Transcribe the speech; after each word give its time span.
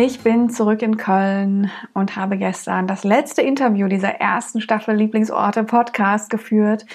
Ich 0.00 0.20
bin 0.20 0.48
zurück 0.48 0.82
in 0.82 0.96
Köln 0.96 1.72
und 1.92 2.14
habe 2.14 2.38
gestern 2.38 2.86
das 2.86 3.02
letzte 3.02 3.42
Interview 3.42 3.88
dieser 3.88 4.20
ersten 4.20 4.60
Staffel 4.60 4.94
Lieblingsorte 4.94 5.64
Podcast 5.64 6.30
geführt. 6.30 6.86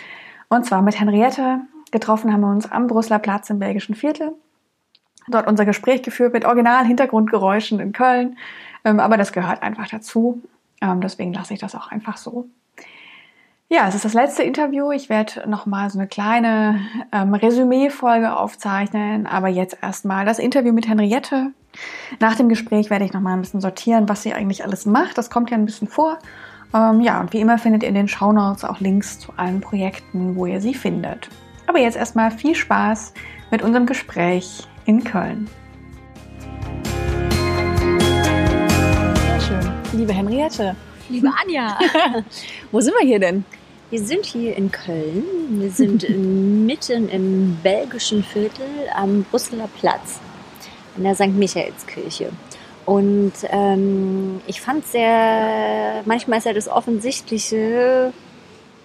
Und 0.47 0.65
zwar 0.65 0.81
mit 0.81 0.97
Henriette. 0.97 1.59
Getroffen 1.91 2.31
haben 2.31 2.39
wir 2.39 2.49
uns 2.49 2.71
am 2.71 2.87
Brüsseler 2.87 3.19
Platz 3.19 3.49
im 3.49 3.59
belgischen 3.59 3.93
Viertel. 3.93 4.31
Dort 5.27 5.47
unser 5.47 5.65
Gespräch 5.65 6.01
geführt 6.01 6.31
mit 6.31 6.45
Original-Hintergrundgeräuschen 6.45 7.81
in 7.81 7.91
Köln. 7.91 8.37
Ähm, 8.85 9.01
aber 9.01 9.17
das 9.17 9.33
gehört 9.33 9.63
einfach 9.63 9.89
dazu. 9.89 10.41
Ähm, 10.79 11.01
deswegen 11.01 11.33
lasse 11.33 11.53
ich 11.53 11.59
das 11.59 11.75
auch 11.75 11.91
einfach 11.91 12.15
so. 12.15 12.47
Ja, 13.67 13.85
es 13.89 13.95
ist 13.95 14.05
das 14.05 14.13
letzte 14.13 14.43
Interview. 14.43 14.91
Ich 14.91 15.09
werde 15.09 15.43
nochmal 15.49 15.89
so 15.89 15.99
eine 15.99 16.07
kleine 16.07 16.79
ähm, 17.11 17.33
Resümee-Folge 17.33 18.33
aufzeichnen, 18.33 19.27
aber 19.27 19.49
jetzt 19.49 19.77
erstmal 19.81 20.23
das 20.25 20.39
Interview 20.39 20.71
mit 20.71 20.87
Henriette. 20.87 21.51
Nach 22.19 22.35
dem 22.35 22.49
Gespräch 22.49 22.89
werde 22.89 23.05
ich 23.05 23.13
nochmal 23.13 23.33
ein 23.33 23.41
bisschen 23.41 23.61
sortieren, 23.61 24.09
was 24.09 24.23
sie 24.23 24.33
eigentlich 24.33 24.63
alles 24.63 24.85
macht. 24.85 25.17
Das 25.17 25.29
kommt 25.29 25.49
ja 25.49 25.57
ein 25.57 25.65
bisschen 25.65 25.87
vor. 25.87 26.19
Ähm, 26.73 27.01
ja, 27.01 27.19
und 27.19 27.33
wie 27.33 27.39
immer 27.39 27.57
findet 27.57 27.83
ihr 27.83 27.89
in 27.89 27.95
den 27.95 28.07
Shownotes 28.07 28.63
auch 28.63 28.79
Links 28.79 29.19
zu 29.19 29.33
allen 29.37 29.61
Projekten, 29.61 30.35
wo 30.35 30.45
ihr 30.45 30.59
sie 30.59 30.73
findet. 30.73 31.29
Aber 31.67 31.79
jetzt 31.79 31.95
erstmal 31.95 32.31
viel 32.31 32.55
Spaß 32.55 33.13
mit 33.51 33.61
unserem 33.61 33.85
Gespräch 33.85 34.67
in 34.85 35.03
Köln. 35.03 35.49
Sehr 39.27 39.41
schön. 39.41 39.71
Liebe 39.93 40.13
Henriette. 40.13 40.75
Liebe 41.09 41.29
Anja. 41.41 41.77
Wo 42.71 42.81
sind 42.81 42.93
wir 42.99 43.05
hier 43.05 43.19
denn? 43.19 43.45
Wir 43.89 43.99
sind 43.99 44.25
hier 44.25 44.57
in 44.57 44.71
Köln. 44.71 45.23
Wir 45.49 45.69
sind 45.69 46.09
mitten 46.09 47.09
im 47.09 47.57
belgischen 47.61 48.23
Viertel 48.23 48.65
am 48.95 49.23
Brüsseler 49.23 49.69
Platz 49.79 50.19
in 50.97 51.03
der 51.03 51.15
St. 51.15 51.27
Michaelskirche. 51.27 52.29
Und 52.85 53.33
ähm, 53.49 54.41
ich 54.45 54.59
fand 54.59 54.85
sehr, 54.85 56.01
manchmal 56.05 56.39
ist 56.39 56.45
ja 56.45 56.53
das 56.53 56.67
Offensichtliche 56.67 58.13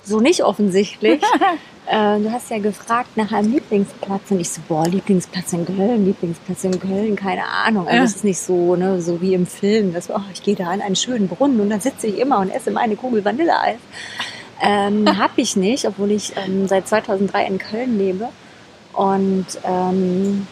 so 0.08 0.20
nicht 0.20 0.42
offensichtlich. 0.42 1.22
äh, 1.86 2.18
du 2.18 2.32
hast 2.32 2.50
ja 2.50 2.58
gefragt 2.58 3.16
nach 3.16 3.30
einem 3.30 3.52
Lieblingsplatz 3.52 4.30
und 4.30 4.40
ich 4.40 4.48
so, 4.48 4.60
boah, 4.66 4.86
Lieblingsplatz 4.86 5.52
in 5.52 5.66
Köln, 5.66 6.06
Lieblingsplatz 6.06 6.64
in 6.64 6.80
Köln, 6.80 7.14
keine 7.14 7.44
Ahnung. 7.46 7.86
Also 7.86 8.04
es 8.04 8.16
ist 8.16 8.24
nicht 8.24 8.40
so, 8.40 8.74
ne, 8.74 9.00
so 9.00 9.20
wie 9.20 9.34
im 9.34 9.46
Film, 9.46 9.92
dass, 9.92 10.10
oh, 10.10 10.20
ich 10.32 10.42
gehe 10.42 10.56
da 10.56 10.68
an 10.68 10.80
einen 10.80 10.96
schönen 10.96 11.28
Brunnen 11.28 11.60
und 11.60 11.70
dann 11.70 11.80
sitze 11.80 12.06
ich 12.06 12.18
immer 12.18 12.38
und 12.40 12.50
esse 12.50 12.70
meine 12.70 12.96
Kugel 12.96 13.24
Vanilleeis. 13.24 13.78
Ähm, 14.62 15.06
hab 15.18 15.32
ich 15.36 15.56
nicht, 15.56 15.86
obwohl 15.86 16.10
ich 16.10 16.32
ähm, 16.36 16.66
seit 16.66 16.88
2003 16.88 17.46
in 17.46 17.58
Köln 17.58 17.98
lebe. 17.98 18.28
Und 18.94 19.46
ähm, 19.64 20.46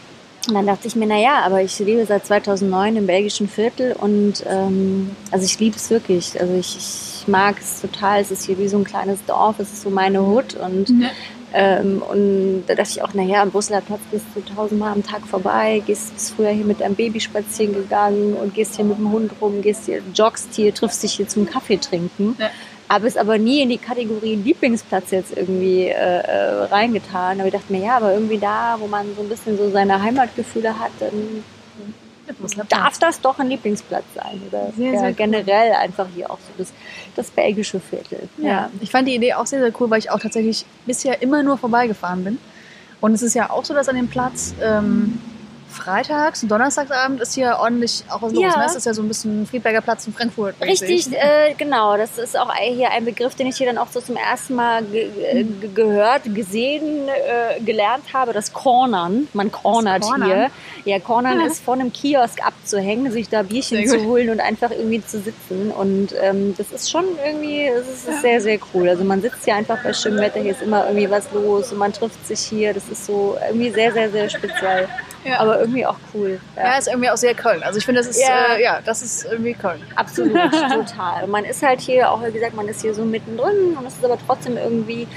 dann 0.55 0.67
dachte 0.67 0.89
ich 0.89 0.97
mir, 0.97 1.07
na 1.07 1.19
ja, 1.19 1.41
aber 1.45 1.63
ich 1.63 1.79
lebe 1.79 2.05
seit 2.07 2.27
2009 2.27 2.97
im 2.97 3.07
belgischen 3.07 3.49
Viertel 3.49 3.93
und 3.93 4.45
ähm, 4.49 5.11
also 5.31 5.45
ich 5.45 5.59
liebe 5.59 5.77
es 5.77 5.91
wirklich. 5.91 6.41
Also 6.41 6.55
ich, 6.55 6.77
ich 6.77 7.29
mag 7.29 7.57
es 7.61 7.81
total. 7.81 8.21
Es 8.21 8.31
ist 8.31 8.45
hier 8.45 8.59
wie 8.59 8.69
so 8.69 8.79
ein 8.79 8.85
kleines 8.85 9.25
Dorf, 9.25 9.59
es 9.59 9.73
ist 9.73 9.83
so 9.83 9.91
meine 9.91 10.25
Hut 10.25 10.55
und 10.55 10.89
ja. 10.91 11.11
Ähm, 11.59 12.03
und 12.03 12.65
da 12.67 12.75
dachte 12.75 12.91
ich 12.91 13.03
auch, 13.03 13.15
naja, 13.15 13.41
am 13.41 13.51
Brüsseler 13.51 13.81
Platz 13.81 14.01
gehst 14.11 14.27
du 14.35 14.43
tausendmal 14.43 14.93
am 14.93 15.03
Tag 15.03 15.27
vorbei, 15.27 15.83
gehst 15.87 16.13
bist 16.13 16.35
früher 16.35 16.51
hier 16.51 16.67
mit 16.67 16.81
deinem 16.81 16.97
Baby 16.97 17.19
spazieren 17.19 17.73
gegangen 17.73 18.35
und 18.35 18.53
gehst 18.53 18.77
hier 18.77 18.85
mit 18.85 18.99
dem 18.99 19.11
Hund 19.11 19.33
rum, 19.41 19.63
gehst 19.63 19.87
hier, 19.87 20.03
joggst 20.15 20.55
hier, 20.55 20.75
triffst 20.75 21.03
dich 21.03 21.15
hier 21.15 21.29
zum 21.29 21.47
Kaffee 21.47 21.79
trinken. 21.79 22.37
Ja. 22.39 22.51
Aber 22.89 23.07
es 23.07 23.17
aber 23.17 23.39
nie 23.39 23.63
in 23.63 23.69
die 23.69 23.79
Kategorie 23.79 24.37
Lieblingsplatz 24.37 25.11
jetzt 25.11 25.37
irgendwie 25.37 25.87
äh, 25.87 25.93
äh 25.93 26.65
reingetan. 26.65 27.41
Aber 27.41 27.49
ich 27.49 27.55
dachte 27.55 27.73
mir, 27.73 27.85
ja, 27.85 27.97
aber 27.97 28.13
irgendwie 28.13 28.39
da, 28.39 28.77
wo 28.79 28.87
man 28.87 29.07
so 29.17 29.23
ein 29.23 29.29
bisschen 29.29 29.57
so 29.59 29.71
seine 29.71 30.01
Heimatgefühle 30.01 30.79
hat, 30.79 30.93
dann 31.01 31.43
darf 32.69 32.99
das 32.99 33.21
doch 33.21 33.39
ein 33.39 33.49
Lieblingsplatz 33.49 34.05
sein. 34.15 34.41
Oder 34.49 34.73
sehr, 34.77 34.93
ja, 34.93 35.01
sehr 35.01 35.13
generell 35.13 35.71
cool. 35.71 35.77
einfach 35.77 36.07
hier 36.15 36.31
auch 36.31 36.39
so 36.39 36.53
das, 36.59 36.73
das 37.15 37.31
belgische 37.31 37.81
Viertel. 37.81 38.29
Ja. 38.39 38.49
ja, 38.49 38.71
ich 38.81 38.91
fand 38.91 39.09
die 39.09 39.15
Idee 39.15 39.35
auch 39.35 39.47
sehr, 39.47 39.61
sehr 39.61 39.73
cool, 39.81 39.91
weil 39.91 39.99
ich 39.99 40.11
auch 40.11 40.19
tatsächlich 40.19 40.65
bisher 40.87 41.23
immer 41.23 41.43
nur 41.43 41.59
vorbeigefahren 41.59 42.25
bin. 42.25 42.39
Und 43.01 43.13
es 43.13 43.23
ist 43.23 43.35
ja 43.35 43.51
auch 43.51 43.65
so, 43.65 43.75
dass 43.75 43.89
an 43.89 43.97
dem 43.97 44.09
Platz 44.09 44.55
ähm, 44.63 45.21
freitags 45.77 46.43
und 46.43 46.51
donnerstagsabend 46.51 47.21
ist 47.21 47.35
hier 47.35 47.59
ordentlich 47.61 48.05
auch 48.11 48.23
was 48.23 48.33
los. 48.33 48.43
Ja. 48.43 48.49
Ne? 48.49 48.65
Das 48.65 48.77
ist 48.77 48.87
ja 48.87 48.95
so 48.95 49.03
ein 49.03 49.09
bisschen 49.09 49.47
Friedberger 49.47 49.81
Platz 49.81 50.07
in 50.07 50.13
Frankfurt. 50.13 50.55
Richtig, 50.61 51.13
äh, 51.13 51.55
genau. 51.57 51.97
Das 51.97 52.19
ist 52.19 52.39
auch 52.39 52.53
hier 52.55 52.91
ein 52.91 53.05
Begriff, 53.05 53.35
den 53.35 53.47
ich 53.47 53.57
hier 53.57 53.67
dann 53.67 53.79
auch 53.79 53.89
so 53.89 54.01
zum 54.01 54.17
ersten 54.17 54.55
Mal 54.55 54.83
ge 54.85 55.11
äh, 55.33 55.45
gehört, 55.75 56.23
gesehen, 56.35 57.09
äh, 57.09 57.61
gelernt 57.61 58.05
habe. 58.13 58.33
Das 58.33 58.53
Cornern. 58.53 59.29
Man 59.33 59.53
cornert 59.53 60.05
hier. 60.25 60.51
Ja, 60.85 60.99
Cornern 61.01 61.41
ist 61.41 61.65
vor 61.65 61.75
einem 61.75 61.93
Kiosk 61.93 62.45
abzuhängen, 62.47 63.11
sich 63.11 63.29
da 63.29 63.43
Bierchen 63.43 63.87
zu 63.87 64.05
holen 64.05 64.31
und 64.31 64.41
einfach 64.41 64.71
irgendwie 64.71 65.05
zu 65.05 65.21
sitzen. 65.21 65.71
Und 65.71 66.15
ähm, 66.21 66.55
das 66.57 66.71
ist 66.71 66.91
schon 66.91 67.05
irgendwie, 67.25 67.69
das 67.75 67.89
ist, 67.89 68.09
ja. 68.09 68.21
sehr, 68.21 68.41
sehr 68.41 68.59
cool. 68.73 68.89
Also 68.89 69.05
man 69.05 69.21
sitzt 69.21 69.45
hier 69.45 69.57
einfach 69.57 69.83
bei 69.83 69.93
schönem 69.93 70.21
Wetter. 70.21 70.41
Hier 70.41 70.53
ist 70.53 70.63
immer 70.63 70.87
irgendwie 70.87 71.11
was 71.11 71.31
los 71.33 71.73
und 71.73 71.79
man 71.79 71.93
trifft 71.93 72.27
sich 72.27 72.41
hier. 72.41 72.73
Das 72.73 72.89
ist 72.89 73.07
so 73.07 73.37
irgendwie 73.47 73.71
sehr, 73.71 73.93
sehr, 73.93 74.11
sehr 74.11 74.29
speziell. 74.31 74.89
Ja. 75.27 75.41
Aber 75.41 75.61
irgendwie 75.61 75.85
auch 75.85 75.97
cool. 76.15 76.41
Ja. 76.57 76.65
ja, 76.65 76.79
ist 76.79 76.89
irgendwie 76.89 77.11
auch 77.11 77.17
sehr 77.17 77.35
Köln. 77.35 77.63
Also 77.63 77.79
ich 77.79 77.85
finde, 77.85 78.01
das 78.01 78.09
ist, 78.09 78.21
ja. 78.21 78.55
Äh, 78.55 78.63
ja, 78.63 78.81
das 78.85 79.03
ist 79.03 79.25
irgendwie 79.25 79.55
Köln. 79.55 79.83
Absolut, 79.97 80.35
total. 80.53 81.25
Und 81.25 81.31
man 81.31 81.45
ist 81.45 81.63
halt 81.63 81.81
hier, 81.81 82.11
auch 82.11 82.25
wie 82.25 82.33
gesagt, 82.33 82.55
man 82.55 82.69
ist 82.69 82.83
hier 82.83 82.95
so 82.95 83.05
mittendrin 83.05 83.77
und 83.77 83.87
es 83.87 83.95
ist 83.95 84.05
aber 84.05 84.19
trotzdem 84.25 84.57
irgendwie, 84.57 85.09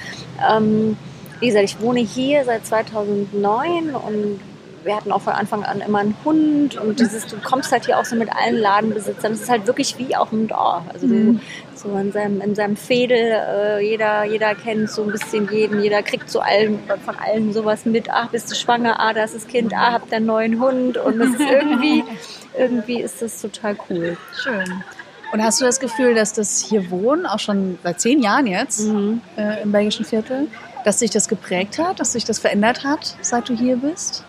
ähm, 0.50 0.98
wie 1.40 1.48
gesagt, 1.48 1.66
ich 1.66 1.80
wohne 1.80 2.00
hier 2.00 2.44
seit 2.44 2.66
2009 2.66 3.96
und 3.96 4.40
wir 4.84 4.96
hatten 4.96 5.12
auch 5.12 5.22
von 5.22 5.34
Anfang 5.34 5.64
an 5.64 5.82
immer 5.82 6.00
einen 6.00 6.16
Hund 6.24 6.78
und 6.78 7.00
dieses, 7.00 7.28
du 7.28 7.38
kommst 7.38 7.72
halt 7.72 7.86
hier 7.86 8.00
auch 8.00 8.06
so 8.06 8.16
mit 8.16 8.30
allen 8.32 8.58
Ladenbesitzern. 8.58 9.34
Es 9.34 9.42
ist 9.42 9.50
halt 9.50 9.68
wirklich 9.68 9.98
wie 9.98 10.16
auf 10.16 10.30
dem 10.30 10.48
Dorf. 10.48 10.84
Also 10.92 11.08
du 11.08 11.14
mhm. 11.14 11.42
so 11.76 11.96
in 11.98 12.12
seinem, 12.12 12.42
in 12.42 12.56
seinem 12.56 12.76
Fädel, 12.76 13.18
äh, 13.18 13.86
jeder, 13.86 14.24
jeder 14.24 14.56
kennt 14.56 14.90
so 14.90 15.04
ein 15.04 15.12
bisschen 15.12 15.50
jeden, 15.52 15.82
jeder 15.82 16.04
kriegt 16.04 16.30
so 16.30 16.40
allen, 16.40 16.80
von 17.06 17.16
allen 17.18 17.54
sowas 17.54 17.86
mit. 17.86 18.10
Ach, 18.10 18.30
bist 18.30 18.50
du 18.52 18.56
schwanger? 18.56 19.00
Ah, 19.00 19.14
da 19.14 19.24
ist 19.24 19.36
das 19.36 19.48
Kind. 19.48 19.74
Ah, 19.74 19.94
habt 19.94 20.12
ihr 20.12 20.18
einen 20.18 20.26
neuen 20.26 20.62
Hund? 20.62 20.98
Und 20.98 21.20
das 21.20 21.30
ist 21.30 21.42
irgendwie, 21.42 22.04
irgendwie 22.58 23.02
ist 23.02 23.22
das 23.22 23.42
total 23.42 23.78
cool. 23.90 24.18
Schön. 24.42 24.84
Und 25.32 25.44
hast 25.44 25.62
du 25.62 25.66
das 25.66 25.80
Gefühl, 25.80 26.16
dass 26.16 26.34
das 26.34 26.60
hier 26.60 26.90
Wohnen, 26.90 27.26
auch 27.26 27.40
schon 27.40 27.78
seit 27.84 28.02
zehn 28.02 28.22
Jahren 28.22 28.48
jetzt 28.48 28.88
mhm. 28.88 29.22
äh, 29.38 29.62
im 29.62 29.72
belgischen 29.72 30.06
Viertel, 30.06 30.48
dass 30.86 31.00
sich 31.00 31.12
das 31.12 31.28
geprägt 31.28 31.78
hat, 31.78 32.00
dass 32.00 32.14
sich 32.14 32.26
das 32.26 32.40
verändert 32.40 32.84
hat, 32.84 33.16
seit 33.22 33.48
du 33.50 33.54
hier 33.54 33.78
bist? 33.78 34.24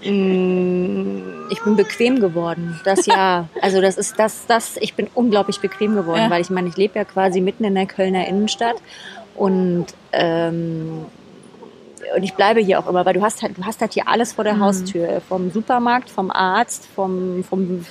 Ich 0.00 1.62
bin 1.62 1.76
bequem 1.76 2.20
geworden. 2.20 2.80
Das 2.84 3.06
ja. 3.06 3.48
Also 3.62 3.80
das 3.80 3.98
ist 3.98 4.18
das, 4.18 4.46
das, 4.46 4.76
ich 4.78 4.94
bin 4.94 5.08
unglaublich 5.14 5.60
bequem 5.60 5.94
geworden, 5.94 6.22
ja. 6.22 6.30
weil 6.30 6.40
ich 6.40 6.50
meine, 6.50 6.68
ich 6.68 6.76
lebe 6.76 6.98
ja 6.98 7.04
quasi 7.04 7.40
mitten 7.40 7.64
in 7.64 7.74
der 7.74 7.86
Kölner 7.86 8.26
Innenstadt 8.28 8.76
und 9.34 9.86
ähm, 10.12 11.06
und 12.14 12.22
ich 12.22 12.34
bleibe 12.34 12.60
hier 12.60 12.78
auch 12.78 12.88
immer, 12.88 13.04
weil 13.04 13.14
du 13.14 13.22
hast 13.22 13.42
halt, 13.42 13.56
du 13.58 13.64
hast 13.64 13.80
halt 13.80 13.94
hier 13.94 14.08
alles 14.08 14.32
vor 14.32 14.44
der 14.44 14.54
mhm. 14.54 14.60
Haustür. 14.60 15.20
Vom 15.28 15.50
Supermarkt, 15.50 16.10
vom 16.10 16.30
Arzt, 16.30 16.86
vom, 16.94 17.44
vom 17.44 17.84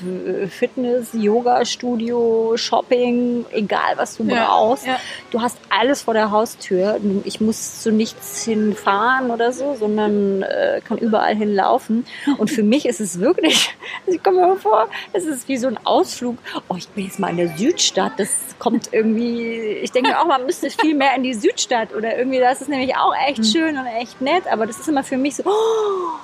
Fitness, 0.49 1.09
Yoga-Studio, 1.13 2.53
Shopping, 2.55 3.45
egal 3.51 3.93
was 3.95 4.17
du 4.17 4.23
ja, 4.23 4.45
brauchst. 4.45 4.85
Ja. 4.85 4.97
Du 5.31 5.41
hast 5.41 5.57
alles 5.69 6.03
vor 6.03 6.13
der 6.13 6.31
Haustür. 6.31 6.99
Ich 7.23 7.41
muss 7.41 7.81
zu 7.81 7.91
nichts 7.91 8.43
hinfahren 8.43 9.31
oder 9.31 9.51
so, 9.51 9.75
sondern 9.75 10.41
äh, 10.43 10.81
kann 10.85 10.97
überall 10.97 11.35
hinlaufen. 11.35 12.05
Und 12.37 12.49
für 12.49 12.63
mich 12.63 12.85
ist 12.85 12.99
es 12.99 13.19
wirklich, 13.19 13.75
also 14.05 14.17
ich 14.17 14.23
komme 14.23 14.45
mir 14.45 14.55
vor, 14.57 14.87
es 15.13 15.25
ist 15.25 15.47
wie 15.47 15.57
so 15.57 15.67
ein 15.67 15.77
Ausflug. 15.83 16.37
Oh, 16.69 16.75
ich 16.77 16.87
bin 16.89 17.05
jetzt 17.05 17.19
mal 17.19 17.29
in 17.29 17.37
der 17.37 17.57
Südstadt. 17.57 18.13
Das 18.17 18.55
kommt 18.59 18.93
irgendwie, 18.93 19.77
ich 19.81 19.91
denke 19.91 20.19
auch, 20.19 20.25
man 20.25 20.45
müsste 20.45 20.69
viel 20.69 20.95
mehr 20.95 21.15
in 21.15 21.23
die 21.23 21.33
Südstadt 21.33 21.93
oder 21.93 22.17
irgendwie, 22.17 22.39
das 22.39 22.61
ist 22.61 22.69
nämlich 22.69 22.95
auch 22.95 23.13
echt 23.27 23.39
mhm. 23.39 23.43
schön 23.43 23.77
und 23.77 23.85
echt 23.85 24.06
echt 24.07 24.21
nett, 24.21 24.43
aber 24.51 24.65
das 24.65 24.79
ist 24.79 24.87
immer 24.87 25.03
für 25.03 25.17
mich 25.17 25.35
so, 25.35 25.43
oh, 25.45 26.19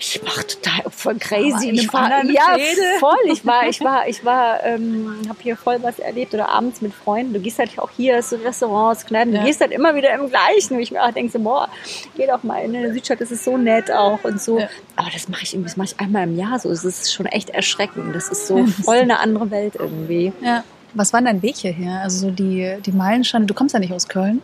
ich 0.00 0.20
war 0.24 0.46
total 0.46 0.88
voll 0.92 1.16
crazy. 1.18 1.70
Ich 1.70 1.92
war 1.92 2.08
ja 2.24 2.54
Fäde. 2.54 2.82
voll. 3.00 3.16
Ich 3.32 3.44
war, 3.44 3.66
ich 3.68 3.80
war, 3.80 4.06
ich 4.06 4.24
war, 4.24 4.62
ähm, 4.62 5.22
habe 5.28 5.38
hier 5.42 5.56
voll 5.56 5.78
was 5.82 5.98
erlebt 5.98 6.32
oder 6.34 6.48
abends 6.50 6.80
mit 6.80 6.94
Freunden. 6.94 7.32
Du 7.34 7.40
gehst 7.40 7.58
halt 7.58 7.76
auch 7.80 7.90
hier 7.96 8.22
so 8.22 8.36
Restaurants, 8.36 9.04
Kneipen. 9.06 9.32
Du 9.32 9.38
Ja. 9.38 9.44
gehst 9.44 9.60
halt 9.60 9.72
immer 9.72 9.96
wieder 9.96 10.12
im 10.12 10.28
Gleichen. 10.28 10.74
Und 10.76 10.80
ich 10.82 10.92
mir 10.92 11.02
auch 11.02 11.10
denke 11.10 11.32
so, 11.32 11.40
boah, 11.40 11.68
geh 12.16 12.28
doch 12.28 12.44
mal 12.44 12.58
in 12.62 12.74
der 12.74 12.92
Südstadt. 12.92 13.20
Das 13.20 13.32
ist 13.32 13.42
so 13.42 13.56
nett 13.56 13.90
auch 13.90 14.22
und 14.22 14.40
so. 14.40 14.60
Ja. 14.60 14.68
Aber 14.94 15.08
das 15.12 15.28
mache 15.28 15.42
ich 15.42 15.52
irgendwie, 15.54 15.68
das 15.68 15.76
mache 15.76 15.88
ich 15.92 15.98
einmal 16.00 16.22
im 16.28 16.36
Jahr 16.38 16.60
so. 16.60 16.70
Es 16.70 16.84
ist 16.84 17.12
schon 17.12 17.26
echt 17.26 17.50
erschreckend. 17.50 18.14
Das 18.14 18.28
ist 18.28 18.46
so 18.46 18.64
voll 18.84 18.98
eine 18.98 19.18
andere 19.18 19.50
Welt 19.50 19.74
irgendwie. 19.76 20.32
Ja. 20.40 20.62
Was 20.94 21.12
war 21.12 21.20
dein 21.22 21.42
Weg 21.42 21.56
hierher? 21.56 22.02
Also 22.02 22.28
so 22.28 22.30
die, 22.30 22.76
die 22.86 22.92
Meilensteine, 22.92 23.46
du 23.46 23.54
kommst 23.54 23.74
ja 23.74 23.80
nicht 23.80 23.92
aus 23.92 24.06
Köln. 24.06 24.42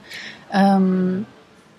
Ähm, 0.52 1.26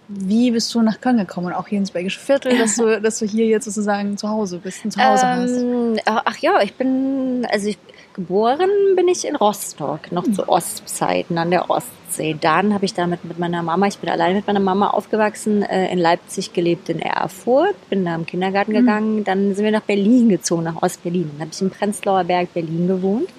wie 0.07 0.52
bist 0.52 0.74
du 0.74 0.81
nach 0.81 1.02
Köln 1.02 1.18
gekommen 1.18 1.48
und 1.48 1.54
auch 1.54 1.68
hier 1.68 1.80
ins 1.80 1.92
Belgische 1.92 2.19
Viertel, 2.19 2.57
dass 2.57 2.75
du, 2.75 3.02
dass 3.02 3.19
du 3.19 3.25
hier 3.25 3.46
jetzt 3.48 3.66
sozusagen 3.66 4.18
zu 4.18 4.30
Hause 4.30 4.60
bist, 4.60 4.86
ein 4.86 4.92
Zuhause 4.92 5.28
hast? 5.28 5.52
Ähm, 5.52 6.00
ach 6.06 6.38
ja, 6.38 6.62
ich 6.62 6.75
bin, 6.75 7.48
also 7.50 7.68
ich, 7.68 7.78
geboren 8.15 8.69
bin 8.95 9.07
ich 9.07 9.27
in 9.27 9.35
Rostock, 9.35 10.12
noch 10.12 10.23
zu 10.31 10.47
Ostzeiten 10.50 11.38
an 11.38 11.51
der 11.51 11.69
Ostsee. 11.69 12.35
Dann 12.39 12.73
habe 12.73 12.85
ich 12.85 12.94
damit 12.94 13.25
mit 13.25 13.38
meiner 13.38 13.62
Mama, 13.62 13.88
ich 13.88 13.97
bin 13.97 14.09
alleine 14.09 14.35
mit 14.35 14.47
meiner 14.47 14.62
Mama 14.62 14.89
aufgewachsen, 14.89 15.62
äh, 15.63 15.91
in 15.91 16.00
Leipzig 16.00 16.53
gelebt, 16.53 16.89
in 16.89 17.00
Erfurt, 17.00 17.75
bin 17.89 18.06
da 18.06 18.15
im 18.15 18.25
Kindergarten 18.25 18.73
gegangen. 18.73 19.23
Dann 19.25 19.53
sind 19.53 19.65
wir 19.65 19.71
nach 19.71 19.81
Berlin 19.81 20.29
gezogen, 20.29 20.63
nach 20.63 20.81
Ostberlin. 20.81 21.29
Dann 21.33 21.41
habe 21.41 21.51
ich 21.53 21.62
im 21.62 21.69
Prenzlauer 21.69 22.23
Berg 22.23 22.53
Berlin 22.53 22.88
gewohnt. 22.88 23.29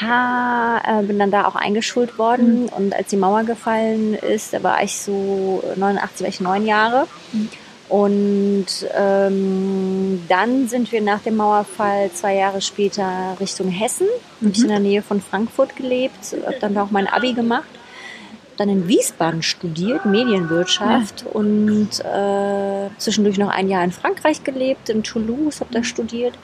Ha, 0.00 0.80
äh, 0.84 1.02
bin 1.02 1.18
dann 1.18 1.30
da 1.30 1.46
auch 1.46 1.54
eingeschult 1.54 2.18
worden. 2.18 2.68
Und 2.68 2.94
als 2.94 3.08
die 3.08 3.16
Mauer 3.16 3.44
gefallen 3.44 4.14
ist, 4.14 4.54
da 4.54 4.62
war 4.62 4.82
ich 4.82 4.96
so 4.96 5.62
89, 5.76 6.22
war 6.22 6.28
ich 6.28 6.40
neun 6.40 6.66
Jahre. 6.66 7.06
Und 7.88 8.66
ähm, 8.96 10.22
dann 10.28 10.68
sind 10.68 10.90
wir 10.90 11.00
nach 11.00 11.20
dem 11.20 11.36
Mauerfall 11.36 12.10
zwei 12.12 12.34
Jahre 12.34 12.60
später 12.60 13.36
Richtung 13.38 13.68
Hessen. 13.68 14.08
Habe 14.40 14.50
ich 14.50 14.62
in 14.62 14.68
der 14.68 14.80
Nähe 14.80 15.02
von 15.02 15.20
Frankfurt 15.20 15.76
gelebt, 15.76 16.34
habe 16.44 16.56
dann 16.60 16.74
da 16.74 16.82
auch 16.82 16.90
mein 16.90 17.06
Abi 17.06 17.32
gemacht. 17.32 17.68
Dann 18.56 18.68
in 18.70 18.88
Wiesbaden 18.88 19.42
studiert, 19.42 20.06
Medienwirtschaft 20.06 21.26
und 21.30 21.90
äh, 22.00 22.88
zwischendurch 22.96 23.36
noch 23.36 23.50
ein 23.50 23.68
Jahr 23.68 23.84
in 23.84 23.92
Frankreich 23.92 24.44
gelebt, 24.44 24.88
in 24.88 25.02
Toulouse, 25.02 25.60
habe 25.60 25.74
da 25.74 25.84
studiert. 25.84 26.34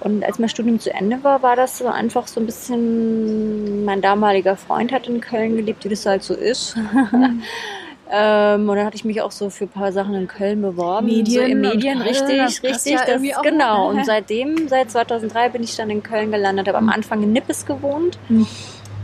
Und 0.00 0.24
als 0.24 0.38
mein 0.38 0.48
Studium 0.48 0.78
zu 0.78 0.94
Ende 0.94 1.24
war, 1.24 1.42
war 1.42 1.56
das 1.56 1.78
so 1.78 1.88
einfach 1.88 2.28
so 2.28 2.38
ein 2.40 2.46
bisschen, 2.46 3.84
mein 3.84 4.00
damaliger 4.00 4.56
Freund 4.56 4.92
hat 4.92 5.08
in 5.08 5.20
Köln 5.20 5.56
gelebt, 5.56 5.84
wie 5.84 5.88
das 5.88 6.06
halt 6.06 6.22
so 6.22 6.34
ist. 6.34 6.76
Ähm, 8.10 8.68
und 8.68 8.76
dann 8.76 8.86
hatte 8.86 8.96
ich 8.96 9.04
mich 9.04 9.20
auch 9.20 9.32
so 9.32 9.50
für 9.50 9.64
ein 9.64 9.68
paar 9.68 9.92
Sachen 9.92 10.14
in 10.14 10.28
Köln 10.28 10.62
beworben. 10.62 11.06
Medien 11.06 11.26
so 11.26 11.40
in 11.40 11.60
Medien, 11.60 11.98
Köln, 11.98 12.08
richtig, 12.08 12.38
das 12.38 12.62
richtig. 12.62 12.92
ja 12.92 13.04
das, 13.04 13.42
genau. 13.42 13.90
Und 13.90 14.06
seitdem, 14.06 14.68
seit 14.68 14.90
2003 14.90 15.48
bin 15.48 15.62
ich 15.62 15.74
dann 15.76 15.90
in 15.90 16.02
Köln 16.02 16.30
gelandet. 16.30 16.68
Habe 16.68 16.78
am 16.78 16.88
Anfang 16.88 17.22
in 17.22 17.32
Nippes 17.32 17.66
gewohnt. 17.66 18.18
Mhm. 18.28 18.46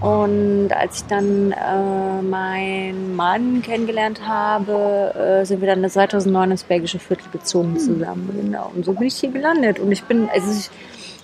Und 0.03 0.71
als 0.73 0.97
ich 0.97 1.07
dann 1.07 1.53
äh, 1.53 2.23
meinen 2.23 3.15
Mann 3.15 3.63
kennengelernt 3.63 4.27
habe, 4.27 5.15
äh, 5.15 5.47
sind 5.47 5.61
wir 5.61 5.69
dann 5.69 5.89
2009 5.89 6.51
ins 6.51 6.65
belgische 6.65 6.99
Viertel 6.99 7.31
gezogen 7.31 7.79
zusammen. 7.79 8.29
Genau. 8.41 8.73
Und 8.75 8.85
so 8.85 8.95
bin 8.95 9.07
ich 9.07 9.15
hier 9.15 9.31
gelandet. 9.31 9.79
Und 9.79 9.93
ich 9.93 10.03
bin, 10.03 10.29
also 10.29 10.51
ich, 10.51 10.71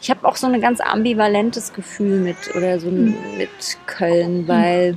ich 0.00 0.10
habe 0.10 0.26
auch 0.28 0.36
so 0.36 0.46
ein 0.46 0.60
ganz 0.60 0.80
ambivalentes 0.80 1.72
Gefühl 1.72 2.20
mit 2.20 2.36
oder 2.56 2.78
so 2.78 2.88
ein, 2.88 3.16
mit 3.36 3.50
Köln, 3.86 4.46
weil 4.46 4.96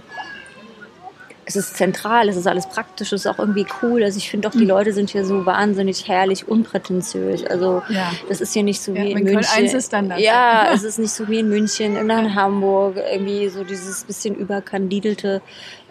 es 1.46 1.56
ist 1.56 1.76
zentral, 1.76 2.30
es 2.30 2.36
ist 2.36 2.48
alles 2.48 2.68
praktisch, 2.68 3.12
es 3.12 3.22
ist 3.22 3.28
auch 3.28 3.40
irgendwie 3.40 3.66
cool. 3.82 4.04
Also 4.04 4.18
ich 4.18 4.30
finde 4.30 4.48
auch, 4.48 4.52
die 4.52 4.66
Leute 4.66 4.94
sind 4.94 5.10
hier 5.10 5.26
so 5.26 5.46
wahnsinnig 5.46 6.08
herrlich, 6.08 6.48
unprätentiös. 6.48 7.44
Also 7.46 7.82
Ja. 7.90 8.12
das 8.30 8.42
ist 8.42 8.54
hier 8.54 8.64
nicht 8.64 8.82
so 8.82 8.94
Ja, 8.94 9.02
wie 9.04 9.12
in 9.12 9.18
wenn 9.18 9.24
Köln 9.26 9.36
München. 9.38 9.54
eins 9.58 9.74
ist, 9.74 9.92
dann 9.92 10.10
das. 10.10 10.22
Ja, 10.22 10.70
es 10.74 10.84
ist 10.84 11.00
nicht 11.00 11.12
so 11.12 11.28
wie 11.28 11.40
in 11.40 11.50
München 11.50 11.96
in 11.98 12.36
Hamburg. 12.36 12.98
Irgendwie 13.12 13.50
so 13.50 13.64
dieses 13.64 14.04
bisschen 14.04 14.36
überkandidelte. 14.36 15.42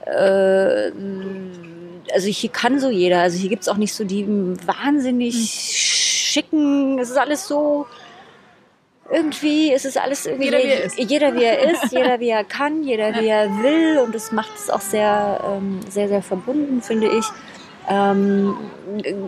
Äh, 0.07 0.93
also 2.13 2.27
hier 2.29 2.51
kann 2.51 2.79
so 2.81 2.89
jeder. 2.91 3.21
Also 3.21 3.39
hier 3.39 3.49
gibt's 3.51 3.69
auch 3.69 3.77
nicht 3.77 3.95
so 3.95 4.05
die 4.05 4.27
wahnsinnig 4.67 5.35
Hm. 5.35 5.41
schicken. 5.47 6.99
Es 6.99 7.11
ist 7.11 7.19
alles 7.19 7.47
so. 7.49 7.87
Irgendwie 9.13 9.73
ist 9.73 9.85
es 9.85 9.97
alles 9.97 10.27
irgendwie 10.27 10.47
Jeder, 10.47 10.59
wie 10.59 10.69
er 10.69 10.85
ist. 10.85 10.99
jeder 10.99 11.35
wie 11.35 11.45
er 11.45 11.71
ist, 11.71 11.85
jeder 11.93 12.21
wie 12.21 12.29
er 12.29 12.45
kann, 12.45 12.83
jeder 12.85 13.15
wie 13.21 13.27
er 13.27 13.49
will 13.63 13.99
und 14.05 14.15
das 14.15 14.31
macht 14.31 14.53
es 14.57 14.71
auch 14.71 14.81
sehr, 14.81 15.41
ähm, 15.45 15.81
sehr, 15.89 16.09
sehr 16.09 16.23
verbunden, 16.23 16.81
finde 16.81 17.09
ich. 17.09 17.25
Ähm, 17.89 18.57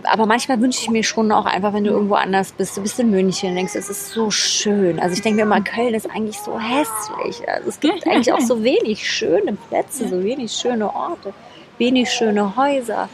aber 0.03 0.25
manchmal 0.25 0.61
wünsche 0.61 0.79
ich 0.81 0.89
mir 0.89 1.03
schon 1.03 1.31
auch 1.33 1.45
einfach, 1.45 1.73
wenn 1.73 1.83
du 1.83 1.91
irgendwo 1.91 2.15
anders 2.15 2.53
bist, 2.53 2.77
du 2.77 2.81
bist 2.81 2.97
in 2.97 3.11
München, 3.11 3.55
denkst, 3.55 3.75
es 3.75 3.89
ist 3.89 4.11
so 4.11 4.31
schön. 4.31 5.01
Also 5.01 5.15
ich 5.15 5.21
denke 5.21 5.37
mir 5.37 5.41
immer, 5.43 5.61
Köln 5.61 5.93
ist 5.93 6.09
eigentlich 6.09 6.39
so 6.39 6.57
hässlich. 6.57 7.47
Also 7.49 7.67
es 7.67 7.79
gibt 7.79 8.07
eigentlich 8.07 8.31
auch 8.31 8.39
so 8.39 8.63
wenig 8.63 9.09
schöne 9.09 9.57
Plätze, 9.67 10.07
so 10.07 10.23
wenig 10.23 10.53
schöne 10.53 10.95
Orte, 10.95 11.33
wenig 11.77 12.09
schöne 12.09 12.55
Häuser. 12.55 13.09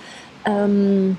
Ähm, 0.46 1.18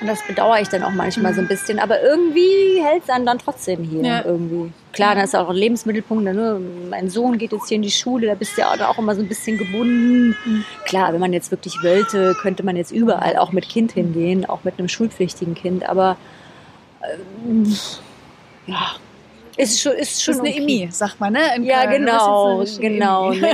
und 0.00 0.06
das 0.06 0.22
bedauere 0.26 0.60
ich 0.60 0.68
dann 0.68 0.82
auch 0.82 0.92
manchmal 0.92 1.34
so 1.34 1.40
ein 1.40 1.48
bisschen. 1.48 1.78
Aber 1.78 2.02
irgendwie 2.02 2.82
hält 2.82 3.04
es 3.04 3.10
einen 3.10 3.26
dann 3.26 3.38
trotzdem 3.38 3.82
hier. 3.82 4.02
Ja. 4.02 4.24
Irgendwie. 4.24 4.72
Klar, 4.92 5.14
da 5.14 5.22
ist 5.22 5.34
auch 5.34 5.48
ein 5.48 5.56
Lebensmittelpunkt. 5.56 6.24
Ne? 6.24 6.60
Mein 6.90 7.10
Sohn 7.10 7.38
geht 7.38 7.52
jetzt 7.52 7.68
hier 7.68 7.76
in 7.76 7.82
die 7.82 7.90
Schule, 7.90 8.26
da 8.26 8.34
bist 8.34 8.56
du 8.56 8.62
ja 8.62 8.88
auch 8.88 8.98
immer 8.98 9.14
so 9.14 9.22
ein 9.22 9.28
bisschen 9.28 9.58
gebunden. 9.58 10.36
Klar, 10.84 11.12
wenn 11.12 11.20
man 11.20 11.32
jetzt 11.32 11.50
wirklich 11.50 11.74
wollte, 11.82 12.34
könnte 12.40 12.62
man 12.62 12.76
jetzt 12.76 12.92
überall 12.92 13.36
auch 13.36 13.52
mit 13.52 13.68
Kind 13.68 13.92
hingehen, 13.92 14.46
auch 14.46 14.64
mit 14.64 14.78
einem 14.78 14.88
schulpflichtigen 14.88 15.54
Kind. 15.54 15.88
Aber 15.88 16.16
ähm, 17.46 17.76
ja, 18.66 18.96
ist 19.56 19.80
schon, 19.80 19.92
ist 19.92 20.22
schon 20.22 20.34
ist 20.34 20.40
eine 20.40 20.50
okay. 20.50 20.58
Emi, 20.60 20.88
sagt 20.90 21.18
man, 21.20 21.32
ne? 21.32 21.40
In 21.56 21.64
Ja, 21.64 21.86
Köln. 21.86 22.02
Du 22.02 22.06
genau, 22.06 22.60
eine 22.60 22.66
genau. 22.78 23.32
Emi. 23.32 23.40
Ne, 23.40 23.48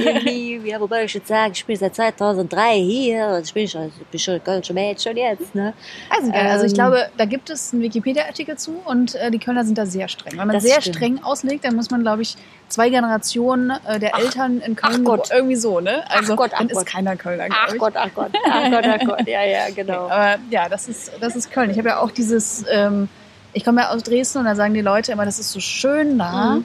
irgendwie, 0.53 0.71
ja, 0.71 0.81
wobei 0.81 1.05
ich 1.05 1.15
jetzt 1.15 1.29
sage, 1.29 1.53
ich 1.55 1.65
bin 1.65 1.77
seit 1.77 1.95
2003 1.95 2.75
hier, 2.79 3.41
ich 3.45 3.53
bin 3.55 3.69
schon, 3.69 3.87
ich 3.87 4.07
bin 4.07 4.19
schon 4.21 4.43
Kölsche 4.43 4.73
Mädchen 4.75 5.17
jetzt, 5.17 5.55
ne? 5.55 5.73
Also, 6.11 6.31
geil. 6.33 6.47
also 6.51 6.65
ich 6.65 6.73
Ähm, 6.73 6.77
glaube, 6.77 7.09
da 7.17 7.25
gibt 7.25 7.51
es 7.51 7.73
einen 7.73 7.83
Wikipedia-Artikel 7.83 8.57
zu 8.59 8.75
und 8.85 9.15
äh, 9.15 9.31
die 9.31 9.39
Kölner 9.39 9.65
sind 9.65 9.79
da 9.79 9.87
sehr 9.87 10.09
streng. 10.09 10.33
Wenn 10.33 10.47
man 10.47 10.51
Das 10.55 10.63
sehr 10.65 10.81
stimmt. 10.81 10.97
streng 10.97 11.23
auslegt, 11.23 11.65
dann 11.65 11.77
muss 11.77 11.91
man, 11.91 12.03
glaube 12.03 12.23
ich, 12.23 12.37
zwei 12.69 12.89
Generationen 12.89 13.71
äh, 13.87 13.99
der 14.01 14.17
Eltern 14.19 14.61
in 14.61 14.75
Köln 14.77 15.01
ach 15.03 15.05
Gott. 15.05 15.31
irgendwie 15.33 15.57
so, 15.57 15.81
ne? 15.81 16.03
Also 16.11 16.37
Gott, 16.37 16.51
ach 16.55 16.59
dann 16.59 16.69
ist 16.69 16.77
Gott. 16.79 16.87
keiner 16.87 17.17
Kölner, 17.17 17.47
glaube 17.47 17.61
Ach 17.69 17.73
ich. 17.75 17.79
Gott, 17.79 17.93
ach 17.97 18.09
Gott, 18.15 18.31
ach 18.51 18.71
Gott, 18.71 18.85
ach 18.87 19.07
Gott, 19.07 19.29
ja, 19.29 19.45
ja, 19.45 19.61
genau. 19.75 20.09
Aber 20.09 20.39
ja, 20.51 20.69
das 20.69 20.89
ist, 20.89 21.13
das 21.21 21.37
ist 21.37 21.51
Köln. 21.51 21.71
Ich 21.71 21.79
habe 21.79 21.89
ja 21.91 22.01
auch 22.01 22.11
dieses, 22.11 22.65
ähm, 22.71 23.09
ich 23.53 23.65
komme 23.65 23.83
ja 23.83 23.91
aus 23.91 24.03
Dresden 24.03 24.39
und 24.39 24.45
da 24.47 24.55
sagen 24.55 24.75
die 24.75 24.81
Leute 24.81 25.13
immer, 25.13 25.25
das 25.25 25.39
ist 25.39 25.53
so 25.53 25.61
schön 25.61 26.19
da. 26.19 26.57
Mhm. 26.57 26.65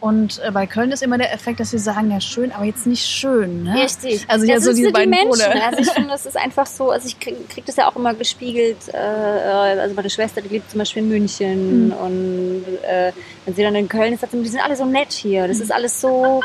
Und 0.00 0.38
äh, 0.42 0.50
bei 0.50 0.66
Köln 0.66 0.92
ist 0.92 1.02
immer 1.02 1.18
der 1.18 1.30
Effekt, 1.34 1.60
dass 1.60 1.72
wir 1.72 1.78
sagen, 1.78 2.10
ja 2.10 2.22
schön, 2.22 2.52
aber 2.52 2.64
jetzt 2.64 2.86
nicht 2.86 3.04
schön. 3.04 3.64
Ne? 3.64 3.74
Richtig. 3.82 4.24
Also 4.28 4.46
ja, 4.46 4.58
so 4.58 4.70
diese 4.72 4.86
die 4.86 4.92
beiden 4.92 5.10
Menschen. 5.10 5.28
Pole. 5.28 5.62
Also 5.62 5.78
ich 5.80 5.90
finde, 5.92 6.08
das 6.08 6.24
ist 6.24 6.38
einfach 6.38 6.66
so, 6.66 6.90
also 6.90 7.06
ich 7.06 7.20
kriege 7.20 7.36
krieg 7.50 7.66
das 7.66 7.76
ja 7.76 7.86
auch 7.86 7.96
immer 7.96 8.14
gespiegelt. 8.14 8.78
Äh, 8.94 8.96
also 8.96 9.94
meine 9.94 10.08
Schwester, 10.08 10.40
die 10.40 10.48
lebt 10.48 10.70
zum 10.70 10.78
Beispiel 10.78 11.02
in 11.02 11.08
München 11.10 11.86
Mhm. 11.88 11.92
und 11.92 12.64
äh, 12.82 13.12
wenn 13.44 13.54
sie 13.54 13.62
dann 13.62 13.74
in 13.74 13.88
Köln 13.90 14.14
ist, 14.14 14.20
sagt 14.20 14.32
sie, 14.32 14.42
die 14.42 14.48
sind 14.48 14.64
alle 14.64 14.74
so 14.76 14.86
nett 14.86 15.12
hier. 15.12 15.46
Das 15.46 15.60
ist 15.60 15.70
alles 15.70 16.00
so, 16.00 16.40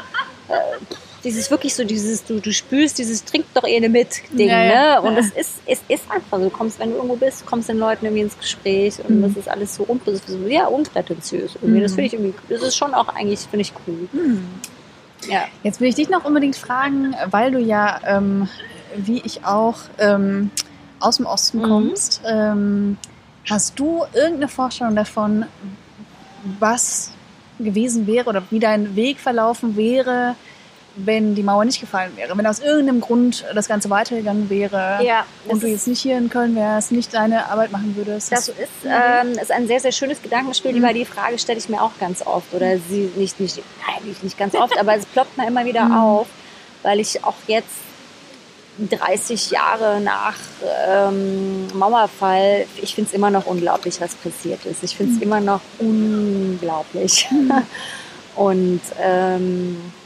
äh, 0.49 0.53
dieses 1.25 1.51
wirklich 1.51 1.75
so, 1.75 1.83
dieses, 1.83 2.23
du, 2.23 2.39
du 2.39 2.53
spürst 2.53 2.97
dieses 2.99 3.25
Trink 3.25 3.45
doch 3.53 3.63
eh 3.65 3.79
ne 3.79 3.89
mit 3.89 4.21
Ding, 4.31 4.47
Ja, 4.49 4.61
ja. 4.63 5.01
ne? 5.01 5.01
Und 5.01 5.17
es 5.17 5.31
ist, 5.31 5.55
es 5.65 5.79
ist 5.89 6.03
einfach 6.09 6.37
so. 6.37 6.45
Du 6.45 6.49
kommst, 6.49 6.79
wenn 6.79 6.91
du 6.91 6.95
irgendwo 6.95 7.15
bist, 7.17 7.45
kommst 7.45 7.67
den 7.67 7.77
Leuten 7.79 8.05
irgendwie 8.05 8.21
ins 8.23 8.37
Gespräch 8.37 8.99
und 9.05 9.17
Mhm. 9.17 9.21
das 9.23 9.35
ist 9.35 9.49
alles 9.49 9.75
so, 9.75 9.83
un 9.83 9.99
so 10.05 10.47
ja, 10.47 10.67
unprätentiös 10.67 11.55
irgendwie. 11.61 11.81
Das 11.81 11.91
Mhm. 11.91 11.95
finde 11.95 12.07
ich 12.07 12.13
irgendwie, 12.13 12.33
das 12.47 12.61
ist 12.61 12.77
schon 12.77 12.93
auch 12.93 13.09
eigentlich, 13.09 13.39
finde 13.41 13.61
ich 13.61 13.73
cool. 13.87 14.07
Hm. 14.13 14.47
Ja. 15.27 15.45
Jetzt 15.63 15.81
will 15.81 15.89
ich 15.89 15.95
dich 15.95 16.09
noch 16.09 16.23
unbedingt 16.23 16.55
fragen, 16.55 17.15
weil 17.31 17.51
du 17.51 17.59
ja, 17.59 17.99
ähm, 18.05 18.47
wie 18.95 19.21
ich 19.25 19.43
auch, 19.43 19.79
ähm, 19.97 20.51
aus 20.99 21.17
dem 21.17 21.25
Osten 21.25 21.57
Mhm. 21.59 21.63
kommst. 21.63 22.21
Ähm, 22.25 22.97
hast 23.49 23.77
du 23.79 24.05
irgendeine 24.13 24.47
Vorstellung 24.47 24.95
davon, 24.95 25.45
was 26.59 27.11
gewesen 27.59 28.05
wäre 28.07 28.29
oder 28.29 28.43
wie 28.51 28.59
dein 28.59 28.95
Weg 28.95 29.19
verlaufen 29.19 29.75
wäre, 29.75 30.35
wenn 30.97 31.35
die 31.35 31.43
Mauer 31.43 31.65
nicht 31.65 31.79
gefallen 31.81 32.11
wäre? 32.15 32.37
Wenn 32.37 32.47
aus 32.47 32.59
irgendeinem 32.59 33.01
Grund 33.01 33.43
das 33.53 33.67
Ganze 33.67 33.89
weitergegangen 33.89 34.49
wäre 34.49 34.99
Ja, 35.03 35.25
und 35.47 35.61
du 35.61 35.67
jetzt 35.67 35.87
nicht 35.87 36.01
hier 36.01 36.17
in 36.17 36.29
Köln 36.29 36.55
wärst, 36.55 36.91
nicht 36.91 37.13
deine 37.13 37.49
Arbeit 37.49 37.71
machen 37.71 37.95
würdest? 37.97 38.31
Das 38.31 38.47
ist, 38.47 38.57
ähm, 38.85 39.31
ist 39.33 39.51
ein 39.51 39.67
sehr, 39.67 39.79
sehr 39.79 39.91
schönes 39.91 40.21
Gedankenspiel, 40.21 40.73
Mhm. 40.73 40.83
weil 40.83 40.93
die 40.93 41.05
Frage 41.05 41.37
stelle 41.37 41.59
ich 41.59 41.67
mir 41.69 41.81
auch 41.81 41.91
ganz 41.99 42.21
oft. 42.25 42.53
Oder 42.53 42.77
sie 42.89 43.11
nicht, 43.15 43.39
nicht, 43.39 43.61
eigentlich 43.95 44.23
nicht 44.23 44.37
ganz 44.37 44.55
oft, 44.55 44.77
aber 44.79 44.95
es 44.95 45.05
ploppt 45.05 45.37
mir 45.37 45.47
immer 45.47 45.65
wieder 45.65 45.85
Mhm. 45.85 45.97
auf, 45.97 46.27
weil 46.83 46.99
ich 46.99 47.23
auch 47.23 47.35
jetzt 47.47 47.67
30 48.77 49.51
Jahre 49.51 50.01
nach 50.01 50.35
ähm, 50.89 51.67
Mauerfall, 51.73 52.65
ich 52.81 52.93
finde 52.93 53.09
es 53.09 53.13
immer 53.13 53.29
noch 53.29 53.45
unglaublich, 53.45 54.01
was 54.01 54.13
passiert 54.15 54.65
ist. 54.65 54.83
Ich 54.83 54.95
finde 54.97 55.13
es 55.13 55.17
Mhm. 55.17 55.23
immer 55.23 55.39
noch 55.39 55.61
unglaublich. 55.79 57.27
Und 58.35 58.81
ähm, 59.01 59.77
äh, 59.77 60.04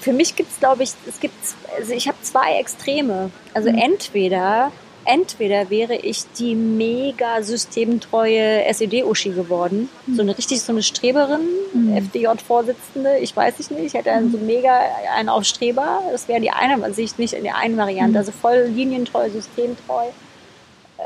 für 0.00 0.12
mich 0.12 0.36
gibt 0.36 0.50
es, 0.52 0.58
glaube 0.60 0.82
ich, 0.82 0.90
es 1.08 1.18
gibt, 1.20 1.34
also 1.78 1.92
ich 1.92 2.06
habe 2.08 2.18
zwei 2.22 2.54
Extreme. 2.58 3.30
Also 3.54 3.70
Mhm. 3.70 3.78
entweder 3.78 4.72
entweder 5.04 5.68
wäre 5.68 5.96
ich 5.96 6.30
die 6.38 6.54
mega 6.54 7.42
systemtreue 7.42 8.64
SED-Uschi 8.66 9.30
geworden, 9.30 9.88
Mhm. 10.06 10.14
so 10.14 10.22
eine 10.22 10.38
richtig 10.38 10.62
so 10.62 10.70
eine 10.70 10.84
Streberin, 10.84 11.40
Mhm. 11.72 11.96
FDJ-Vorsitzende, 11.96 13.18
ich 13.18 13.36
weiß 13.36 13.54
ich 13.58 13.68
nicht, 13.72 13.86
ich 13.86 13.94
hätte 13.94 14.10
dann 14.10 14.30
so 14.30 14.38
mega 14.38 14.80
einen 15.16 15.28
auf 15.28 15.42
Streber, 15.42 16.02
das 16.12 16.28
wäre 16.28 16.40
die 16.40 16.52
eine 16.52 16.94
Sicht, 16.94 17.18
nicht 17.18 17.32
in 17.34 17.42
der 17.42 17.56
einen 17.56 17.76
Variante, 17.76 18.12
Mhm. 18.12 18.16
also 18.18 18.30
voll 18.30 18.70
linientreu, 18.72 19.28
systemtreu, 19.28 20.04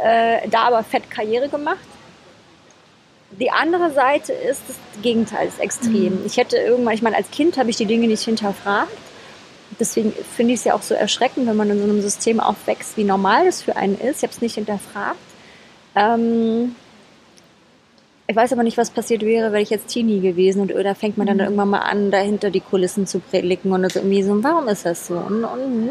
äh, 0.04 0.46
da 0.50 0.64
aber 0.64 0.84
fett 0.84 1.10
Karriere 1.10 1.48
gemacht. 1.48 1.78
Die 3.38 3.50
andere 3.50 3.90
Seite 3.90 4.32
ist 4.32 4.62
das 4.66 4.76
Gegenteil, 5.02 5.46
das 5.46 5.58
Extrem. 5.58 6.24
Ich 6.24 6.38
hätte 6.38 6.56
irgendwann, 6.56 6.94
ich 6.94 7.02
meine, 7.02 7.16
als 7.16 7.30
Kind 7.30 7.58
habe 7.58 7.68
ich 7.68 7.76
die 7.76 7.86
Dinge 7.86 8.06
nicht 8.06 8.22
hinterfragt. 8.22 8.96
Deswegen 9.78 10.12
finde 10.12 10.54
ich 10.54 10.60
es 10.60 10.64
ja 10.64 10.74
auch 10.74 10.82
so 10.82 10.94
erschreckend, 10.94 11.46
wenn 11.46 11.56
man 11.56 11.70
in 11.70 11.78
so 11.78 11.84
einem 11.84 12.00
System 12.00 12.40
aufwächst, 12.40 12.96
wie 12.96 13.04
normal 13.04 13.44
das 13.44 13.62
für 13.62 13.76
einen 13.76 13.98
ist. 13.98 14.18
Ich 14.18 14.22
habe 14.22 14.32
es 14.32 14.40
nicht 14.40 14.54
hinterfragt. 14.54 15.18
Ähm, 15.94 16.74
ich 18.28 18.34
weiß 18.34 18.52
aber 18.52 18.62
nicht, 18.62 18.78
was 18.78 18.90
passiert 18.90 19.22
wäre, 19.22 19.52
wäre 19.52 19.62
ich 19.62 19.70
jetzt 19.70 19.88
Teenie 19.88 20.20
gewesen 20.20 20.60
und 20.60 20.70
da 20.72 20.94
fängt 20.94 21.16
man 21.16 21.26
dann 21.26 21.38
irgendwann 21.38 21.70
mal 21.70 21.80
an, 21.80 22.10
dahinter 22.10 22.50
die 22.50 22.60
Kulissen 22.60 23.06
zu 23.06 23.20
predigen 23.20 23.70
und 23.70 23.82
das 23.82 23.96
irgendwie 23.96 24.22
so, 24.22 24.42
warum 24.42 24.66
ist 24.66 24.84
das 24.84 25.06
so? 25.06 25.14
Und, 25.14 25.44
und 25.44 25.90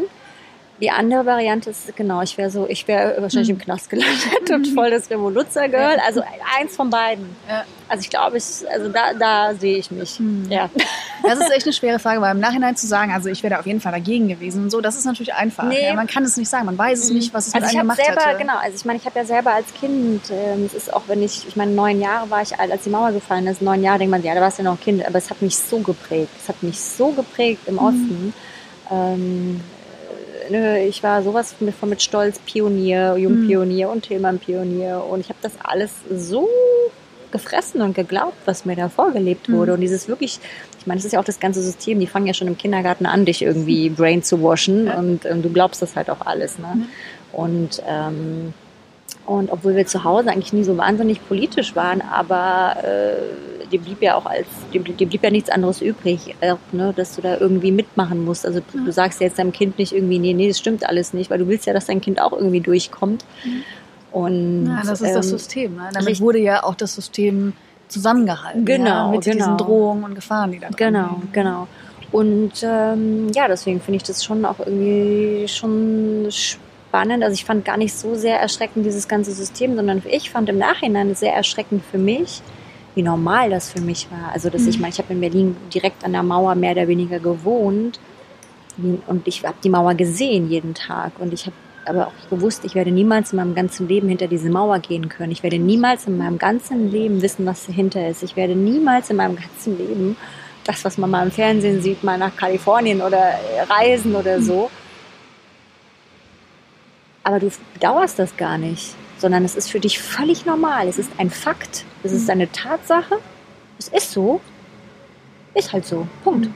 die 0.81 0.91
andere 0.91 1.25
Variante 1.25 1.69
ist, 1.69 1.95
genau, 1.95 2.21
ich 2.21 2.37
wäre 2.37 2.49
so, 2.49 2.67
ich 2.67 2.85
wäre 2.87 3.21
wahrscheinlich 3.21 3.49
im 3.49 3.57
Knast 3.57 3.89
gelandet 3.89 4.51
und 4.51 4.67
voll 4.67 4.89
das 4.89 5.09
Revoluzzer-Girl. 5.09 5.99
Also 6.05 6.21
eins 6.59 6.75
von 6.75 6.89
beiden. 6.89 7.33
Ja. 7.47 7.63
Also 7.87 8.01
ich 8.01 8.09
glaube, 8.09 8.37
ich, 8.37 8.43
also 8.69 8.89
da, 8.89 9.13
da 9.13 9.53
sehe 9.53 9.77
ich 9.77 9.89
mich. 9.91 10.19
Ja. 10.49 10.69
Das 11.23 11.39
ist 11.39 11.49
echt 11.51 11.65
eine 11.65 11.73
schwere 11.79 11.99
Frage, 11.99 12.19
weil 12.19 12.33
im 12.35 12.41
Nachhinein 12.41 12.75
zu 12.75 12.87
sagen, 12.87 13.13
also 13.13 13.29
ich 13.29 13.41
wäre 13.41 13.53
da 13.53 13.59
auf 13.61 13.65
jeden 13.67 13.79
Fall 13.79 13.93
dagegen 13.93 14.27
gewesen 14.27 14.63
und 14.63 14.69
so, 14.69 14.81
das 14.81 14.97
ist 14.97 15.05
natürlich 15.05 15.33
einfach. 15.33 15.63
Nee. 15.63 15.85
Ja, 15.85 15.93
man 15.93 16.07
kann 16.07 16.23
es 16.23 16.35
nicht 16.35 16.49
sagen, 16.49 16.65
man 16.65 16.77
weiß 16.77 16.99
es 16.99 17.11
nicht, 17.11 17.33
was 17.33 17.47
es 17.47 17.53
Also 17.53 17.65
mit 17.65 17.73
ich 17.73 17.79
einem 17.79 17.91
habe 17.91 18.01
gemacht 18.01 18.17
selber, 18.17 18.29
hätte. 18.31 18.39
genau, 18.41 18.57
also 18.57 18.75
ich 18.75 18.85
meine, 18.85 18.99
ich 18.99 19.05
habe 19.05 19.19
ja 19.19 19.25
selber 19.25 19.53
als 19.53 19.73
Kind, 19.73 20.23
ähm, 20.29 20.65
es 20.65 20.73
ist 20.73 20.93
auch 20.93 21.03
wenn 21.07 21.23
ich, 21.23 21.47
ich 21.47 21.55
meine, 21.55 21.71
neun 21.71 22.01
Jahre 22.01 22.29
war 22.29 22.41
ich 22.41 22.59
alt, 22.59 22.71
als 22.71 22.83
die 22.83 22.89
Mauer 22.89 23.11
gefallen 23.13 23.47
ist, 23.47 23.61
neun 23.61 23.81
Jahre, 23.81 23.99
denkt 23.99 24.11
man, 24.11 24.23
ja, 24.23 24.35
da 24.35 24.41
warst 24.41 24.59
du 24.59 24.63
ja 24.63 24.71
noch 24.71 24.79
Kind, 24.81 25.05
aber 25.07 25.17
es 25.19 25.29
hat 25.29 25.41
mich 25.41 25.55
so 25.55 25.79
geprägt, 25.79 26.31
es 26.41 26.49
hat 26.49 26.61
mich 26.63 26.79
so 26.81 27.11
geprägt 27.11 27.61
im 27.67 27.77
Osten. 27.77 28.33
Ähm, 28.91 29.61
äh, 29.61 29.74
nö, 30.49 30.77
ich 30.77 31.03
war 31.03 31.23
sowas 31.23 31.55
mit, 31.59 31.75
von 31.75 31.89
mit 31.89 32.01
Stolz 32.01 32.39
Pionier, 32.39 33.17
Jungpionier 33.17 33.89
und 33.89 34.03
Tillmann 34.03 34.39
Pionier 34.39 35.03
und 35.09 35.19
ich 35.21 35.29
habe 35.29 35.39
das 35.41 35.53
alles 35.63 35.91
so 36.09 36.47
gefressen 37.31 37.81
und 37.81 37.93
geglaubt, 37.93 38.37
was 38.45 38.63
mir 38.63 38.77
da 38.77 38.87
vorgelebt 38.87 39.51
wurde. 39.51 39.73
Und 39.73 39.81
dieses 39.81 40.07
wirklich, 40.07 40.39
ich 40.79 40.87
meine, 40.87 40.99
das 40.99 41.05
ist 41.05 41.11
ja 41.11 41.19
auch 41.19 41.25
das 41.25 41.41
ganze 41.41 41.61
System, 41.61 41.99
die 41.99 42.07
fangen 42.07 42.27
ja 42.27 42.33
schon 42.33 42.47
im 42.47 42.57
Kindergarten 42.57 43.05
an, 43.05 43.25
dich 43.25 43.41
irgendwie 43.41 43.89
brain 43.89 44.23
zu 44.23 44.41
waschen 44.41 44.87
und 44.87 45.25
ähm, 45.25 45.41
du 45.41 45.49
glaubst 45.49 45.81
das 45.81 45.97
halt 45.97 46.09
auch 46.09 46.21
alles. 46.25 46.57
Ne? 46.59 46.87
Und, 47.33 47.81
ähm, 47.87 48.53
und 49.25 49.51
obwohl 49.51 49.75
wir 49.75 49.85
zu 49.87 50.03
Hause 50.03 50.29
eigentlich 50.31 50.53
nie 50.53 50.63
so 50.63 50.77
wahnsinnig 50.77 51.25
politisch 51.27 51.75
waren, 51.75 52.01
aber 52.01 52.75
äh, 52.83 53.67
dir 53.71 53.79
blieb 53.79 54.01
ja 54.01 54.15
auch 54.15 54.25
als, 54.25 54.45
blieb- 54.71 54.97
dir 54.97 55.07
blieb 55.07 55.23
ja 55.23 55.31
nichts 55.31 55.49
anderes 55.49 55.81
übrig, 55.81 56.35
äh, 56.41 56.55
ne, 56.71 56.93
dass 56.95 57.15
du 57.15 57.21
da 57.21 57.37
irgendwie 57.39 57.71
mitmachen 57.71 58.23
musst. 58.23 58.45
Also 58.45 58.61
du 58.71 58.91
sagst 58.91 59.19
ja 59.19 59.25
jetzt 59.27 59.39
deinem 59.39 59.51
Kind 59.51 59.79
nicht 59.79 59.93
irgendwie, 59.93 60.19
nee, 60.19 60.33
nee, 60.33 60.47
das 60.47 60.59
stimmt 60.59 60.87
alles 60.87 61.13
nicht, 61.13 61.29
weil 61.31 61.39
du 61.39 61.47
willst 61.47 61.65
ja, 61.65 61.73
dass 61.73 61.85
dein 61.87 62.01
Kind 62.01 62.21
auch 62.21 62.33
irgendwie 62.33 62.61
durchkommt. 62.61 63.25
Und, 64.11 64.67
Ja, 64.67 64.81
das 64.85 65.01
ist 65.01 65.15
das 65.15 65.25
ähm, 65.25 65.31
System. 65.37 65.75
Ne? 65.75 65.89
Damit 65.93 66.21
wurde 66.21 66.39
ja 66.39 66.63
auch 66.63 66.75
das 66.75 66.93
System 66.95 67.53
zusammengehalten. 67.87 68.63
Genau, 68.65 68.85
ja? 68.85 69.07
Mit 69.09 69.23
genau. 69.23 69.35
diesen 69.35 69.57
Drohungen 69.57 70.03
und 70.05 70.15
Gefahren, 70.15 70.51
die 70.51 70.59
da 70.59 70.69
Genau, 70.69 71.15
liegen. 71.15 71.29
genau. 71.33 71.67
Und 72.11 72.51
ähm, 72.63 73.29
ja, 73.33 73.47
deswegen 73.47 73.81
finde 73.81 73.97
ich 73.97 74.03
das 74.03 74.23
schon 74.23 74.45
auch 74.45 74.59
irgendwie 74.59 75.47
schon 75.47 76.27
spannend. 76.29 76.64
Also 76.95 77.33
ich 77.33 77.45
fand 77.45 77.65
gar 77.65 77.77
nicht 77.77 77.93
so 77.93 78.15
sehr 78.15 78.39
erschreckend 78.39 78.85
dieses 78.85 79.07
ganze 79.07 79.31
System, 79.31 79.75
sondern 79.75 80.01
ich 80.09 80.29
fand 80.29 80.49
im 80.49 80.57
Nachhinein 80.57 81.13
sehr 81.15 81.33
erschreckend 81.33 81.83
für 81.91 81.97
mich, 81.97 82.41
wie 82.95 83.01
normal 83.01 83.49
das 83.49 83.71
für 83.71 83.81
mich 83.81 84.07
war. 84.11 84.31
Also 84.33 84.49
dass 84.49 84.65
ich 84.65 84.79
meine, 84.79 84.93
ich 84.93 84.99
habe 84.99 85.13
in 85.13 85.21
Berlin 85.21 85.57
direkt 85.73 86.03
an 86.03 86.13
der 86.13 86.23
Mauer 86.23 86.55
mehr 86.55 86.71
oder 86.71 86.87
weniger 86.87 87.19
gewohnt 87.19 87.99
und 88.77 89.27
ich 89.27 89.43
habe 89.43 89.57
die 89.63 89.69
Mauer 89.69 89.93
gesehen 89.93 90.49
jeden 90.49 90.73
Tag 90.73 91.13
und 91.19 91.33
ich 91.33 91.45
habe 91.45 91.55
aber 91.87 92.07
auch 92.07 92.29
gewusst, 92.29 92.65
ich 92.65 92.75
werde 92.75 92.91
niemals 92.91 93.31
in 93.31 93.37
meinem 93.37 93.53
ganzen 93.53 93.87
Leben 93.87 94.09
hinter 94.09 94.27
diese 94.27 94.49
Mauer 94.49 94.79
gehen 94.79 95.07
können. 95.07 95.31
Ich 95.31 95.43
werde 95.43 95.59
niemals 95.59 96.07
in 96.07 96.17
meinem 96.17 96.37
ganzen 96.37 96.91
Leben 96.91 97.21
wissen, 97.21 97.45
was 97.45 97.67
dahinter 97.67 98.07
ist. 98.07 98.23
Ich 98.23 98.35
werde 98.35 98.55
niemals 98.55 99.09
in 99.11 99.17
meinem 99.17 99.35
ganzen 99.35 99.77
Leben 99.77 100.17
das, 100.63 100.83
was 100.83 100.97
man 100.97 101.11
mal 101.11 101.23
im 101.23 101.31
Fernsehen 101.31 101.81
sieht, 101.81 102.03
mal 102.03 102.17
nach 102.17 102.35
Kalifornien 102.35 103.01
oder 103.01 103.35
reisen 103.69 104.15
oder 104.15 104.41
so. 104.41 104.71
Aber 107.25 107.39
du 107.39 107.49
bedauerst 107.73 108.19
das 108.19 108.37
gar 108.37 108.59
nicht, 108.59 108.93
sondern 109.17 109.43
es 109.43 109.55
ist 109.55 109.71
für 109.71 109.79
dich 109.79 109.97
völlig 109.99 110.45
normal. 110.45 110.87
Es 110.87 110.99
ist 110.99 111.09
ein 111.17 111.31
Fakt. 111.31 111.83
Es 112.03 112.11
ist 112.11 112.29
eine 112.29 112.51
Tatsache. 112.51 113.17
Es 113.79 113.87
ist 113.87 114.11
so. 114.11 114.39
Ist 115.55 115.73
halt 115.73 115.87
so. 115.87 116.07
Punkt. 116.23 116.49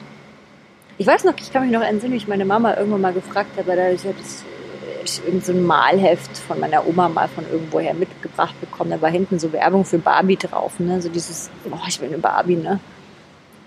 Ich 0.99 1.07
weiß 1.07 1.23
noch, 1.23 1.33
ich 1.39 1.51
kann 1.51 1.63
mich 1.63 1.71
noch 1.71 1.81
entsinnen, 1.81 2.13
wie 2.13 2.17
ich 2.17 2.27
meine 2.27 2.45
Mama 2.45 2.77
irgendwann 2.77 3.01
mal 3.01 3.13
gefragt 3.13 3.57
habe, 3.57 3.75
da 3.75 3.89
ich 3.89 4.03
das 4.03 4.11
äh, 4.11 5.03
ich 5.03 5.25
irgend 5.25 5.43
so 5.43 5.53
ein 5.53 5.65
Malheft 5.65 6.37
von 6.37 6.59
meiner 6.59 6.85
Oma 6.85 7.09
mal 7.09 7.27
von 7.29 7.49
irgendwoher 7.49 7.95
mitgebracht 7.95 8.53
bekommen. 8.61 8.91
Da 8.91 9.01
war 9.01 9.09
hinten 9.09 9.39
so 9.39 9.51
Werbung 9.51 9.85
für 9.85 9.97
Barbie 9.97 10.37
drauf, 10.37 10.79
ne? 10.79 11.01
So 11.01 11.09
dieses, 11.09 11.49
oh, 11.71 11.79
ich 11.87 11.99
will 11.99 12.09
eine 12.09 12.19
Barbie, 12.19 12.57
ne? 12.57 12.79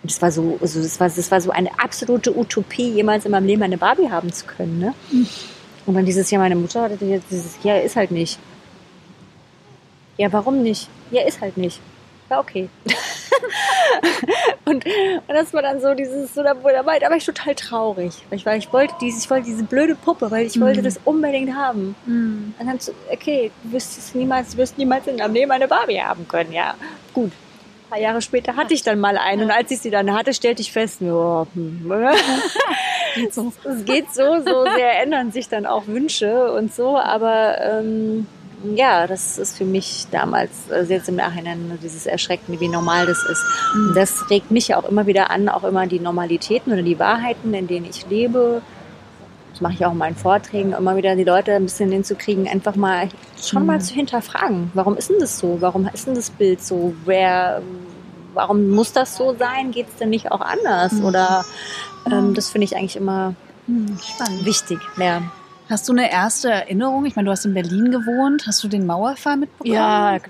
Und 0.02 0.10
das 0.12 0.22
war 0.22 0.30
so, 0.30 0.56
also 0.60 0.80
das 0.80 1.00
war, 1.00 1.08
das 1.08 1.30
war 1.32 1.40
so 1.40 1.50
eine 1.50 1.70
absolute 1.82 2.36
Utopie, 2.38 2.90
jemals 2.90 3.24
in 3.24 3.32
meinem 3.32 3.46
Leben 3.46 3.62
eine 3.64 3.78
Barbie 3.78 4.08
haben 4.08 4.32
zu 4.32 4.46
können, 4.46 4.78
ne? 4.78 4.94
Und 5.86 5.94
dann 5.94 6.04
dieses 6.04 6.30
Jahr 6.30 6.40
meine 6.40 6.56
Mutter 6.56 6.82
hatte 6.82 7.04
jetzt 7.04 7.26
dieses, 7.30 7.58
ja, 7.62 7.76
ist 7.76 7.96
halt 7.96 8.10
nicht. 8.10 8.38
Ja, 10.16 10.32
warum 10.32 10.62
nicht? 10.62 10.88
Ja, 11.10 11.22
ist 11.22 11.40
halt 11.40 11.56
nicht. 11.56 11.80
Ja, 12.30 12.40
okay. 12.40 12.68
und, 14.64 14.84
und 14.86 15.28
das 15.28 15.52
war 15.52 15.62
dann 15.62 15.80
so 15.80 15.94
dieses, 15.94 16.34
so, 16.34 16.42
da, 16.42 16.54
da 16.54 16.86
war, 16.86 17.00
war 17.00 17.16
ich 17.16 17.26
total 17.26 17.54
traurig. 17.54 18.22
Weil 18.30 18.38
ich, 18.38 18.46
war, 18.46 18.56
ich 18.56 18.72
wollte 18.72 18.94
dieses, 19.00 19.24
ich 19.24 19.30
wollte 19.30 19.46
diese 19.46 19.64
blöde 19.64 19.94
Puppe, 19.94 20.30
weil 20.30 20.46
ich 20.46 20.60
wollte 20.60 20.82
das 20.82 21.00
unbedingt 21.04 21.54
haben. 21.54 21.94
Mhm. 22.06 22.54
Und 22.58 22.66
dann 22.66 22.78
so, 22.78 22.92
okay, 23.10 23.50
du 23.64 23.72
wirst 23.72 23.98
es 23.98 24.14
niemals, 24.14 24.52
du 24.52 24.58
wirst 24.58 24.78
niemals 24.78 25.06
in 25.06 25.18
deinem 25.18 25.34
Leben 25.34 25.50
eine 25.50 25.68
Barbie 25.68 26.00
haben 26.00 26.26
können, 26.28 26.52
ja. 26.52 26.74
Gut. 27.12 27.32
Ein 27.92 27.96
paar 27.96 28.04
Jahre 28.04 28.22
später 28.22 28.56
hatte 28.56 28.72
ich 28.72 28.82
dann 28.82 29.00
mal 29.00 29.18
eine 29.18 29.44
und 29.44 29.50
als 29.50 29.70
ich 29.70 29.80
sie 29.80 29.90
dann 29.90 30.14
hatte, 30.14 30.32
stellte 30.32 30.62
ich 30.62 30.72
fest, 30.72 31.02
ja, 31.02 31.46
hm, 31.52 31.92
Geht 33.14 33.34
so. 33.34 33.52
es 33.68 33.84
geht 33.84 34.10
so, 34.14 34.40
so 34.40 34.64
sehr 34.64 35.02
ändern 35.02 35.30
sich 35.30 35.50
dann 35.50 35.66
auch 35.66 35.86
Wünsche 35.86 36.52
und 36.52 36.72
so, 36.72 36.96
aber 36.96 37.58
ähm, 37.60 38.26
ja, 38.74 39.06
das 39.06 39.36
ist 39.36 39.58
für 39.58 39.66
mich 39.66 40.06
damals, 40.10 40.70
also 40.70 40.90
jetzt 40.90 41.10
im 41.10 41.16
Nachhinein, 41.16 41.78
dieses 41.82 42.06
Erschreckende, 42.06 42.58
wie 42.60 42.68
normal 42.68 43.04
das 43.04 43.22
ist. 43.24 43.44
Und 43.74 43.94
das 43.94 44.30
regt 44.30 44.50
mich 44.50 44.68
ja 44.68 44.78
auch 44.78 44.88
immer 44.88 45.06
wieder 45.06 45.30
an, 45.30 45.50
auch 45.50 45.64
immer 45.64 45.86
die 45.86 46.00
Normalitäten 46.00 46.72
oder 46.72 46.82
die 46.82 46.98
Wahrheiten, 46.98 47.52
in 47.52 47.66
denen 47.66 47.84
ich 47.84 48.08
lebe. 48.08 48.62
Das 49.52 49.60
mache 49.60 49.74
ich 49.74 49.84
auch 49.86 49.92
in 49.92 49.98
meinen 49.98 50.16
Vorträgen, 50.16 50.72
immer 50.72 50.96
wieder 50.96 51.14
die 51.14 51.24
Leute 51.24 51.52
ein 51.54 51.64
bisschen 51.64 51.92
hinzukriegen, 51.92 52.48
einfach 52.48 52.74
mal 52.74 53.08
schon 53.40 53.66
mal 53.66 53.80
zu 53.80 53.94
hinterfragen. 53.94 54.70
Warum 54.74 54.96
ist 54.96 55.10
denn 55.10 55.18
das 55.20 55.38
so? 55.38 55.58
Warum 55.60 55.88
ist 55.92 56.06
denn 56.06 56.14
das 56.14 56.30
Bild 56.30 56.62
so? 56.64 56.94
Wer, 57.04 57.60
warum 58.34 58.70
muss 58.70 58.92
das 58.92 59.14
so 59.16 59.36
sein? 59.38 59.70
Geht 59.70 59.88
es 59.88 59.96
denn 59.96 60.10
nicht 60.10 60.32
auch 60.32 60.40
anders? 60.40 60.94
Oder 61.02 61.44
ähm, 62.10 62.32
das 62.34 62.48
finde 62.50 62.64
ich 62.64 62.76
eigentlich 62.76 62.96
immer 62.96 63.34
Mhm. 63.68 63.96
Spannend. 64.02 64.44
wichtig. 64.44 64.78
Ja, 64.96 65.22
Hast 65.70 65.88
du 65.88 65.92
eine 65.92 66.10
erste 66.10 66.50
Erinnerung? 66.50 67.06
Ich 67.06 67.14
meine, 67.14 67.26
du 67.26 67.30
hast 67.32 67.44
in 67.46 67.54
Berlin 67.54 67.92
gewohnt. 67.92 68.44
Hast 68.46 68.62
du 68.64 68.68
den 68.68 68.84
Mauerfall 68.84 69.36
mitbekommen? 69.36 69.72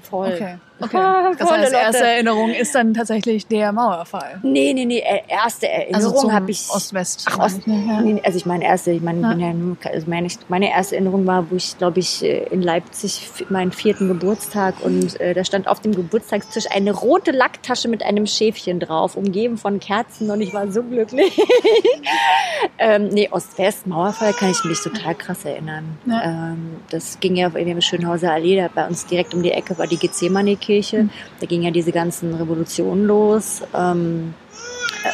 voll. 0.02 0.28
Okay. 0.34 0.56
Ah, 0.92 1.28
okay. 1.28 1.36
Das 1.38 1.48
volle 1.48 1.62
heißt, 1.62 1.72
erste. 1.72 2.04
Erinnerung 2.04 2.50
ist 2.50 2.74
dann 2.74 2.94
tatsächlich 2.94 3.46
der 3.46 3.72
Mauerfall. 3.72 4.40
Nee, 4.42 4.72
nee, 4.74 4.84
nee, 4.84 4.98
äh, 4.98 5.20
erste 5.28 5.68
Also 5.68 5.80
Erinnerung 6.08 6.16
zum 6.18 6.32
habe 6.32 6.50
ich. 6.50 6.68
Ost-West. 6.70 7.26
Ach, 7.30 7.38
Ost, 7.38 7.66
ne? 7.66 7.84
Ja. 7.88 8.00
nee, 8.00 8.20
also 8.24 8.36
ich 8.36 8.46
meine 8.46 8.64
erste, 8.64 8.90
ich 8.90 9.02
meine, 9.02 9.20
Ja. 9.20 9.90
also 9.92 10.10
meine, 10.10 10.28
meine 10.48 10.70
erste 10.70 10.96
Erinnerung 10.96 11.26
war, 11.26 11.50
wo 11.50 11.56
ich, 11.56 11.76
glaube 11.78 12.00
ich, 12.00 12.22
äh, 12.24 12.44
in 12.50 12.62
Leipzig 12.62 13.22
meinen 13.48 13.72
vierten 13.72 14.08
Geburtstag 14.08 14.74
und 14.82 15.20
äh, 15.20 15.34
da 15.34 15.44
stand 15.44 15.68
auf 15.68 15.80
dem 15.80 15.94
Geburtstagstisch 15.94 16.64
eine 16.70 16.92
rote 16.92 17.30
Lacktasche 17.30 17.88
mit 17.88 18.02
einem 18.02 18.26
Schäfchen 18.26 18.80
drauf, 18.80 19.16
umgeben 19.16 19.58
von 19.58 19.80
Kerzen 19.80 20.30
und 20.30 20.40
ich 20.40 20.52
war 20.52 20.70
so 20.70 20.82
glücklich. 20.82 21.38
ähm, 22.78 23.08
nee, 23.08 23.28
Ost-West, 23.30 23.86
Mauerfall 23.86 24.32
kann 24.32 24.50
ich 24.50 24.64
mich 24.64 24.80
total 24.80 25.14
krass 25.14 25.44
erinnern. 25.44 25.96
Ja. 26.06 26.22
Ähm, 26.52 26.76
das 26.90 27.18
ging 27.20 27.36
ja 27.36 27.48
in 27.48 27.66
der 27.74 27.80
Schönhauser 27.80 28.32
Allee, 28.32 28.56
da 28.56 28.68
bei 28.74 28.86
uns 28.86 29.06
direkt 29.06 29.34
um 29.34 29.42
die 29.42 29.52
Ecke 29.52 29.78
war 29.78 29.86
die 29.86 29.96
Gethsemane-Kirche. 29.96 30.71
Da 31.40 31.46
ging 31.46 31.62
ja 31.62 31.70
diese 31.70 31.92
ganzen 31.92 32.34
Revolutionen 32.34 33.06
los. 33.06 33.62
Ähm, 33.74 34.34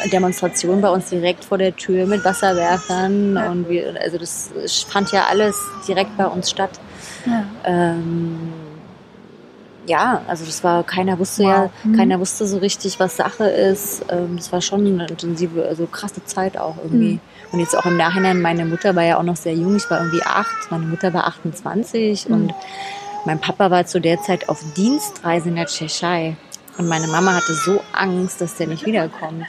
äh, 0.05 0.09
Demonstrationen 0.09 0.81
bei 0.81 0.89
uns 0.89 1.09
direkt 1.09 1.43
vor 1.45 1.57
der 1.57 1.75
Tür 1.75 2.05
mit 2.05 2.23
Wasserwerfern 2.23 3.35
Ja. 3.35 3.49
und 3.51 3.67
wir, 3.69 3.95
also 4.01 4.17
das 4.17 4.51
fand 4.87 5.11
ja 5.11 5.25
alles 5.29 5.55
direkt 5.87 6.15
bei 6.17 6.25
uns 6.27 6.49
statt. 6.49 6.79
Ja. 7.25 7.43
Ähm, 7.65 8.53
ja, 9.87 10.21
also 10.27 10.45
das 10.45 10.63
war, 10.63 10.83
keiner 10.83 11.17
wusste 11.17 11.43
Wow. 11.43 11.49
ja, 11.49 11.69
Mhm. 11.83 11.97
keiner 11.97 12.19
wusste 12.19 12.45
so 12.45 12.57
richtig, 12.59 12.99
was 12.99 13.17
Sache 13.17 13.45
ist. 13.45 14.05
Ähm, 14.09 14.35
das 14.37 14.51
war 14.51 14.61
schon 14.61 14.85
eine 14.85 15.07
intensive, 15.07 15.65
also 15.67 15.87
krasse 15.87 16.23
Zeit 16.25 16.57
auch 16.57 16.75
irgendwie. 16.83 17.13
Mhm. 17.13 17.19
Und 17.51 17.59
jetzt 17.61 17.75
auch 17.75 17.87
im 17.87 17.97
Nachhinein, 17.97 18.39
meine 18.41 18.65
Mutter 18.65 18.95
war 18.95 19.03
ja 19.03 19.17
auch 19.17 19.23
noch 19.23 19.35
sehr 19.37 19.55
jung, 19.55 19.75
ich 19.75 19.89
war 19.89 19.97
irgendwie 19.97 20.21
acht, 20.23 20.69
meine 20.69 20.85
Mutter 20.85 21.11
war 21.15 21.25
28 21.25 22.29
Mhm. 22.29 22.35
und 22.35 22.53
mein 23.25 23.39
Papa 23.39 23.71
war 23.71 23.85
zu 23.85 23.99
der 23.99 24.21
Zeit 24.21 24.49
auf 24.49 24.63
Dienstreise 24.75 25.49
in 25.49 25.55
der 25.55 25.65
Tschechei. 25.65 26.35
Und 26.77 26.87
meine 26.87 27.07
Mama 27.07 27.35
hatte 27.35 27.53
so 27.53 27.81
Angst, 27.91 28.39
dass 28.39 28.55
der 28.55 28.67
nicht 28.67 28.85
wiederkommt. 28.85 29.47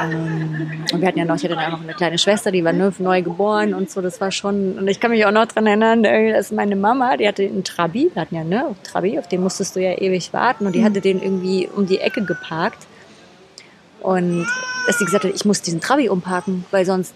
Ähm, 0.00 0.84
und 0.90 1.00
wir 1.00 1.08
hatten 1.08 1.18
ja 1.18 1.26
noch, 1.26 1.36
ich 1.36 1.44
hatte 1.44 1.54
dann 1.54 1.66
auch 1.66 1.78
noch 1.78 1.82
eine 1.82 1.92
kleine 1.92 2.16
Schwester, 2.16 2.50
die 2.50 2.64
war 2.64 2.72
neu, 2.72 2.90
neu 2.98 3.20
geboren 3.20 3.74
und 3.74 3.90
so. 3.90 4.00
Das 4.00 4.22
war 4.22 4.30
schon, 4.30 4.78
und 4.78 4.88
ich 4.88 4.98
kann 4.98 5.10
mich 5.10 5.26
auch 5.26 5.32
noch 5.32 5.44
dran 5.44 5.66
erinnern, 5.66 6.02
dass 6.02 6.52
meine 6.52 6.74
Mama, 6.74 7.18
die 7.18 7.28
hatte 7.28 7.42
einen 7.42 7.62
Trabi, 7.62 8.10
wir 8.12 8.22
hatten 8.22 8.36
ja, 8.36 8.44
ne, 8.44 8.74
Trabi, 8.84 9.18
auf 9.18 9.28
den 9.28 9.42
musstest 9.42 9.76
du 9.76 9.80
ja 9.80 9.98
ewig 9.98 10.32
warten 10.32 10.66
und 10.66 10.74
die 10.74 10.82
hatte 10.82 11.02
den 11.02 11.20
irgendwie 11.20 11.68
um 11.68 11.86
die 11.86 11.98
Ecke 11.98 12.24
geparkt. 12.24 12.86
Und 14.00 14.46
dass 14.86 14.98
sie 14.98 15.04
gesagt 15.04 15.24
hat, 15.24 15.34
ich 15.34 15.44
muss 15.44 15.60
diesen 15.60 15.82
Trabi 15.82 16.08
umparken, 16.08 16.64
weil 16.70 16.86
sonst 16.86 17.14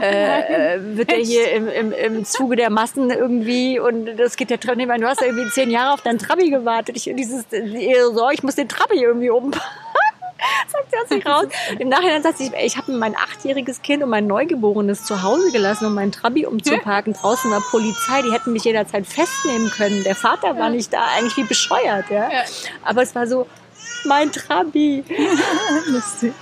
äh, 0.00 0.74
äh, 0.74 0.96
wird 0.96 1.10
der 1.10 1.18
hier 1.18 1.52
im, 1.52 1.68
im, 1.68 1.92
im 1.92 2.24
Zuge 2.24 2.56
der 2.56 2.70
Massen 2.70 3.10
irgendwie 3.10 3.78
und 3.78 4.16
das 4.16 4.36
geht. 4.36 4.50
Ich 4.50 4.66
meine, 4.66 4.98
du 4.98 5.08
hast 5.08 5.20
ja 5.20 5.26
irgendwie 5.26 5.50
zehn 5.50 5.70
Jahre 5.70 5.94
auf 5.94 6.02
deinen 6.02 6.18
Trabi 6.18 6.50
gewartet. 6.50 6.96
Ich, 6.96 7.04
dieses, 7.04 7.44
so, 7.50 8.30
ich 8.30 8.42
muss 8.42 8.54
den 8.56 8.68
Trabi 8.68 9.02
irgendwie 9.02 9.30
umparken. 9.30 9.68
sagt 10.68 10.90
sie 10.90 10.96
aus 10.96 11.08
sich 11.08 11.26
raus. 11.26 11.46
Im 11.78 11.88
Nachhinein 11.88 12.22
sagt 12.22 12.38
sie, 12.38 12.50
ey, 12.52 12.66
ich 12.66 12.76
habe 12.76 12.92
mein 12.92 13.16
achtjähriges 13.16 13.82
Kind 13.82 14.02
und 14.02 14.10
mein 14.10 14.26
Neugeborenes 14.26 15.04
zu 15.04 15.22
Hause 15.22 15.50
gelassen, 15.52 15.86
um 15.86 15.94
meinen 15.94 16.12
Trabi 16.12 16.46
umzuparken. 16.46 17.14
Draußen 17.14 17.50
war 17.50 17.60
Polizei, 17.70 18.22
die 18.22 18.32
hätten 18.32 18.52
mich 18.52 18.64
jederzeit 18.64 19.06
festnehmen 19.06 19.70
können. 19.70 20.04
Der 20.04 20.14
Vater 20.14 20.58
war 20.58 20.70
nicht 20.70 20.92
da, 20.92 21.06
eigentlich 21.16 21.36
wie 21.36 21.44
bescheuert, 21.44 22.10
ja. 22.10 22.30
Ja. 22.30 22.42
Aber 22.84 23.02
es 23.02 23.14
war 23.14 23.26
so, 23.26 23.46
mein 24.04 24.32
Trabi. 24.32 25.04
Lustig. 25.86 26.32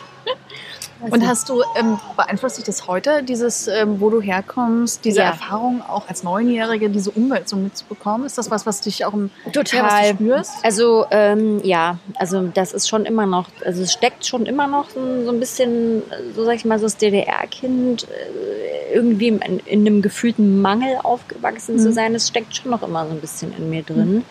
Und 1.00 1.26
hast 1.26 1.48
du, 1.48 1.62
ähm, 1.78 1.98
beeinflusst 2.16 2.56
dich 2.58 2.64
das 2.64 2.86
heute, 2.86 3.22
dieses, 3.22 3.68
ähm, 3.68 4.00
wo 4.00 4.10
du 4.10 4.20
herkommst, 4.20 5.04
diese 5.04 5.18
Ja. 5.20 5.26
Erfahrung 5.26 5.82
auch 5.86 6.08
als 6.08 6.22
Neunjährige, 6.22 6.88
diese 6.90 7.10
Umwelt 7.10 7.48
so 7.48 7.56
mitzubekommen? 7.56 8.26
Ist 8.26 8.38
das 8.38 8.50
was, 8.50 8.66
was 8.66 8.80
dich 8.80 9.04
auch 9.04 9.12
im 9.12 9.30
Total. 9.52 10.06
Ja, 10.06 10.14
spürst? 10.14 10.52
Also 10.62 11.06
ähm, 11.10 11.60
ja, 11.62 11.98
also 12.16 12.48
das 12.48 12.72
ist 12.72 12.88
schon 12.88 13.04
immer 13.04 13.26
noch, 13.26 13.48
also 13.64 13.82
es 13.82 13.92
steckt 13.92 14.24
schon 14.26 14.46
immer 14.46 14.66
noch 14.66 14.90
so, 14.90 15.00
so 15.24 15.30
ein 15.30 15.38
bisschen, 15.40 16.02
so 16.34 16.44
sag 16.44 16.54
ich 16.56 16.64
mal, 16.64 16.78
so 16.78 16.86
das 16.86 16.96
DDR-Kind 16.96 18.04
äh, 18.04 18.94
irgendwie 18.94 19.28
in, 19.28 19.40
in 19.66 19.80
einem 19.86 20.02
gefühlten 20.02 20.60
Mangel 20.62 20.98
aufgewachsen 21.02 21.78
zu 21.78 21.88
Mhm. 21.88 21.92
sein. 21.92 22.14
Es 22.14 22.28
steckt 22.28 22.56
schon 22.56 22.70
noch 22.70 22.82
immer 22.82 23.04
so 23.06 23.10
ein 23.12 23.20
bisschen 23.20 23.54
in 23.56 23.68
mir 23.70 23.82
drin. 23.82 24.24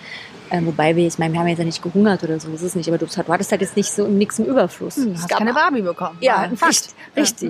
Ähm, 0.52 0.68
wobei 0.68 0.96
wir, 0.96 1.08
ich 1.08 1.18
meine, 1.18 1.34
wir 1.34 1.40
haben 1.40 1.48
jetzt 1.48 1.60
ja 1.60 1.66
nicht 1.66 1.82
gehungert 1.82 2.24
oder 2.24 2.40
so, 2.40 2.50
das 2.52 2.62
ist 2.62 2.76
nicht, 2.76 2.88
aber 2.88 2.98
du, 2.98 3.06
du 3.06 3.28
hattest 3.28 3.52
halt 3.52 3.62
jetzt 3.62 3.76
nicht 3.76 3.92
so 3.92 4.08
nichts 4.08 4.40
im 4.40 4.46
Überfluss. 4.46 4.96
Hm, 4.98 5.14
hast 5.16 5.30
keine 5.30 5.54
Barbie 5.54 5.82
bekommen. 5.82 6.18
ja, 6.22 6.40
halt 6.40 6.58
Fakt. 6.60 6.72
richtig. 6.72 6.96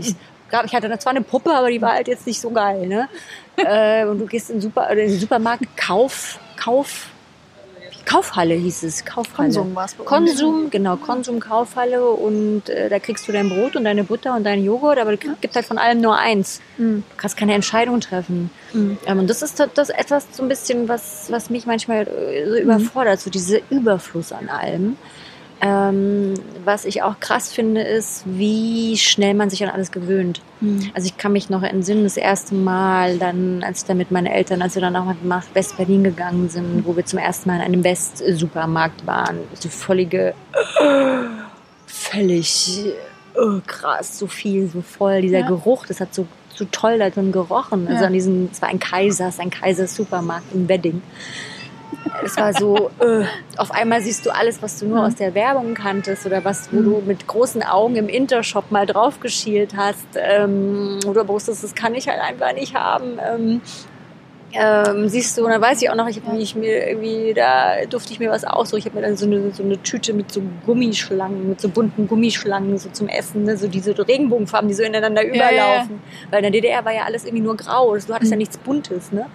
richtig. 0.01 0.15
Gab- 0.49 0.65
Ich 0.65 0.73
hatte 0.75 0.97
zwar 0.99 1.11
eine 1.11 1.21
Puppe, 1.21 1.51
aber 1.53 1.69
die 1.71 1.81
war 1.81 1.93
halt 1.93 2.07
jetzt 2.07 2.25
nicht 2.27 2.39
so 2.39 2.51
geil. 2.51 2.87
Ne? 2.87 3.09
äh, 3.57 4.05
und 4.05 4.19
du 4.19 4.25
gehst 4.25 4.49
in, 4.49 4.61
Super, 4.61 4.89
in 4.91 4.97
den 4.97 5.19
Supermarkt, 5.19 5.65
Kauf, 5.75 6.39
Kauf, 6.55 7.07
Kaufhalle 8.05 8.53
hieß 8.53 8.83
es. 8.83 9.03
Kaufhalle. 9.03 9.47
Konsum 9.49 9.75
war's 9.75 9.93
bei 9.95 10.03
uns. 10.03 10.09
Konsum, 10.09 10.69
genau, 10.69 10.95
Konsum, 10.95 11.39
Kaufhalle 11.39 12.05
und 12.05 12.69
äh, 12.69 12.89
da 12.89 12.99
kriegst 12.99 13.27
du 13.27 13.31
dein 13.31 13.49
Brot 13.49 13.75
und 13.75 13.83
deine 13.83 14.03
Butter 14.03 14.35
und 14.35 14.43
deinen 14.43 14.63
Joghurt, 14.63 14.99
aber 14.99 15.13
es 15.13 15.19
gibt 15.19 15.55
halt 15.55 15.65
von 15.65 15.77
allem 15.77 16.01
nur 16.01 16.17
eins. 16.17 16.61
Mhm. 16.77 17.03
Du 17.09 17.15
kannst 17.17 17.35
keine 17.37 17.53
Entscheidung 17.53 17.99
treffen. 17.99 18.49
Mhm. 18.73 18.97
Ähm, 19.05 19.19
und 19.19 19.29
das 19.29 19.41
ist 19.41 19.59
das 19.59 19.69
das 19.73 19.89
etwas 19.89 20.27
so 20.31 20.43
ein 20.43 20.49
bisschen, 20.49 20.87
was, 20.87 21.27
was 21.29 21.49
mich 21.49 21.65
manchmal 21.65 22.07
äh, 22.07 22.49
so 22.49 22.55
überfordert, 22.57 23.19
so 23.19 23.29
dieser 23.29 23.59
Überfluss 23.69 24.31
an 24.31 24.49
allem. 24.49 24.97
Ähm, 25.61 26.33
was 26.65 26.83
ich 26.85 27.01
auch 27.01 27.19
krass 27.19 27.51
finde, 27.51 27.81
ist, 27.81 28.23
wie 28.25 28.97
schnell 28.97 29.33
man 29.33 29.49
sich 29.49 29.63
an 29.63 29.69
alles 29.69 29.91
gewöhnt. 29.91 30.41
Mhm. 30.59 30.91
Also 30.93 31.07
ich 31.07 31.17
kann 31.17 31.31
mich 31.31 31.49
noch 31.49 31.63
entsinnen, 31.63 32.03
das 32.03 32.17
erste 32.17 32.53
Mal, 32.55 33.17
dann, 33.17 33.63
als 33.63 33.79
ich 33.81 33.85
dann 33.85 33.97
mit 33.97 34.11
meinen 34.11 34.27
Eltern, 34.27 34.61
als 34.61 34.75
wir 34.75 34.81
dann 34.81 34.95
auch 34.95 35.13
nach 35.23 35.45
West-Berlin 35.53 36.03
gegangen 36.03 36.49
sind, 36.49 36.85
wo 36.85 36.95
wir 36.95 37.05
zum 37.05 37.19
ersten 37.19 37.49
Mal 37.49 37.55
in 37.55 37.61
einem 37.61 37.83
West-Supermarkt 37.83 39.07
waren. 39.07 39.37
So 39.53 39.69
völlige, 39.69 40.33
völlig 41.87 42.85
äh, 43.35 43.59
krass, 43.65 44.19
so 44.19 44.27
viel, 44.27 44.69
so 44.69 44.81
voll. 44.81 45.21
Dieser 45.21 45.39
Ja. 45.39 45.47
Geruch, 45.47 45.85
das 45.85 45.99
hat 45.99 46.13
so, 46.13 46.27
so 46.53 46.65
toll 46.71 46.99
da 46.99 47.09
drin 47.09 47.31
gerochen. 47.31 47.87
Also 47.87 48.01
Ja. 48.01 48.07
an 48.07 48.13
diesem, 48.13 48.49
es 48.51 48.61
war 48.61 48.69
ein 48.69 48.79
Kaisers, 48.79 49.39
ein 49.39 49.49
Kaisers-Supermarkt 49.49 50.53
in 50.53 50.67
Wedding. 50.69 51.01
Es 52.23 52.37
war 52.37 52.53
so, 52.53 52.89
äh, 52.99 53.25
auf 53.57 53.71
einmal 53.71 54.01
siehst 54.01 54.25
du 54.25 54.29
alles, 54.33 54.61
was 54.61 54.79
du 54.79 54.85
nur 54.85 54.99
Mhm. 54.99 55.05
aus 55.05 55.15
der 55.15 55.33
Werbung 55.33 55.73
kanntest 55.73 56.25
oder 56.25 56.43
was, 56.43 56.69
wo 56.71 56.81
du 56.81 57.01
mit 57.05 57.27
großen 57.27 57.63
Augen 57.63 57.95
im 57.95 58.07
Intershop 58.07 58.71
mal 58.71 58.85
drauf 58.85 59.19
geschielt 59.19 59.75
hast, 59.75 60.07
ähm, 60.15 60.99
wo 61.05 61.13
du 61.13 61.27
wusstest, 61.27 61.63
das 61.63 61.75
kann 61.75 61.93
ich 61.95 62.07
halt 62.07 62.19
einfach 62.21 62.53
nicht 62.53 62.75
haben. 62.75 63.19
Ähm, 63.27 63.61
ähm, 64.57 65.07
siehst 65.09 65.37
du, 65.37 65.43
und 65.45 65.51
dann 65.51 65.61
weiß 65.61 65.81
ich 65.81 65.89
auch 65.89 65.95
noch, 65.95 66.07
ich 66.07 66.21
habe 66.25 66.37
ich 66.37 66.55
mir 66.55 66.87
irgendwie, 66.87 67.33
da 67.33 67.85
durfte 67.89 68.13
ich 68.13 68.19
mir 68.19 68.29
was 68.29 68.43
aussuchen. 68.45 68.79
Ich 68.79 68.85
habe 68.85 68.95
mir 68.95 69.01
dann 69.01 69.17
so 69.17 69.25
eine, 69.25 69.51
so 69.51 69.63
eine 69.63 69.81
Tüte 69.83 70.13
mit 70.13 70.31
so 70.31 70.41
Gummischlangen, 70.65 71.49
mit 71.49 71.59
so 71.61 71.69
bunten 71.69 72.07
Gummischlangen 72.07 72.77
so 72.77 72.89
zum 72.89 73.07
Essen, 73.07 73.43
ne? 73.43 73.57
so 73.57 73.67
diese 73.67 73.97
Regenbogenfarben, 73.97 74.67
die 74.67 74.73
so 74.75 74.83
ineinander 74.83 75.23
Ja, 75.25 75.33
ja, 75.33 75.51
ja. 75.51 75.51
überlaufen. 75.75 76.01
Weil 76.31 76.39
in 76.39 76.43
der 76.43 76.51
DDR 76.51 76.85
war 76.85 76.93
ja 76.93 77.03
alles 77.03 77.25
irgendwie 77.25 77.43
nur 77.43 77.57
grau, 77.57 77.95
du 77.95 78.13
hattest 78.13 78.31
ja 78.31 78.35
Mhm. 78.35 78.39
nichts 78.39 78.57
Buntes, 78.57 79.11
ne? 79.11 79.25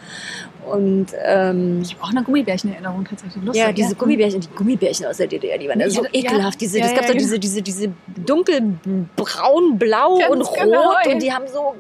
Und 0.71 1.07
ähm, 1.25 1.81
Ich 1.83 1.95
habe 1.95 2.05
auch 2.05 2.11
eine 2.11 2.23
Gummibärchen-Erinnerung 2.23 3.05
tatsächlich. 3.09 3.43
Lustig, 3.43 3.65
ja, 3.65 3.73
diese 3.73 3.95
Gummibärchen, 3.95 4.41
die 4.41 4.49
Gummibärchen 4.55 5.07
aus 5.07 5.17
der 5.17 5.27
DDR, 5.27 5.57
die 5.59 5.69
waren 5.69 5.81
ja 5.81 5.87
Ja, 5.87 5.91
so 5.93 6.05
ja, 6.05 6.11
ekelhaft. 6.13 6.61
Diese, 6.61 6.79
ja, 6.79 6.85
das 6.85 6.95
gab 6.95 7.03
ja, 7.05 7.09
so 7.09 7.15
diese, 7.15 7.39
diese, 7.39 7.63
diese 7.63 7.93
dunkelbraun, 8.17 9.79
blau 9.79 10.19
Ganz 10.19 10.31
und 10.31 10.43
rot 10.43 10.59
genau, 10.63 10.93
ja. 11.05 11.13
und 11.13 11.23
die 11.23 11.33
haben 11.33 11.47
so 11.49 11.75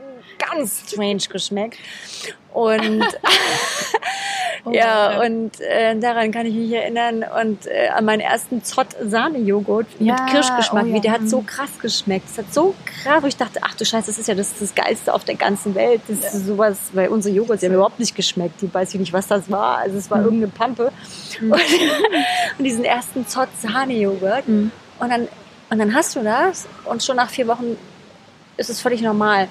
ganz 0.50 0.82
strange 0.88 1.22
geschmeckt. 1.30 1.78
Und 2.52 3.04
Oh, 4.64 4.72
ja, 4.72 5.22
und 5.22 5.58
äh, 5.60 5.98
daran 5.98 6.32
kann 6.32 6.44
ich 6.44 6.52
mich 6.54 6.70
erinnern. 6.70 7.24
Und 7.40 7.66
äh, 7.66 7.88
an 7.88 8.04
meinen 8.04 8.20
ersten 8.20 8.62
Zott-Sahne-Joghurt 8.62 9.86
Ja, 9.98 10.14
mit 10.14 10.26
Kirschgeschmack. 10.26 10.84
oh 10.84 10.88
ja, 10.88 10.94
Wie, 10.96 11.00
der 11.00 11.12
hat 11.12 11.22
mhm. 11.22 11.28
so 11.28 11.40
krass 11.40 11.70
geschmeckt. 11.80 12.28
Es 12.30 12.36
hat 12.36 12.52
so 12.52 12.74
krass, 12.84 13.22
wo 13.22 13.26
ich 13.26 13.38
dachte, 13.38 13.60
ach 13.62 13.74
du 13.74 13.86
Scheiße, 13.86 14.08
das 14.08 14.18
ist 14.18 14.28
ja 14.28 14.34
das, 14.34 14.52
das 14.58 14.74
Geilste 14.74 15.14
auf 15.14 15.24
der 15.24 15.36
ganzen 15.36 15.74
Welt. 15.74 16.02
Das 16.08 16.34
ist 16.34 16.46
sowas, 16.46 16.76
weil 16.92 17.08
unsere 17.08 17.34
Joghurts 17.34 17.60
die 17.60 17.66
haben 17.68 17.74
überhaupt 17.74 17.98
nicht 18.00 18.14
geschmeckt. 18.14 18.60
Die 18.60 18.72
weiß 18.72 18.92
ich 18.92 19.00
nicht, 19.00 19.14
was 19.14 19.26
das 19.28 19.50
war. 19.50 19.78
Also 19.78 19.96
es 19.96 20.10
war 20.10 20.18
Mhm. 20.18 20.24
irgendeine 20.24 20.52
Pampe. 20.52 20.92
Und, 21.40 21.52
und 22.58 22.64
diesen 22.64 22.84
ersten 22.84 23.26
Zott-Sahne-Joghurt. 23.26 24.46
Mhm. 24.46 24.70
Und 24.98 25.08
dann, 25.10 25.28
und 25.70 25.78
dann 25.78 25.94
hast 25.94 26.16
du 26.16 26.22
das 26.22 26.66
und 26.84 27.02
schon 27.02 27.16
nach 27.16 27.30
vier 27.30 27.46
Wochen 27.48 27.78
ist 28.58 28.68
es 28.68 28.82
völlig 28.82 29.00
normal. 29.00 29.48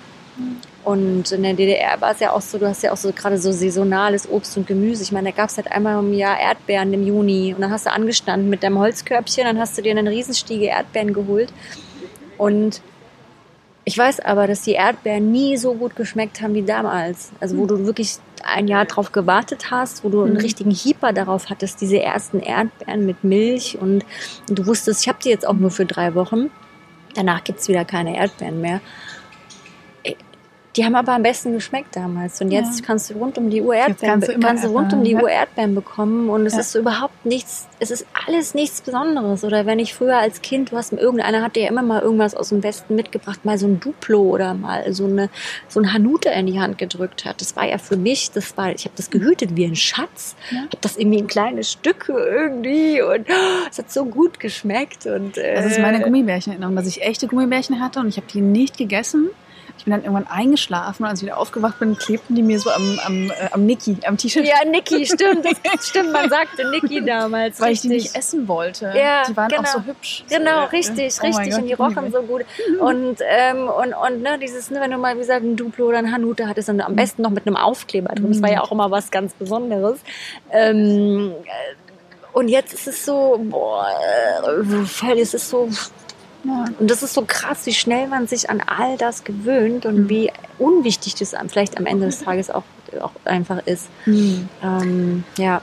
Und 0.86 1.32
in 1.32 1.44
der 1.44 1.54
DDR 1.54 2.00
war 2.00 2.12
es 2.12 2.20
ja 2.20 2.32
auch 2.32 2.42
so, 2.42 2.58
du 2.58 2.68
hast 2.68 2.82
ja 2.84 2.92
auch 2.92 2.98
so 2.98 3.12
gerade 3.12 3.38
so 3.38 3.52
saisonales 3.52 4.30
Obst 4.30 4.58
und 4.58 4.66
Gemüse. 4.66 5.04
Ich 5.04 5.12
meine, 5.12 5.32
da 5.32 5.36
gab 5.36 5.50
es 5.50 5.58
halt 5.58 5.72
einmal 5.72 6.00
im 6.00 6.14
Jahr 6.14 6.40
Erdbeeren 6.40 6.94
im 6.94 7.06
Juni. 7.06 7.54
Und 7.54 7.62
dann 7.62 7.72
hast 7.72 7.86
du 7.86 7.92
angestanden 7.92 8.50
mit 8.50 8.64
deinem 8.64 8.80
Holzkörbchen, 8.80 9.44
dann 9.44 9.60
hast 9.60 9.78
du 9.78 9.82
dir 9.82 9.92
einen 9.92 10.08
Riesenstiege 10.08 10.66
Erdbeeren 10.66 11.14
geholt. 11.14 11.52
Und 12.38 12.82
ich 13.86 13.98
weiß 13.98 14.20
aber, 14.22 14.48
dass 14.48 14.62
die 14.62 14.74
Erdbeeren 14.74 15.32
nie 15.32 15.58
so 15.58 15.74
gut 15.74 15.96
geschmeckt 15.96 16.42
haben 16.42 16.54
wie 16.54 16.62
damals. 16.64 17.32
Also 17.40 17.58
wo 17.58 17.66
du 17.66 17.86
wirklich 17.86 18.18
ein 18.44 18.68
Jahr 18.68 18.86
drauf 18.86 19.12
gewartet 19.12 19.72
hast, 19.72 20.04
wo 20.04 20.10
du 20.10 20.24
einen 20.24 20.34
Mhm. 20.36 20.40
richtigen 20.40 20.72
Hieper 20.72 21.12
darauf 21.12 21.50
hattest, 21.50 21.82
diese 21.82 22.00
ersten 22.00 22.40
Erdbeeren 22.40 23.06
mit 23.06 23.24
Milch 23.24 23.78
und, 23.80 24.06
und 24.48 24.60
du 24.60 24.66
wusstest, 24.66 25.02
ich 25.02 25.10
habe 25.10 25.20
die 25.24 25.30
jetzt 25.30 25.46
auch 25.46 25.54
nur 25.54 25.72
für 25.72 25.86
drei 25.86 26.16
Wochen. 26.16 26.50
Danach 27.16 27.44
gibt's 27.44 27.68
wieder 27.68 27.84
keine 27.84 28.16
Erdbeeren 28.16 28.62
mehr. 28.62 28.80
Äh, 30.70 30.74
Die 30.76 30.86
haben 30.86 30.96
aber 30.96 31.14
am 31.14 31.24
besten 31.24 31.54
geschmeckt 31.54 31.96
damals. 31.96 32.40
Und 32.42 32.52
jetzt 32.52 32.80
Ja. 32.82 32.86
kannst 32.86 33.10
du 33.10 33.16
rund 33.16 33.38
um 33.40 33.50
die 33.50 33.60
Uhr 33.62 33.74
Erdbeeren, 33.76 34.14
kannst 34.14 34.28
du 34.28 34.32
immer 34.34 34.48
kannst 34.48 34.64
du 34.64 34.68
rund 34.70 34.94
um 34.94 35.04
die 35.04 35.16
Uhr 35.16 35.30
Erdbeeren 35.30 35.74
bekommen. 35.74 36.30
Und 36.30 36.46
es 36.46 36.54
Ja. 36.54 36.60
ist 36.60 36.72
so 36.74 36.80
überhaupt 36.80 37.26
nichts, 37.26 37.68
es 37.80 37.90
ist 37.92 38.06
alles 38.28 38.54
nichts 38.54 38.82
Besonderes. 38.82 39.44
Oder 39.44 39.66
wenn 39.66 39.80
ich 39.80 39.94
früher 39.96 40.18
als 40.18 40.42
Kind, 40.44 40.72
du 40.72 40.78
hast 40.78 40.94
irgendeiner 40.94 41.42
hat 41.42 41.56
dir 41.56 41.64
ja 41.64 41.70
immer 41.70 41.82
mal 41.82 42.02
irgendwas 42.02 42.36
aus 42.36 42.50
dem 42.50 42.62
Westen 42.64 42.96
mitgebracht, 42.96 43.46
mal 43.46 43.58
so 43.58 43.66
ein 43.68 43.80
Duplo 43.80 44.22
oder 44.22 44.54
mal 44.54 44.94
so 44.94 45.06
eine, 45.06 45.30
so 45.68 45.80
ein 45.80 45.92
Hanuta 45.92 46.30
in 46.30 46.46
die 46.46 46.60
Hand 46.60 46.78
gedrückt 46.78 47.26
hat. 47.26 47.42
Das 47.42 47.56
war 47.56 47.68
ja 47.68 47.80
für 47.80 47.98
mich, 47.98 48.30
das 48.32 48.56
war, 48.56 48.70
ich 48.72 48.86
habe 48.86 48.94
das 48.96 49.10
gehütet 49.10 49.56
wie 49.56 49.66
ein 49.66 49.76
Schatz. 49.76 50.36
Ja. 50.52 50.60
Habe 50.60 50.78
das 50.82 50.98
irgendwie 50.98 51.18
in 51.20 51.28
kleine 51.28 51.64
Stücke 51.64 52.14
irgendwie 52.14 53.02
und 53.02 53.28
oh, 53.28 53.68
es 53.72 53.80
hat 53.80 53.92
so 53.92 54.06
gut 54.06 54.40
geschmeckt. 54.40 55.08
Und, 55.08 55.38
äh, 55.38 55.56
Das 55.56 55.66
ist 55.66 55.80
meine 55.80 56.00
Gummibärchen-Erinnerung, 56.02 56.76
dass 56.76 56.86
ich 56.88 57.02
echte 57.02 57.28
Gummibärchen 57.28 57.80
hatte 57.82 58.00
und 58.00 58.08
ich 58.08 58.18
habe 58.18 58.28
die 58.32 58.42
nicht 58.42 58.78
gegessen. 58.78 59.30
Ich 59.80 59.86
bin 59.86 59.92
dann 59.92 60.04
irgendwann 60.04 60.28
eingeschlafen 60.28 61.04
und 61.04 61.10
als 61.10 61.22
ich 61.22 61.28
wieder 61.28 61.38
aufgewacht 61.38 61.80
bin, 61.80 61.98
klebten 61.98 62.36
die 62.36 62.44
mir 62.44 62.60
so 62.60 62.70
am, 62.70 63.00
am, 63.06 63.32
äh, 63.32 63.34
am 63.52 63.66
Niki, 63.66 63.96
am 64.06 64.18
T-Shirt, 64.18 64.46
Ja, 64.46 64.70
Niki, 64.70 65.06
stimmt, 65.06 65.46
das 65.46 65.88
stimmt, 65.88 66.12
man 66.12 66.30
sagte 66.30 66.70
Niki 66.70 67.02
damals. 67.06 67.62
weil 67.62 67.72
ich 67.72 67.80
die 67.80 67.88
richtig. 67.88 68.12
nicht 68.12 68.16
essen 68.18 68.50
wollte. 68.50 68.92
Ja, 68.94 69.24
die 69.26 69.38
waren 69.38 69.48
genau. 69.48 69.62
auch 69.62 69.68
so 69.68 69.84
hübsch. 69.86 70.26
Genau, 70.28 70.66
So, 70.66 70.72
richtig, 70.72 71.14
oh 71.22 71.26
richtig. 71.26 71.54
Und 71.56 71.68
die 71.68 71.74
rochen 71.74 72.12
so 72.12 72.22
gut. 72.24 72.44
Und, 72.82 73.20
ähm, 73.26 73.70
und, 73.70 73.94
und 73.94 74.22
ne, 74.22 74.38
dieses, 74.38 74.70
ne, 74.70 74.82
wenn 74.82 74.92
du 74.92 74.98
mal, 74.98 75.16
wie 75.16 75.20
gesagt, 75.20 75.44
ein 75.44 75.56
Duplo 75.56 75.88
oder 75.88 76.00
ein 76.00 76.12
Hanuta 76.12 76.48
hattest, 76.48 76.68
dann 76.68 76.82
am 76.82 76.96
besten 76.96 77.22
noch 77.22 77.30
mit 77.30 77.48
einem 77.48 77.56
Aufkleber 77.56 78.14
drin. 78.14 78.32
Das 78.32 78.42
war 78.42 78.52
ja 78.52 78.62
auch 78.62 78.72
immer 78.72 78.92
was 78.92 79.12
ganz 79.12 79.34
Besonderes. 79.34 80.00
Ähm, 80.52 81.34
äh, 81.46 81.76
und 82.34 82.50
jetzt 82.50 82.74
ist 82.74 82.88
es 82.88 83.06
so, 83.06 83.40
boah, 83.50 83.88
äh, 84.44 85.20
es 85.20 85.34
ist 85.34 85.50
so, 85.50 85.70
Ja. 86.50 86.66
Und 86.80 86.90
das 86.90 87.04
ist 87.04 87.14
so 87.14 87.24
krass, 87.28 87.66
wie 87.66 87.74
schnell 87.74 88.08
man 88.08 88.28
sich 88.28 88.50
an 88.50 88.62
all 88.66 88.98
das 88.98 89.24
gewöhnt 89.24 89.86
und 89.86 89.96
Mhm. 90.06 90.10
wie 90.10 90.32
unwichtig 90.58 91.16
das 91.16 91.36
vielleicht 91.48 91.78
am 91.78 91.86
Ende 91.86 92.08
des 92.08 92.24
Tages 92.24 92.50
auch, 92.50 92.64
auch 93.02 93.12
einfach 93.26 93.66
ist. 93.68 93.88
Ähm, 94.08 95.24
ja. 95.38 95.62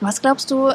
Was 0.00 0.20
glaubst 0.20 0.50
du, 0.50 0.70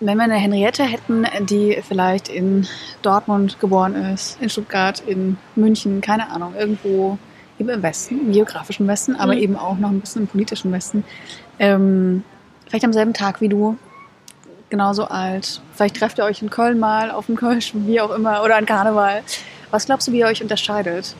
wenn 0.00 0.16
wir 0.16 0.24
eine 0.24 0.34
Henriette 0.34 0.82
hätten, 0.84 1.26
die 1.46 1.78
vielleicht 1.86 2.28
in 2.28 2.66
Dortmund 3.02 3.60
geboren 3.60 3.94
ist, 3.94 4.38
in 4.40 4.48
Stuttgart, 4.50 5.02
in 5.06 5.36
München, 5.56 6.00
keine 6.00 6.30
Ahnung, 6.30 6.54
irgendwo 6.58 7.18
eben 7.58 7.68
im 7.68 7.82
Westen, 7.82 8.18
im 8.26 8.32
geografischen 8.32 8.88
Westen, 8.88 9.14
aber 9.16 9.34
Mhm. 9.34 9.40
eben 9.40 9.56
auch 9.56 9.76
noch 9.78 9.90
ein 9.90 10.00
bisschen 10.00 10.22
im 10.22 10.28
politischen 10.28 10.72
Westen, 10.72 11.04
ähm, 11.58 12.24
vielleicht 12.66 12.84
am 12.86 12.92
selben 12.94 13.12
Tag 13.12 13.40
wie 13.42 13.48
du, 13.50 13.76
genauso 14.70 15.04
alt, 15.04 15.60
vielleicht 15.74 15.96
trefft 15.96 16.18
ihr 16.18 16.24
euch 16.24 16.42
in 16.42 16.50
Köln 16.50 16.78
mal 16.78 17.10
auf 17.10 17.26
dem 17.26 17.36
Kölsch, 17.36 17.72
wie 17.74 18.00
auch 18.00 18.10
immer, 18.10 18.42
oder 18.42 18.56
an 18.56 18.66
Karneval. 18.66 19.22
Was 19.70 19.86
glaubst 19.86 20.08
du, 20.08 20.12
wie 20.12 20.20
ihr 20.20 20.26
euch 20.26 20.42
unterscheidet? 20.42 21.14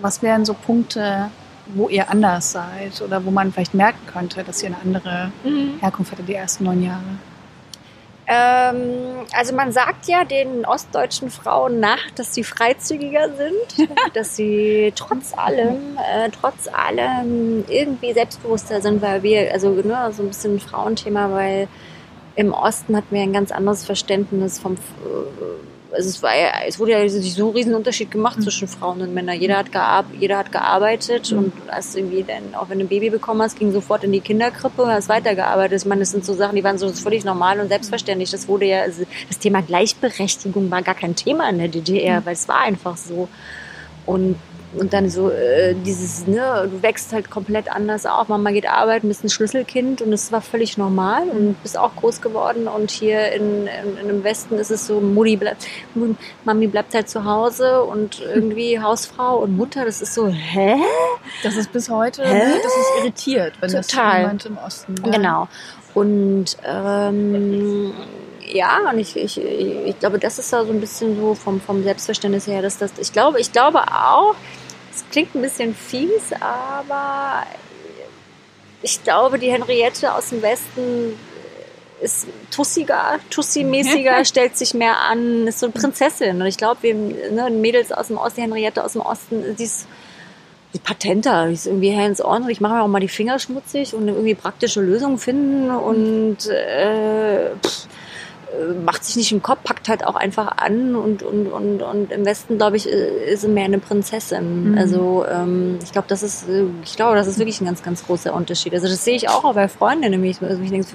Was 0.00 0.22
wären 0.22 0.44
so 0.44 0.54
Punkte, 0.54 1.30
wo 1.66 1.88
ihr 1.88 2.10
anders 2.10 2.52
seid 2.52 3.00
oder 3.02 3.24
wo 3.24 3.30
man 3.30 3.52
vielleicht 3.52 3.74
merken 3.74 4.04
könnte, 4.06 4.42
dass 4.42 4.62
ihr 4.62 4.68
eine 4.68 4.78
andere 4.82 5.32
Herkunft 5.80 6.12
hatte 6.12 6.22
die 6.22 6.34
ersten 6.34 6.64
neun 6.64 6.82
Jahre? 6.82 7.02
Ähm, 8.26 9.26
also 9.32 9.54
man 9.54 9.72
sagt 9.72 10.06
ja 10.06 10.24
den 10.24 10.64
ostdeutschen 10.64 11.28
Frauen 11.28 11.80
nach, 11.80 12.10
dass 12.14 12.34
sie 12.34 12.44
freizügiger 12.44 13.28
sind, 13.34 13.90
dass 14.14 14.36
sie 14.36 14.92
trotz 14.94 15.36
allem, 15.36 15.96
äh, 15.98 16.30
trotz 16.30 16.68
allem 16.68 17.64
irgendwie 17.68 18.12
selbstbewusster 18.12 18.80
sind, 18.80 19.02
weil 19.02 19.22
wir, 19.22 19.52
also 19.52 19.70
ne, 19.70 20.10
so 20.12 20.22
ein 20.22 20.28
bisschen 20.28 20.56
ein 20.56 20.60
Frauenthema, 20.60 21.30
weil 21.32 21.68
im 22.36 22.52
Osten 22.52 22.96
hatten 22.96 23.14
wir 23.14 23.22
ein 23.22 23.32
ganz 23.32 23.50
anderes 23.52 23.84
Verständnis 23.84 24.58
vom, 24.58 24.74
äh, 24.74 25.94
also 25.94 26.08
es 26.08 26.22
war 26.22 26.34
ja, 26.34 26.48
es 26.66 26.78
wurde 26.78 26.92
ja 26.92 27.06
so 27.08 27.48
ein 27.48 27.54
riesen 27.54 27.74
Unterschied 27.74 28.10
gemacht 28.10 28.38
Mhm. 28.38 28.42
zwischen 28.44 28.66
Frauen 28.68 29.02
und 29.02 29.12
Männern. 29.12 29.38
Jeder 29.38 29.58
hat, 29.58 29.70
gear 29.72 30.04
jeder 30.18 30.38
hat 30.38 30.50
gearbeitet 30.50 31.30
Mhm. 31.32 31.38
und 31.38 31.52
hast 31.68 31.94
irgendwie 31.96 32.22
dann, 32.26 32.54
auch 32.54 32.70
wenn 32.70 32.78
du 32.78 32.86
ein 32.86 32.88
Baby 32.88 33.10
bekommen 33.10 33.42
hast, 33.42 33.58
ging 33.58 33.72
sofort 33.72 34.02
in 34.04 34.12
die 34.12 34.20
Kinderkrippe 34.20 34.82
und 34.82 34.88
hast 34.90 35.10
weitergearbeitet. 35.10 35.82
Ich 35.82 35.86
meine, 35.86 36.00
das 36.00 36.10
sind 36.10 36.24
so 36.24 36.32
Sachen, 36.32 36.56
die 36.56 36.64
waren 36.64 36.78
so 36.78 36.88
völlig 36.92 37.24
normal 37.24 37.60
und 37.60 37.68
selbstverständlich. 37.68 38.30
Das 38.30 38.48
wurde 38.48 38.64
ja, 38.64 38.80
also 38.80 39.02
das 39.28 39.38
Thema 39.38 39.60
Gleichberechtigung 39.60 40.70
war 40.70 40.80
gar 40.82 40.94
kein 40.94 41.14
Thema 41.14 41.48
in 41.50 41.58
der 41.58 41.68
DDR, 41.68 42.20
Mhm. 42.20 42.24
weil 42.26 42.32
es 42.34 42.48
war 42.48 42.60
einfach 42.60 42.96
so. 42.96 43.28
Und 44.06 44.36
und 44.74 44.92
dann 44.92 45.10
so 45.10 45.30
äh, 45.30 45.74
dieses, 45.74 46.26
ne, 46.26 46.68
du 46.70 46.82
wächst 46.82 47.12
halt 47.12 47.30
komplett 47.30 47.70
anders 47.70 48.06
auf. 48.06 48.28
Mama 48.28 48.50
geht 48.50 48.66
arbeiten, 48.66 49.08
bist 49.08 49.24
ein 49.24 49.28
Schlüsselkind 49.28 50.02
und 50.02 50.10
das 50.10 50.32
war 50.32 50.40
völlig 50.40 50.78
normal 50.78 51.28
und 51.28 51.62
bist 51.62 51.78
auch 51.78 51.94
groß 51.96 52.20
geworden. 52.20 52.68
Und 52.68 52.90
hier 52.90 53.32
in, 53.32 53.66
in, 53.66 53.98
in 54.00 54.08
dem 54.08 54.24
Westen 54.24 54.54
ist 54.54 54.70
es 54.70 54.86
so, 54.86 55.00
Mutti 55.00 55.36
bleibt, 55.36 55.66
Mami 56.44 56.66
bleibt 56.68 56.94
halt 56.94 57.08
zu 57.08 57.24
Hause 57.24 57.82
und 57.82 58.20
irgendwie 58.20 58.78
Hausfrau 58.82 59.38
und 59.38 59.56
Mutter, 59.56 59.84
das 59.84 60.00
ist 60.00 60.14
so, 60.14 60.28
hä? 60.28 60.76
Das 61.42 61.56
ist 61.56 61.72
bis 61.72 61.90
heute, 61.90 62.24
Hä? 62.24 62.34
ne, 62.34 62.54
das 62.62 62.72
ist 62.72 62.92
irritiert, 63.00 63.54
wenn 63.60 63.72
das 63.72 63.86
Total. 63.88 64.20
jemand 64.20 64.46
im 64.46 64.58
Osten 64.58 64.94
ja. 65.04 65.12
Genau. 65.12 65.48
Und 65.94 66.56
ähm, 66.64 67.92
ja, 68.52 68.90
und 68.90 68.98
ich, 68.98 69.16
ich, 69.16 69.38
ich 69.38 69.98
glaube, 69.98 70.18
das 70.18 70.38
ist 70.38 70.52
da 70.52 70.64
so 70.64 70.72
ein 70.72 70.80
bisschen 70.80 71.16
so 71.16 71.34
vom, 71.34 71.60
vom 71.60 71.82
Selbstverständnis 71.82 72.46
her, 72.46 72.62
dass 72.62 72.78
das, 72.78 72.92
ich 72.98 73.12
glaube, 73.12 73.40
ich 73.40 73.52
glaube 73.52 73.82
auch, 73.82 74.34
klingt 75.12 75.34
ein 75.34 75.42
bisschen 75.42 75.74
fies, 75.74 76.32
aber 76.40 77.44
ich 78.82 79.04
glaube, 79.04 79.38
die 79.38 79.52
Henriette 79.52 80.12
aus 80.12 80.30
dem 80.30 80.42
Westen 80.42 81.18
ist 82.00 82.26
tussiger, 82.50 83.20
tussi-mäßiger, 83.30 84.24
stellt 84.24 84.56
sich 84.56 84.74
mehr 84.74 84.98
an, 84.98 85.46
ist 85.46 85.60
so 85.60 85.66
eine 85.66 85.72
Prinzessin. 85.72 86.40
Und 86.40 86.46
ich 86.48 86.56
glaube, 86.56 86.82
wir 86.82 86.94
ne, 86.94 87.48
Mädels 87.50 87.92
aus 87.92 88.08
dem 88.08 88.18
Osten, 88.18 88.36
die 88.36 88.42
Henriette 88.42 88.84
aus 88.84 88.94
dem 88.94 89.02
Osten, 89.02 89.56
die 89.56 89.62
ist 89.62 89.86
die 90.74 90.78
patenter, 90.78 91.48
die 91.48 91.54
ist 91.54 91.66
irgendwie 91.66 91.94
hands-on 91.94 92.48
ich 92.48 92.62
mache 92.62 92.74
mir 92.74 92.82
auch 92.82 92.88
mal 92.88 92.98
die 92.98 93.08
Finger 93.08 93.38
schmutzig 93.38 93.92
und 93.92 94.08
irgendwie 94.08 94.34
praktische 94.34 94.80
Lösungen 94.80 95.18
finden 95.18 95.70
und 95.70 96.46
äh, 96.48 97.50
pff, 97.62 97.86
macht 98.84 99.04
sich 99.04 99.16
nicht 99.16 99.32
im 99.32 99.42
Kopf, 99.42 99.62
packt 99.62 99.88
halt 99.88 100.04
auch 100.04 100.14
einfach 100.14 100.58
an 100.58 100.94
und, 100.94 101.22
und, 101.22 101.46
und, 101.46 101.82
und 101.82 102.12
im 102.12 102.24
Westen, 102.24 102.58
glaube 102.58 102.76
ich, 102.76 102.88
äh, 102.90 103.32
ist 103.32 103.42
sie 103.42 103.48
mehr 103.48 103.64
eine 103.64 103.78
Prinzessin. 103.78 104.72
Mhm. 104.72 104.78
Also 104.78 105.24
ähm, 105.30 105.78
ich 105.82 105.92
glaube, 105.92 106.08
das 106.08 106.22
ist, 106.22 106.48
äh, 106.48 106.64
ich 106.84 106.96
glaube, 106.96 107.16
das 107.16 107.26
ist 107.26 107.38
wirklich 107.38 107.60
ein 107.60 107.66
ganz, 107.66 107.82
ganz 107.82 108.04
großer 108.06 108.34
Unterschied. 108.34 108.74
Also 108.74 108.88
das 108.88 109.04
sehe 109.04 109.16
ich 109.16 109.28
auch, 109.28 109.44
auch 109.44 109.54
bei 109.54 109.68
Freunden 109.68 110.10
nämlich. 110.10 110.40
Also 110.42 110.62
ich 110.62 110.70
denke, 110.70 110.86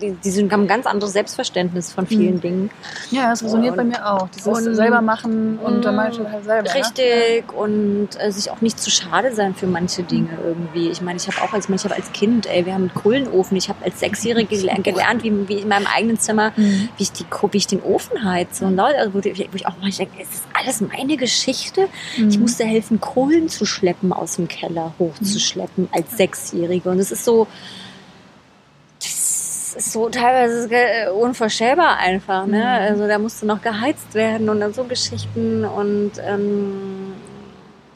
die, 0.00 0.12
die 0.12 0.30
sind, 0.30 0.52
haben 0.52 0.62
ein 0.62 0.68
ganz 0.68 0.86
anderes 0.86 1.12
Selbstverständnis 1.12 1.92
von 1.92 2.06
vielen 2.06 2.36
Mhm. 2.36 2.40
Dingen. 2.40 2.70
Ja, 3.10 3.30
das 3.30 3.42
resoniert 3.42 3.72
Und- 3.72 3.76
bei 3.78 3.84
mir 3.84 4.10
auch. 4.10 4.28
Dieses 4.30 4.46
und- 4.46 4.74
selber 4.74 5.00
machen 5.00 5.58
und 5.58 5.84
dann 5.84 5.96
mache 5.96 6.10
ich 6.12 6.18
halt 6.20 6.44
selber. 6.44 6.74
Richtig 6.74 7.52
und 7.56 8.08
äh, 8.18 8.30
sich 8.32 8.50
auch 8.50 8.60
nicht 8.60 8.78
zu 8.80 8.90
schade 8.90 9.34
sein 9.34 9.54
für 9.54 9.66
manche 9.66 10.02
Dinge 10.02 10.30
irgendwie. 10.44 10.88
Ich 10.90 11.00
meine, 11.02 11.16
ich 11.18 11.26
habe 11.26 11.40
auch 11.46 11.52
als 11.52 11.68
ich 11.68 11.84
habe 11.84 11.94
als 11.94 12.12
Kind, 12.12 12.46
ey, 12.46 12.64
wir 12.66 12.74
haben 12.74 12.82
einen 12.90 12.94
Kohlenofen. 12.94 13.56
Ich 13.56 13.68
habe 13.68 13.84
als 13.84 14.00
Sechsjährige 14.00 14.56
gelernt, 14.56 14.84
gelernt 14.84 15.22
wie, 15.24 15.48
wie 15.48 15.54
in 15.60 15.68
meinem 15.68 15.86
eigenen 15.86 16.18
Zimmer. 16.18 16.52
Mhm. 16.56 16.88
wie 16.96 17.02
ich 17.02 17.12
die 17.12 17.24
wie 17.50 17.56
ich 17.56 17.66
den 17.66 17.82
Ofen 17.82 18.24
heize 18.24 18.64
und 18.66 18.76
Leute, 18.76 18.98
also 18.98 19.14
wo, 19.14 19.20
die- 19.20 19.32
wo 19.36 19.54
ich 19.56 19.66
auch 19.66 19.76
mal 19.80 19.90
denke, 19.90 20.20
ist 20.22 20.32
das 20.32 20.42
alles 20.54 20.80
meine 20.80 21.16
Geschichte? 21.16 21.88
Ich 22.16 22.36
Mhm. 22.36 22.42
musste 22.42 22.64
helfen, 22.64 23.00
Kohlen 23.00 23.48
zu 23.48 23.64
schleppen 23.64 24.12
aus 24.12 24.36
dem 24.36 24.48
Keller 24.48 24.92
hochzuschleppen 24.98 25.88
als 25.92 26.16
Sechsjährige 26.16 26.90
und 26.90 26.98
es 26.98 27.10
ist 27.10 27.24
so 27.24 27.46
ist 29.78 29.92
so 29.92 30.08
teilweise 30.08 30.68
ge- 30.68 31.08
unvorstellbar 31.08 31.96
einfach, 31.98 32.46
ne? 32.46 32.58
Mhm. 32.58 32.64
Also 32.88 33.06
da 33.06 33.18
musste 33.18 33.46
noch 33.46 33.62
geheizt 33.62 34.14
werden 34.14 34.48
und 34.48 34.60
dann 34.60 34.72
so 34.74 34.84
Geschichten 34.84 35.64
und 35.64 36.12
ähm, 36.26 36.97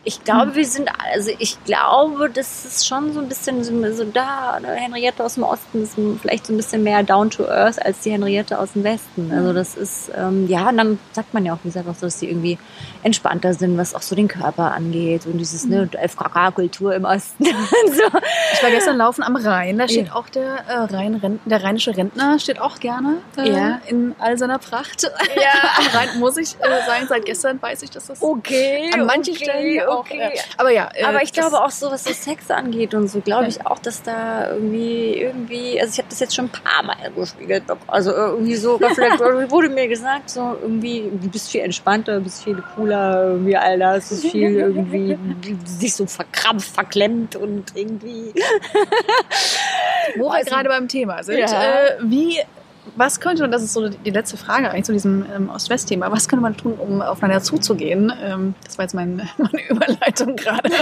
ich 0.04 0.24
glaube, 0.24 0.54
wir 0.56 0.64
sind, 0.66 0.90
also 1.14 1.30
ich 1.38 1.62
glaube, 1.64 2.28
das 2.28 2.64
ist 2.64 2.86
schon 2.88 3.12
so 3.12 3.20
ein 3.20 3.28
bisschen 3.28 3.62
so, 3.62 3.72
so 3.92 4.04
da, 4.04 4.58
ne, 4.60 4.68
Henriette 4.74 5.24
aus 5.24 5.34
dem 5.34 5.44
Osten 5.44 5.82
ist 5.82 5.94
vielleicht 6.20 6.46
so 6.46 6.52
ein 6.52 6.56
bisschen 6.56 6.82
mehr 6.82 7.02
down 7.04 7.30
to 7.30 7.46
earth 7.46 7.80
als 7.84 8.00
die 8.00 8.10
Henriette 8.10 8.58
aus 8.58 8.72
dem 8.72 8.82
Westen. 8.82 9.30
Also 9.32 9.52
das 9.52 9.76
ist, 9.76 10.10
ähm, 10.16 10.48
ja, 10.48 10.68
und 10.70 10.76
dann 10.78 10.98
sagt 11.12 11.32
man 11.34 11.44
ja 11.44 11.52
auch, 11.54 11.58
wie 11.62 11.68
gesagt, 11.68 11.88
auch 11.88 11.94
so, 11.94 12.06
dass 12.06 12.18
die 12.18 12.28
irgendwie 12.28 12.58
entspannter 13.04 13.54
sind, 13.54 13.78
was 13.78 13.94
auch 13.94 14.02
so 14.02 14.16
den 14.16 14.26
Körper 14.28 14.72
angeht 14.72 15.26
und 15.26 15.38
dieses, 15.38 15.66
ne, 15.66 15.88
FKK-Kultur 15.92 16.94
im 16.94 17.04
Osten 17.04 17.44
so. 17.44 18.18
Ich 18.52 18.62
war 18.62 18.70
gestern 18.70 18.96
laufen 18.96 19.22
am 19.22 19.36
Rhein. 19.36 19.78
Da 19.78 19.86
steht 19.88 20.08
Ja. 20.08 20.14
auch 20.14 20.28
der, 20.28 20.64
äh, 20.66 20.78
Rhein, 20.94 21.40
der 21.44 21.62
rheinische 21.62 21.96
Rentner, 21.96 22.38
steht 22.40 22.60
auch 22.60 22.80
gerne 22.80 23.18
äh, 23.36 23.48
Ja. 23.52 23.80
in 23.86 24.14
all 24.18 24.36
seiner 24.36 24.58
Pracht. 24.58 25.02
Ja. 25.04 25.10
am 25.78 25.86
Rhein 25.96 26.18
muss 26.18 26.36
ich 26.36 26.56
äh, 26.60 26.86
sagen, 26.86 27.06
seit 27.08 27.24
gestern 27.24 27.62
weiß 27.62 27.82
ich, 27.82 27.90
dass 27.90 28.06
das 28.06 28.20
Okay, 28.22 28.90
an 28.94 29.06
manchen 29.06 29.34
okay, 29.34 29.44
Stellen 29.44 29.80
auch. 29.92 30.00
okay. 30.00 30.18
Äh, 30.20 30.38
aber 30.56 30.70
ja, 30.70 30.88
äh, 30.94 31.04
Aber 31.04 31.22
ich 31.22 31.32
das- 31.32 31.48
glaube 31.48 31.64
auch 31.64 31.70
so, 31.70 31.90
was 31.90 32.04
so 32.04 32.12
Sex 32.12 32.50
angeht 32.50 32.94
und 32.94 33.08
so, 33.08 33.20
glaube 33.20 33.48
ich 33.48 33.64
auch, 33.66 33.78
dass 33.78 34.02
da 34.02 34.50
irgendwie, 34.52 35.14
irgendwie, 35.14 35.80
also 35.80 35.92
ich 35.92 35.98
habe 35.98 36.08
das 36.10 36.20
jetzt 36.20 36.34
schon 36.34 36.46
ein 36.46 36.50
paar 36.50 36.82
Mal 36.82 36.96
gespiegelt. 37.14 37.64
Also 37.86 38.12
irgendwie 38.12 38.56
so, 38.56 38.78
vielleicht 38.78 39.18
wurde 39.50 39.68
mir 39.68 39.88
gesagt, 39.88 40.30
so 40.30 40.56
irgendwie, 40.60 41.10
du 41.20 41.28
bist 41.28 41.50
viel 41.50 41.62
entspannter, 41.62 42.14
du 42.16 42.20
bist 42.22 42.42
viel 42.44 42.62
cooler, 42.74 43.24
irgendwie 43.32 43.56
all 43.56 43.78
das 43.78 44.12
ist 44.12 44.26
viel 44.26 44.54
irgendwie, 44.56 45.18
sich 45.64 45.94
so 45.94 46.06
verkrampft, 46.06 46.74
verklemmt 46.74 47.36
und 47.36 47.72
irgendwie. 47.74 48.32
Wo 50.16 50.24
wir 50.28 50.32
Also- 50.34 50.50
gerade 50.50 50.68
beim 50.68 50.88
Thema 50.88 51.22
sind, 51.22 51.38
Ja. 51.38 51.46
äh, 51.46 51.96
wie, 52.02 52.40
was 52.96 53.20
könnte, 53.20 53.44
und 53.44 53.52
das 53.52 53.62
ist 53.62 53.72
so 53.72 53.88
die 53.88 54.10
letzte 54.10 54.36
Frage 54.36 54.70
eigentlich 54.70 54.84
zu 54.84 54.92
diesem 54.92 55.24
ähm, 55.34 55.50
Ost-West-Thema, 55.50 56.10
was 56.10 56.28
könnte 56.28 56.42
man 56.42 56.56
tun, 56.56 56.74
um 56.74 57.00
aufeinander 57.00 57.42
zuzugehen? 57.42 58.12
Ähm, 58.22 58.54
das 58.64 58.76
war 58.78 58.84
jetzt 58.84 58.94
mein, 58.94 59.16
meine 59.38 59.68
Überleitung 59.68 60.36
gerade. 60.36 60.68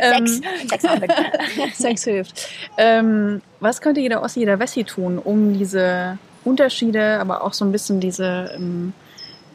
Sex, 0.00 0.40
Sexarbeit. 0.68 1.10
Sex 1.74 2.04
hilft. 2.04 2.48
Ähm, 2.76 3.40
was 3.60 3.80
könnte 3.80 4.00
jeder 4.00 4.22
Ossi, 4.22 4.40
jeder 4.40 4.58
Wessi 4.58 4.84
tun, 4.84 5.18
um 5.18 5.56
diese 5.58 6.18
Unterschiede, 6.44 7.18
aber 7.18 7.42
auch 7.42 7.52
so 7.52 7.64
ein 7.64 7.72
bisschen 7.72 8.00
diese 8.00 8.50
ähm, 8.54 8.92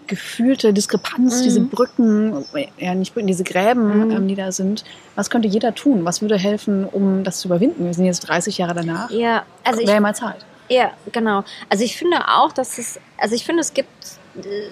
gefühlte 0.07 0.73
Diskrepanz, 0.73 1.39
Mhm. 1.39 1.43
diese 1.43 1.61
Brücken, 1.61 2.43
ja 2.77 2.95
nicht 2.95 3.13
Brücken, 3.13 3.27
diese 3.27 3.43
Gräben, 3.43 4.07
Mhm. 4.07 4.11
ähm, 4.11 4.27
die 4.27 4.35
da 4.35 4.51
sind, 4.51 4.83
was 5.15 5.29
könnte 5.29 5.47
jeder 5.47 5.73
tun? 5.73 6.03
Was 6.05 6.21
würde 6.21 6.37
helfen, 6.37 6.85
um 6.85 7.23
das 7.23 7.39
zu 7.39 7.47
überwinden? 7.47 7.85
Wir 7.85 7.93
sind 7.93 8.05
jetzt 8.05 8.21
30 8.27 8.57
Jahre 8.57 8.73
danach. 8.73 9.09
Ja, 9.11 9.43
also 9.63 9.79
ich 9.79 9.87
Wäre 9.87 10.01
mal 10.01 10.15
Zeit. 10.15 10.43
Ja, 10.69 10.91
genau. 11.11 11.43
Also 11.69 11.83
ich 11.83 11.97
finde 11.97 12.17
auch, 12.27 12.51
dass 12.51 12.77
es, 12.77 12.99
also 13.17 13.35
ich 13.35 13.45
finde, 13.45 13.61
es 13.61 13.73
gibt 13.73 13.89
äh, 14.35 14.69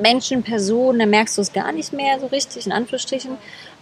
Menschen, 0.00 0.42
Personen, 0.42 0.98
da 0.98 1.06
merkst 1.06 1.38
du 1.38 1.42
es 1.42 1.52
gar 1.52 1.72
nicht 1.72 1.92
mehr 1.92 2.20
so 2.20 2.26
richtig, 2.26 2.66
in 2.66 2.72
Anführungsstrichen. 2.72 3.38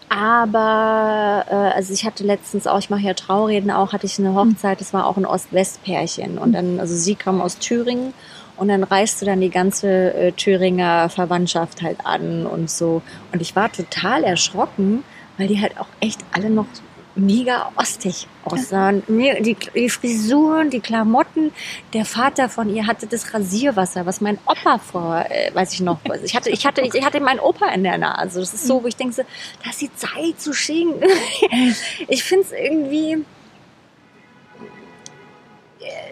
Aber 0.08 1.44
äh, 1.48 1.54
also 1.54 1.92
ich 1.92 2.04
hatte 2.04 2.24
letztens 2.24 2.66
auch, 2.66 2.78
ich 2.78 2.90
mache 2.90 3.02
ja 3.02 3.14
Traureden 3.14 3.70
auch, 3.70 3.92
hatte 3.92 4.06
ich 4.06 4.18
eine 4.18 4.34
Hochzeit, 4.34 4.80
das 4.80 4.92
war 4.92 5.06
auch 5.06 5.16
ein 5.16 5.26
Ost-West-Pärchen. 5.26 6.38
Und 6.38 6.52
dann, 6.52 6.80
also 6.80 6.94
sie 6.96 7.14
kam 7.14 7.40
aus 7.40 7.58
Thüringen 7.58 8.12
und 8.56 8.68
dann 8.68 8.82
reiste 8.82 9.24
dann 9.24 9.40
die 9.40 9.50
ganze 9.50 10.12
äh, 10.14 10.32
Thüringer 10.32 11.08
Verwandtschaft 11.08 11.82
halt 11.82 12.04
an 12.04 12.44
und 12.44 12.70
so. 12.70 13.02
Und 13.32 13.40
ich 13.40 13.54
war 13.54 13.70
total 13.70 14.24
erschrocken, 14.24 15.04
weil 15.38 15.48
die 15.48 15.60
halt 15.60 15.78
auch 15.78 15.86
echt 16.00 16.20
alle 16.32 16.50
noch 16.50 16.66
mega 17.14 17.72
ostig 17.76 18.26
aussahen. 18.44 19.02
Mir- 19.08 19.40
Die, 19.42 19.56
die 19.74 19.90
Frisuren, 19.90 20.70
die 20.70 20.80
Klamotten. 20.80 21.52
Der 21.92 22.04
Vater 22.04 22.48
von 22.48 22.68
ihr 22.74 22.86
hatte 22.86 23.06
das 23.06 23.34
Rasierwasser, 23.34 24.06
was 24.06 24.20
mein 24.20 24.38
Opa 24.46 24.78
vor, 24.78 25.24
äh, 25.28 25.54
weiß 25.54 25.72
ich 25.74 25.80
noch, 25.80 25.98
ich 26.24 26.34
hatte, 26.36 26.50
ich 26.50 26.64
hatte, 26.66 26.80
ich 26.82 27.04
hatte 27.04 27.20
meinen 27.20 27.40
Opa 27.40 27.66
in 27.68 27.82
der 27.84 27.98
Nase. 27.98 28.40
Das 28.40 28.54
ist 28.54 28.66
so, 28.66 28.82
wo 28.82 28.86
ich 28.86 28.96
denke, 28.96 29.24
das 29.64 29.72
ist 29.72 29.80
die 29.82 29.94
Zeit 29.94 30.40
zu 30.40 30.52
schinken. 30.52 31.02
Ich 32.08 32.22
finde 32.24 32.44
es 32.46 32.52
irgendwie, 32.52 33.24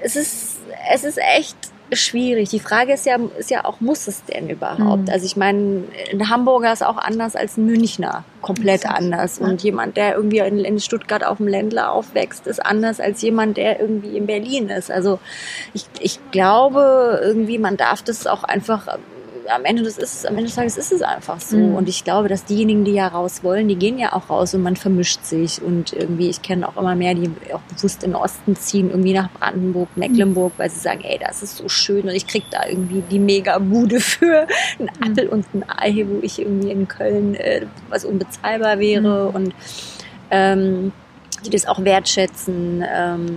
es 0.03 0.17
ist, 0.17 0.59
es 0.93 1.05
ist 1.05 1.19
echt 1.19 1.57
schwierig. 1.93 2.51
Die 2.51 2.61
Frage 2.61 2.93
ist 2.93 3.07
ja, 3.07 3.17
ist 3.39 3.51
ja 3.51 3.65
auch, 3.65 3.81
muss 3.81 4.07
es 4.09 4.25
denn 4.25 4.51
überhaupt? 4.51 5.05
Mhm. 5.05 5.11
Also 5.11 5.27
ich 5.27 5.37
meine, 5.37 5.85
ein 6.13 6.29
Hamburger 6.29 6.73
ist 6.73 6.85
auch 6.85 6.99
anders 6.99 7.37
als 7.37 7.57
ein 7.57 7.67
Münchner. 7.67 8.25
Komplett 8.43 8.83
Exakt. 8.83 8.99
anders. 8.99 9.39
Und 9.39 9.63
jemand, 9.63 9.97
der 9.97 10.15
irgendwie 10.15 10.39
in, 10.39 10.65
in 10.65 10.81
Stuttgart 10.81 11.25
auf 11.25 11.39
dem 11.39 11.49
Ländler 11.49 11.93
aufwächst, 11.93 12.47
ist 12.47 12.65
anders 12.65 13.01
als 13.01 13.23
jemand, 13.23 13.57
der 13.57 13.81
irgendwie 13.81 14.17
in 14.17 14.27
Berlin 14.27 14.69
ist. 14.69 14.91
Also 14.91 15.19
ich, 15.75 15.87
ich 16.01 16.19
glaube, 16.31 17.21
irgendwie, 17.23 17.59
man 17.59 17.77
darf 17.77 18.03
das 18.03 18.27
auch 18.27 18.45
einfach 18.45 18.99
am 19.49 19.65
Ende 19.65 19.83
des, 19.83 19.99
ist, 19.99 20.27
am 20.27 20.35
Ende 20.35 20.45
des 20.45 20.55
Tages 20.55 20.77
ist 20.77 20.93
es 20.93 21.03
einfach 21.03 21.41
so. 21.41 21.57
Mhm. 21.57 21.75
Und 21.75 21.89
ich 21.89 22.05
glaube, 22.05 22.29
dass 22.29 22.45
diejenigen, 22.45 22.85
die 22.85 22.93
ja 22.93 23.09
raus 23.09 23.43
wollen, 23.43 23.69
die 23.69 23.77
gehen 23.77 23.99
ja 23.99 24.13
auch 24.13 24.31
raus 24.31 24.55
und 24.55 24.63
man 24.63 24.77
vermischt 24.77 25.25
sich. 25.25 25.63
Und 25.63 25.93
irgendwie, 25.93 26.29
ich 26.29 26.43
kenne 26.43 26.69
auch 26.69 26.77
immer 26.77 26.95
mehr, 26.95 27.15
die 27.15 27.31
auch 27.53 27.61
bewusst 27.61 28.05
in 28.05 28.11
den 28.11 28.17
Osten 28.17 28.57
ziehen, 28.57 28.91
irgendwie 28.91 29.13
nach 29.13 29.31
Brandenburg, 29.31 29.89
Mecklenburg, 29.97 30.53
weil 30.57 30.71
sie 30.71 30.81
sagen, 30.81 31.01
ey, 31.03 31.19
das 31.19 31.43
ist 31.43 31.57
so 31.57 31.69
schön 31.69 32.03
und 32.03 32.15
ich 32.15 32.27
krieg 32.27 32.45
da 32.51 32.67
irgendwie 32.69 33.03
die 33.11 33.19
Mega-Bude 33.19 34.01
für 34.01 34.47
einen 34.79 34.89
Appel 35.01 35.29
und 35.29 35.47
ein 35.55 35.65
Ei, 35.69 36.05
wo 36.09 36.19
ich 36.23 36.39
irgendwie 36.41 36.71
in 36.71 36.89
Köln 36.89 37.35
äh, 37.35 37.67
was 37.89 38.05
unbezahlbar 38.05 38.79
wäre. 38.79 39.29
Und 39.29 39.55
ähm, 40.31 40.93
die 41.45 41.51
das 41.51 41.67
auch 41.67 41.85
wertschätzen 41.85 42.85
ähm, 42.93 43.29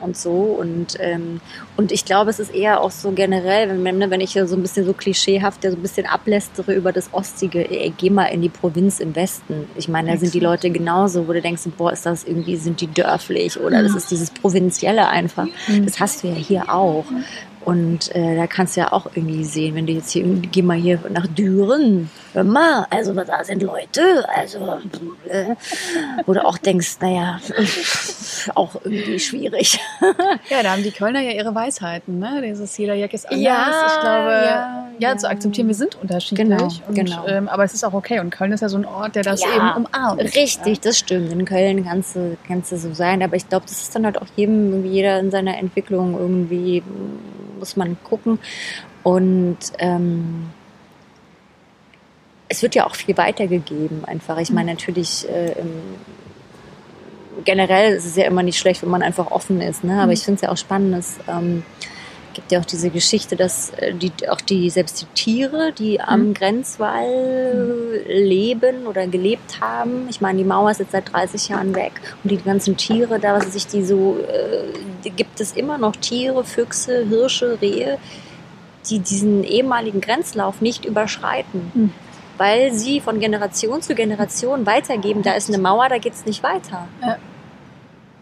und 0.00 0.16
so. 0.16 0.30
Und, 0.30 0.96
ähm, 0.98 1.40
und 1.76 1.92
ich 1.92 2.04
glaube, 2.04 2.30
es 2.30 2.38
ist 2.38 2.54
eher 2.54 2.80
auch 2.80 2.90
so 2.90 3.12
generell, 3.12 3.68
wenn, 3.68 3.84
wenn 3.84 4.10
wenn 4.10 4.20
ich 4.20 4.32
so 4.32 4.56
ein 4.56 4.62
bisschen 4.62 4.86
so 4.86 4.92
klischeehaft, 4.92 5.62
ja 5.64 5.70
so 5.70 5.76
ein 5.76 5.82
bisschen 5.82 6.06
ablästere 6.06 6.74
über 6.74 6.92
das 6.92 7.12
Ostige, 7.12 7.70
ey, 7.70 7.92
geh 7.96 8.10
mal 8.10 8.26
in 8.26 8.42
die 8.42 8.48
Provinz 8.48 8.98
im 8.98 9.14
Westen. 9.14 9.66
Ich 9.76 9.88
meine, 9.88 10.12
da 10.12 10.16
sind 10.18 10.34
die. 10.34 10.40
Leute 10.40 10.70
genauso, 10.70 11.28
wo 11.28 11.34
du 11.34 11.42
denkst, 11.42 11.64
boah, 11.76 11.92
ist 11.92 12.06
das 12.06 12.24
irgendwie, 12.24 12.56
sind 12.56 12.80
die 12.80 12.86
dörflich 12.86 13.60
oder 13.60 13.82
das 13.82 13.94
ist 13.94 14.10
dieses 14.10 14.30
Provinzielle 14.30 15.06
einfach. 15.06 15.46
Das 15.84 16.00
hast 16.00 16.22
du 16.22 16.28
ja 16.28 16.34
hier 16.34 16.72
auch. 16.72 17.04
Und 17.64 18.14
äh, 18.14 18.36
da 18.36 18.46
kannst 18.46 18.76
du 18.76 18.80
ja 18.80 18.92
auch 18.92 19.06
irgendwie 19.14 19.44
sehen, 19.44 19.74
wenn 19.74 19.86
du 19.86 19.92
jetzt 19.92 20.10
hier, 20.10 20.24
geh 20.24 20.62
mal 20.62 20.78
hier 20.78 20.98
nach 21.10 21.26
Düren, 21.26 22.08
mal, 22.34 22.86
also 22.90 23.12
da 23.14 23.44
sind 23.44 23.62
Leute, 23.62 24.26
also, 24.34 24.78
äh, 25.28 25.54
wo 26.26 26.32
du 26.32 26.44
auch 26.44 26.58
denkst, 26.58 26.96
naja, 27.00 27.40
auch 28.54 28.76
irgendwie 28.84 29.18
schwierig. 29.18 29.80
Ja, 30.48 30.62
da 30.62 30.72
haben 30.72 30.82
die 30.82 30.90
Kölner 30.90 31.20
ja 31.20 31.32
ihre 31.32 31.54
Weisheiten, 31.54 32.18
ne? 32.18 32.42
Dieses 32.42 32.76
jeder 32.76 32.94
Jack 32.94 33.14
ist 33.14 33.26
anders. 33.26 33.42
Ja, 33.42 33.86
ich 33.86 34.00
glaube, 34.00 34.30
ja, 34.30 34.88
ja, 34.98 35.10
ja. 35.10 35.16
zu 35.16 35.28
akzeptieren, 35.28 35.68
wir 35.68 35.74
sind 35.74 35.96
unterschiedlich. 35.96 36.48
Genau, 36.48 36.64
und, 36.88 36.94
genau. 36.94 37.26
Ähm, 37.26 37.48
aber 37.48 37.64
es 37.64 37.74
ist 37.74 37.84
auch 37.84 37.92
okay. 37.92 38.20
Und 38.20 38.30
Köln 38.30 38.52
ist 38.52 38.60
ja 38.60 38.68
so 38.68 38.78
ein 38.78 38.84
Ort, 38.84 39.14
der 39.14 39.22
das 39.22 39.42
Ja, 39.42 39.48
eben 39.54 39.84
umarmt. 39.84 40.20
Richtig, 40.20 40.80
das 40.80 40.98
stimmt. 40.98 41.32
In 41.32 41.44
Köln 41.44 41.84
kannst 41.84 42.16
du, 42.16 42.36
kannst 42.46 42.72
du 42.72 42.76
so 42.76 42.92
sein. 42.92 43.22
Aber 43.22 43.36
ich 43.36 43.48
glaube, 43.48 43.66
das 43.66 43.82
ist 43.82 43.94
dann 43.94 44.04
halt 44.04 44.20
auch 44.20 44.26
jedem, 44.36 44.84
jeder 44.84 45.20
in 45.20 45.30
seiner 45.30 45.58
Entwicklung 45.58 46.18
irgendwie, 46.18 46.82
muss 47.58 47.76
man 47.76 47.96
gucken. 48.02 48.38
Und 49.02 49.58
ähm, 49.78 50.50
es 52.50 52.62
wird 52.62 52.74
ja 52.74 52.86
auch 52.86 52.96
viel 52.96 53.16
weitergegeben 53.16 54.04
einfach. 54.04 54.36
Ich 54.38 54.50
meine, 54.50 54.72
natürlich 54.72 55.26
äh, 55.28 55.54
generell 57.44 57.94
ist 57.94 58.04
es 58.04 58.16
ja 58.16 58.24
immer 58.24 58.42
nicht 58.42 58.58
schlecht, 58.58 58.82
wenn 58.82 58.90
man 58.90 59.02
einfach 59.02 59.30
offen 59.30 59.60
ist. 59.60 59.84
Ne? 59.84 60.02
Aber 60.02 60.12
ich 60.12 60.22
finde 60.22 60.36
es 60.36 60.42
ja 60.42 60.50
auch 60.50 60.56
spannend, 60.56 60.94
dass 60.94 61.18
ähm, 61.28 61.62
gibt 62.34 62.52
ja 62.52 62.60
auch 62.60 62.64
diese 62.64 62.90
Geschichte, 62.90 63.36
dass 63.36 63.70
äh, 63.70 63.94
die, 63.94 64.12
auch 64.28 64.40
die, 64.40 64.68
selbst 64.68 65.00
die 65.00 65.06
Tiere, 65.14 65.72
die 65.72 66.00
am 66.00 66.34
Grenzwall 66.34 68.02
leben 68.08 68.86
oder 68.86 69.06
gelebt 69.06 69.60
haben, 69.60 70.08
ich 70.08 70.20
meine, 70.20 70.38
die 70.38 70.44
Mauer 70.44 70.72
ist 70.72 70.80
jetzt 70.80 70.92
seit 70.92 71.12
30 71.12 71.48
Jahren 71.48 71.74
weg 71.74 71.92
und 72.22 72.32
die 72.32 72.36
ganzen 72.38 72.76
Tiere, 72.76 73.20
da 73.20 73.34
was 73.34 73.52
sich 73.52 73.66
die 73.66 73.84
so, 73.84 74.18
äh, 74.28 75.10
gibt 75.10 75.40
es 75.40 75.52
immer 75.52 75.78
noch 75.78 75.96
Tiere, 75.96 76.44
Füchse, 76.44 77.06
Hirsche, 77.08 77.58
Rehe, 77.60 77.98
die 78.88 78.98
diesen 78.98 79.44
ehemaligen 79.44 80.00
Grenzlauf 80.00 80.60
nicht 80.60 80.84
überschreiten. 80.84 81.70
Hm. 81.74 81.92
Weil 82.40 82.72
sie 82.72 83.02
von 83.02 83.20
Generation 83.20 83.82
zu 83.82 83.94
Generation 83.94 84.64
weitergeben, 84.64 85.22
da 85.22 85.34
ist 85.34 85.50
eine 85.50 85.58
Mauer, 85.58 85.90
da 85.90 85.98
geht's 85.98 86.24
nicht 86.24 86.42
weiter. 86.42 86.88
Ja. 87.02 87.18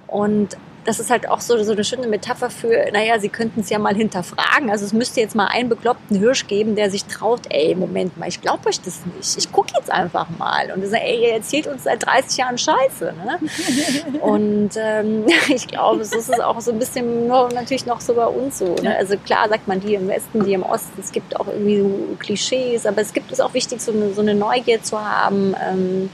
Und 0.09 0.57
das 0.89 0.99
ist 0.99 1.11
halt 1.11 1.29
auch 1.29 1.43
so, 1.43 1.63
so 1.63 1.73
eine 1.73 1.85
schöne 1.85 2.07
Metapher 2.07 2.49
für, 2.49 2.91
naja, 2.95 3.19
sie 3.19 3.29
könnten 3.29 3.61
es 3.61 3.69
ja 3.69 3.79
mal 3.79 3.95
hinterfragen. 3.95 4.71
Also 4.71 4.87
es 4.87 4.95
müsste 4.95 5.21
jetzt 5.21 5.37
mal 5.37 5.45
einen 5.49 5.69
bekloppten 5.69 6.19
Hirsch 6.19 6.47
geben, 6.47 6.77
der 6.77 6.91
sich 6.91 7.05
traut, 7.05 7.43
ey, 7.51 7.75
Moment 7.75 8.17
mal, 8.17 8.27
ich 8.27 8.41
glaube 8.41 8.67
euch 8.71 8.81
das 8.81 9.03
nicht. 9.05 9.37
Ich 9.37 9.53
gucke 9.53 9.69
jetzt 9.77 9.91
einfach 9.91 10.29
mal. 10.39 10.73
Und 10.73 10.87
sagt, 10.87 11.03
ey, 11.05 11.25
ihr 11.25 11.35
erzählt 11.35 11.67
uns 11.67 11.85
seit 11.85 12.07
30 12.07 12.39
Jahren 12.39 12.57
Scheiße. 12.57 13.13
Ne? 13.23 14.21
Und 14.23 14.71
ähm, 14.79 15.27
ich 15.55 15.69
glaube, 15.69 16.07
so 16.07 16.17
ist 16.17 16.31
es 16.31 16.41
auch 16.41 16.59
so 16.63 16.73
ein 16.73 16.79
bisschen 16.79 17.29
nur, 17.29 17.51
natürlich 17.53 17.85
noch 17.85 18.01
so 18.01 18.15
bei 18.15 18.27
uns 18.27 18.59
so. 18.59 18.75
Ne? 18.77 18.97
Also 18.97 19.19
klar 19.19 19.47
sagt 19.51 19.69
man 19.69 19.81
die 19.81 19.93
im 19.93 20.09
Westen, 20.09 20.43
die 20.43 20.55
im 20.55 20.63
Osten. 20.63 20.99
Es 20.99 21.13
gibt 21.13 21.39
auch 21.39 21.49
irgendwie 21.49 21.81
so 21.81 22.17
Klischees, 22.19 22.87
aber 22.87 23.03
es 23.03 23.13
gibt 23.13 23.31
es 23.31 23.41
auch 23.41 23.53
wichtig, 23.53 23.83
so 23.83 23.93
eine, 23.93 24.15
so 24.15 24.23
eine 24.23 24.35
Neugier 24.35 24.83
zu 24.83 24.99
haben. 24.99 25.55
Ähm, 25.71 26.09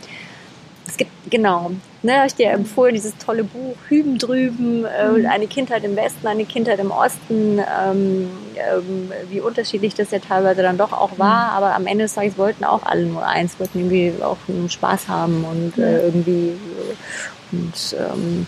es 0.89 0.97
gibt, 0.97 1.13
genau, 1.31 1.71
ne, 2.05 2.19
hab 2.19 2.27
ich 2.27 2.35
dir 2.35 2.51
empfohlen, 2.51 2.95
dieses 2.95 3.17
tolle 3.19 3.45
Buch 3.45 3.77
Hüben 3.89 4.19
drüben, 4.19 4.85
äh, 4.85 5.27
eine 5.27 5.47
Kindheit 5.47 5.85
im 5.85 5.97
Westen, 5.97 6.27
eine 6.27 6.45
Kindheit 6.45 6.79
im 6.79 6.91
Osten, 6.91 7.59
ähm, 7.59 8.31
ähm, 8.57 9.13
wie 9.31 9.41
unterschiedlich 9.41 9.95
das 9.95 10.11
ja 10.11 10.19
teilweise 10.19 10.63
dann 10.63 10.79
doch 10.79 10.93
auch 10.93 11.19
war, 11.19 11.53
aber 11.53 11.75
am 11.75 11.87
Ende 11.87 12.05
des 12.05 12.15
Tages 12.15 12.39
wollten 12.39 12.65
auch 12.65 12.85
alle 12.85 13.07
nur 13.07 13.27
eins, 13.27 13.59
wollten 13.59 13.79
irgendwie 13.79 14.13
auch 14.23 14.37
Spaß 14.69 15.09
haben 15.09 15.45
und 15.45 15.79
äh, 15.79 16.05
irgendwie 16.05 16.51
äh, 16.51 16.95
und 17.53 17.97
ähm, 17.99 18.47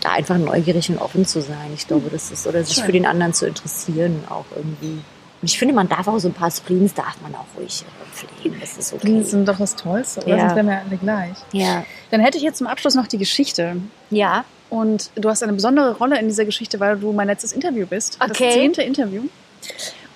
da 0.00 0.12
einfach 0.12 0.36
neugierig 0.36 0.90
und 0.90 0.98
offen 0.98 1.26
zu 1.26 1.40
sein. 1.40 1.70
Ich 1.74 1.86
glaube, 1.86 2.10
das 2.10 2.30
ist, 2.30 2.46
oder 2.46 2.64
sich 2.64 2.82
für 2.82 2.92
den 2.92 3.06
anderen 3.06 3.32
zu 3.34 3.46
interessieren 3.46 4.24
auch 4.28 4.44
irgendwie. 4.56 5.00
Und 5.42 5.50
ich 5.50 5.58
finde, 5.58 5.74
man 5.74 5.88
darf 5.88 6.06
auch 6.08 6.18
so 6.18 6.28
ein 6.28 6.34
paar 6.34 6.50
Spleens, 6.50 6.94
darf 6.94 7.20
man 7.20 7.34
auch 7.34 7.46
ruhig 7.58 7.82
äh, 7.82 8.14
pflegen. 8.14 8.56
Das 8.60 8.78
ist 8.78 8.92
okay. 8.92 9.06
Die 9.18 9.22
sind 9.24 9.46
doch 9.48 9.58
das 9.58 9.74
Tollste, 9.76 10.20
oder? 10.22 10.36
Ja. 10.36 10.38
Sonst 10.40 10.54
wären 10.56 10.66
wir 10.68 10.78
alle 10.86 10.96
gleich. 10.96 11.36
Ja. 11.52 11.84
Dann 12.12 12.20
hätte 12.20 12.38
ich 12.38 12.44
jetzt 12.44 12.58
zum 12.58 12.68
Abschluss 12.68 12.94
noch 12.94 13.08
die 13.08 13.18
Geschichte. 13.18 13.76
Ja. 14.10 14.44
Und 14.70 15.10
du 15.16 15.28
hast 15.28 15.42
eine 15.42 15.52
besondere 15.52 15.96
Rolle 15.98 16.18
in 16.18 16.28
dieser 16.28 16.44
Geschichte, 16.46 16.78
weil 16.80 16.96
du 16.96 17.12
mein 17.12 17.26
letztes 17.26 17.52
Interview 17.52 17.86
bist. 17.86 18.16
Das 18.20 18.30
Okay. 18.30 18.52
zehnte 18.52 18.82
Interview. 18.82 19.24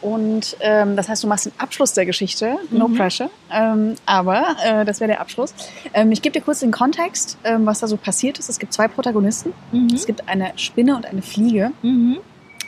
Und 0.02 0.56
ähm, 0.60 0.94
das 0.94 1.08
heißt, 1.08 1.24
du 1.24 1.26
machst 1.26 1.46
den 1.46 1.52
Abschluss 1.58 1.92
der 1.94 2.06
Geschichte. 2.06 2.58
No 2.70 2.86
Mhm. 2.86 2.94
pressure. 2.96 3.30
Ähm, 3.50 3.96
aber 4.06 4.56
äh, 4.64 4.84
das 4.84 5.00
wäre 5.00 5.08
der 5.08 5.20
Abschluss. 5.20 5.52
Ähm, 5.94 6.12
ich 6.12 6.22
gebe 6.22 6.32
dir 6.38 6.44
kurz 6.44 6.60
den 6.60 6.70
Kontext, 6.70 7.38
ähm, 7.44 7.66
was 7.66 7.80
da 7.80 7.86
so 7.88 7.96
passiert 7.96 8.38
ist. 8.38 8.48
Es 8.48 8.58
gibt 8.58 8.72
zwei 8.72 8.88
Protagonisten. 8.88 9.52
Mhm. 9.72 9.88
Es 9.92 10.06
gibt 10.06 10.28
eine 10.28 10.52
Spinne 10.56 10.94
und 10.96 11.06
eine 11.06 11.22
Fliege. 11.22 11.72
Mhm. 11.82 12.18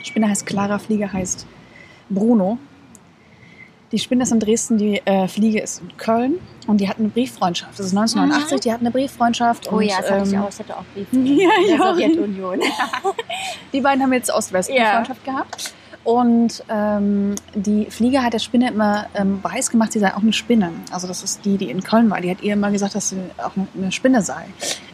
Spinne 0.03 0.27
heißt 0.29 0.45
Clara, 0.45 0.79
Fliege 0.79 1.11
heißt 1.13 1.45
Bruno. 2.09 2.57
Die 3.91 3.97
Spinne 3.97 4.23
ist 4.23 4.31
in 4.31 4.39
Dresden, 4.39 4.77
die 4.77 5.01
äh, 5.05 5.27
Fliege 5.27 5.59
ist 5.61 5.81
in 5.81 5.97
Köln 5.97 6.35
und 6.67 6.79
die 6.79 6.87
hatten 6.87 7.03
eine 7.03 7.09
Brieffreundschaft. 7.09 7.73
Das 7.79 7.87
ist 7.87 7.97
1989, 7.97 8.59
die 8.61 8.71
hatten 8.71 8.85
eine 8.85 8.91
Brieffreundschaft. 8.91 9.71
Oh 9.71 9.77
und, 9.77 9.83
ja, 9.83 9.97
das 9.99 10.11
hatte 10.11 10.27
ich 10.27 10.33
ähm, 10.33 10.41
auch. 10.41 10.49
Ich 10.49 10.59
hatte 10.59 10.77
auch 10.77 10.83
Briefe. 10.93 11.17
Ja, 11.17 11.49
der 11.67 11.75
ja. 11.75 11.93
Sowjetunion. 11.93 12.59
Die 13.73 13.81
beiden 13.81 14.03
haben 14.03 14.13
jetzt 14.13 14.31
Ost-West-Freundschaft 14.31 15.25
gehabt. 15.25 15.73
Und 16.03 16.63
ähm, 16.69 17.35
die 17.53 17.85
Fliege 17.91 18.23
hat 18.23 18.33
der 18.33 18.39
Spinne 18.39 18.69
immer 18.69 19.07
ähm, 19.13 19.43
weiß 19.43 19.69
gemacht, 19.69 19.91
sie 19.91 19.99
sei 19.99 20.15
auch 20.15 20.21
eine 20.21 20.33
Spinne. 20.33 20.71
Also 20.91 21.07
das 21.07 21.23
ist 21.23 21.43
die, 21.45 21.57
die 21.57 21.69
in 21.69 21.83
Köln 21.83 22.09
war. 22.09 22.21
Die 22.21 22.31
hat 22.31 22.41
ihr 22.41 22.53
immer 22.53 22.71
gesagt, 22.71 22.95
dass 22.95 23.09
sie 23.09 23.17
auch 23.37 23.51
eine 23.77 23.91
Spinne 23.91 24.21
sei. 24.21 24.45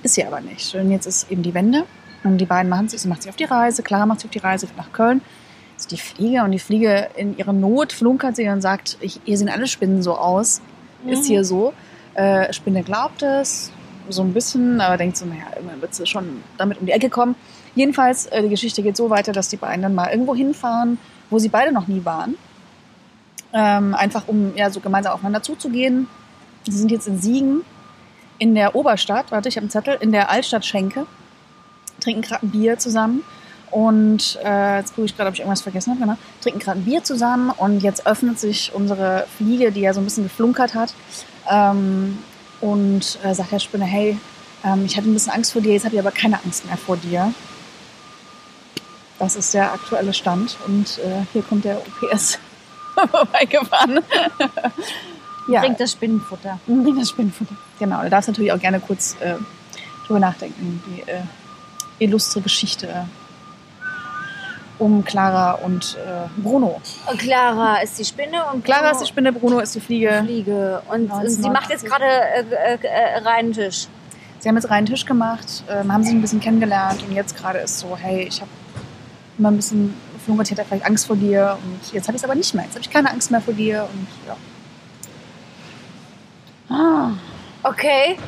Ist 0.04 0.16
sie 0.16 0.26
aber 0.26 0.42
nicht. 0.42 0.74
Und 0.76 0.92
jetzt 0.92 1.06
ist 1.06 1.32
eben 1.32 1.44
die 1.44 1.54
Wende. 1.54 1.86
Und 2.24 2.40
die 2.40 2.46
beiden 2.46 2.70
machen 2.70 2.90
sich, 2.90 3.02
sie 3.02 3.08
macht 3.08 3.22
sich 3.22 3.30
auf 3.30 3.36
die 3.36 3.44
Reise, 3.44 3.84
Clara 3.84 4.06
macht 4.06 4.22
sich 4.22 4.30
auf 4.30 4.32
die 4.32 4.40
Reise 4.40 4.68
nach 4.78 4.92
Köln. 4.92 5.22
Ist 5.78 5.92
die 5.92 5.98
Fliege 5.98 6.44
und 6.44 6.52
die 6.52 6.60
Fliege 6.60 7.10
in 7.16 7.38
ihrer 7.38 7.54
Not 7.54 7.92
flunkert 7.92 8.36
sie 8.36 8.48
und 8.48 8.62
sagt, 8.62 8.98
ich, 9.02 9.20
hier 9.26 9.38
sehen 9.38 9.50
alle 9.50 9.68
Spinnen 9.68 10.02
so 10.02 10.16
aus. 10.18 10.62
Ist 11.06 11.26
hier 11.26 11.44
so. 11.44 11.74
Äh, 12.16 12.52
Spinne 12.54 12.82
glaubt 12.82 13.22
es, 13.22 13.72
so 14.10 14.22
ein 14.22 14.34
bisschen, 14.34 14.82
aber 14.82 14.98
denkt 14.98 15.18
so, 15.18 15.26
naja, 15.26 15.44
irgendwann 15.56 15.82
wird 15.82 15.94
sie 15.94 16.06
schon 16.06 16.44
damit 16.58 16.80
um 16.80 16.86
die 16.86 16.92
Ecke 16.92 17.10
kommen. 17.10 17.36
Jedenfalls, 17.76 18.28
äh, 18.28 18.42
die 18.42 18.50
Geschichte 18.50 18.82
geht 18.82 18.96
so 18.96 19.10
weiter, 19.10 19.34
dass 19.34 19.50
die 19.50 19.58
beiden 19.58 19.82
dann 19.82 19.94
mal 19.94 20.10
irgendwo 20.10 20.34
hinfahren, 20.34 20.98
wo 21.30 21.40
sie 21.40 21.50
beide 21.50 21.72
noch 21.72 21.88
nie 21.88 22.06
waren. 22.06 22.36
Ähm, 23.54 23.94
einfach 23.96 24.28
um 24.28 24.56
ja 24.56 24.70
so 24.70 24.80
gemeinsam 24.80 25.14
aufeinander 25.14 25.44
zuzugehen. 25.44 26.08
Sie 26.64 26.78
sind 26.78 26.92
jetzt 26.92 27.08
in 27.08 27.20
Siegen, 27.20 27.62
in 28.38 28.56
der 28.56 28.76
Oberstadt, 28.76 29.32
warte, 29.32 29.50
ich 29.50 29.56
habe 29.56 29.64
einen 29.64 29.72
Zettel, 29.72 29.98
in 30.00 30.12
der 30.12 30.30
Altstadt 30.30 30.66
Schenke, 30.66 31.06
trinken 32.00 32.22
gerade 32.22 32.46
ein 32.46 32.52
Bier 32.52 32.78
zusammen. 32.78 33.24
Und 33.72 34.40
äh, 34.44 34.78
jetzt 34.78 34.96
gucke 34.96 35.06
ich 35.06 35.16
gerade, 35.16 35.28
ob 35.28 35.34
ich 35.34 35.42
irgendwas 35.42 35.62
vergessen 35.62 35.92
habe. 35.92 36.02
Genau. 36.02 36.18
Trinken 36.42 36.60
gerade 36.60 36.80
ein 36.80 36.86
Bier 36.86 37.04
zusammen 37.04 37.50
und 37.50 37.82
jetzt 37.82 38.08
öffnet 38.08 38.40
sich 38.40 38.72
unsere 38.74 39.26
Fliege, 39.38 39.72
die 39.72 39.82
ja 39.82 39.94
so 39.94 40.02
ein 40.02 40.06
bisschen 40.06 40.24
geflunkert 40.24 40.76
hat. 40.76 40.94
Ähm, 41.50 42.18
und 42.62 43.20
äh, 43.24 43.34
sagt 43.34 43.52
der 43.52 43.60
Spinne, 43.60 43.86
hey, 43.86 44.18
Ähm, 44.66 44.86
ich 44.86 44.98
hatte 44.98 45.08
ein 45.08 45.14
bisschen 45.14 45.34
Angst 45.34 45.54
vor 45.54 45.62
dir, 45.62 45.74
jetzt 45.74 45.86
habe 45.86 45.96
ich 45.96 46.02
aber 46.02 46.12
keine 46.12 46.44
Angst 46.44 46.66
mehr 46.66 46.78
vor 46.78 46.98
dir. 46.98 47.32
Das 49.20 49.36
ist 49.36 49.54
der 49.54 49.72
aktuelle 49.72 50.14
Stand 50.14 50.58
und 50.66 50.98
äh, 50.98 51.26
hier 51.32 51.44
kommt 51.44 51.66
der 51.66 51.78
OPS 51.78 52.40
vorbeigefahren. 53.12 54.00
ja. 55.48 55.62
Bringt 55.62 55.80
das 55.80 55.92
Spinnenfutter. 55.92 56.60
Bringt 56.66 57.00
das 57.00 57.10
Spinnenfutter. 57.10 57.56
Genau, 57.80 58.02
du 58.02 58.10
darfst 58.10 58.28
natürlich 58.28 58.52
auch 58.52 58.60
gerne 58.60 58.80
kurz 58.80 59.16
äh, 59.20 59.36
drüber 60.08 60.20
nachdenken, 60.20 60.82
die 60.88 61.02
äh, 61.02 61.22
illustre 62.00 62.42
Geschichte 62.42 63.08
um 64.80 65.04
Clara 65.06 65.54
und 65.54 65.98
äh, 66.06 66.42
Bruno. 66.42 66.82
Und 67.10 67.20
Clara 67.20 67.78
ist 67.78 67.98
die 67.98 68.06
Spinne 68.06 68.44
und 68.54 68.64
Clara 68.64 68.92
ist 68.92 69.02
die 69.02 69.08
Spinne, 69.08 69.32
Bruno 69.32 69.60
ist 69.60 69.76
die 69.76 69.80
Fliege. 69.80 70.22
Fliege. 70.24 70.82
Und, 70.90 71.12
und 71.12 71.30
sie 71.30 71.50
macht 71.50 71.70
jetzt 71.70 71.86
gerade 71.86 72.06
äh, 72.06 72.74
äh, 72.74 72.78
äh, 72.82 73.18
reinen 73.20 73.54
Tisch. 73.54 73.88
Sie 74.40 74.50
haben 74.50 74.56
jetzt 74.56 74.70
reinen 74.70 74.86
Tisch 74.86 75.06
gemacht, 75.06 75.64
ähm, 75.70 75.92
haben 75.92 76.04
sich 76.04 76.14
ein 76.14 76.22
bisschen 76.22 76.40
kennengelernt 76.40 77.04
und 77.08 77.14
jetzt 77.14 77.36
gerade 77.36 77.60
ist 77.60 77.80
so, 77.80 77.98
hey, 77.98 78.24
ich 78.24 78.42
habe 78.42 78.52
immer 79.38 79.50
ein 79.50 79.56
bisschen 79.56 79.94
Flunkert, 80.24 80.52
hatte 80.52 80.66
vielleicht 80.66 80.86
Angst 80.86 81.08
vor 81.08 81.16
dir 81.16 81.58
und 81.64 81.94
jetzt 81.94 82.08
habe 82.08 82.16
ich 82.16 82.22
es 82.22 82.24
aber 82.24 82.36
nicht 82.36 82.54
mehr. 82.54 82.66
Jetzt 82.66 82.74
habe 82.74 82.82
ich 82.82 82.90
keine 82.90 83.10
Angst 83.10 83.32
mehr 83.32 83.42
vor 83.42 83.54
dir 83.54 83.88
und 83.92 84.08
ja. 84.28 84.36
Ah, 86.76 87.12
okay. 87.64 88.18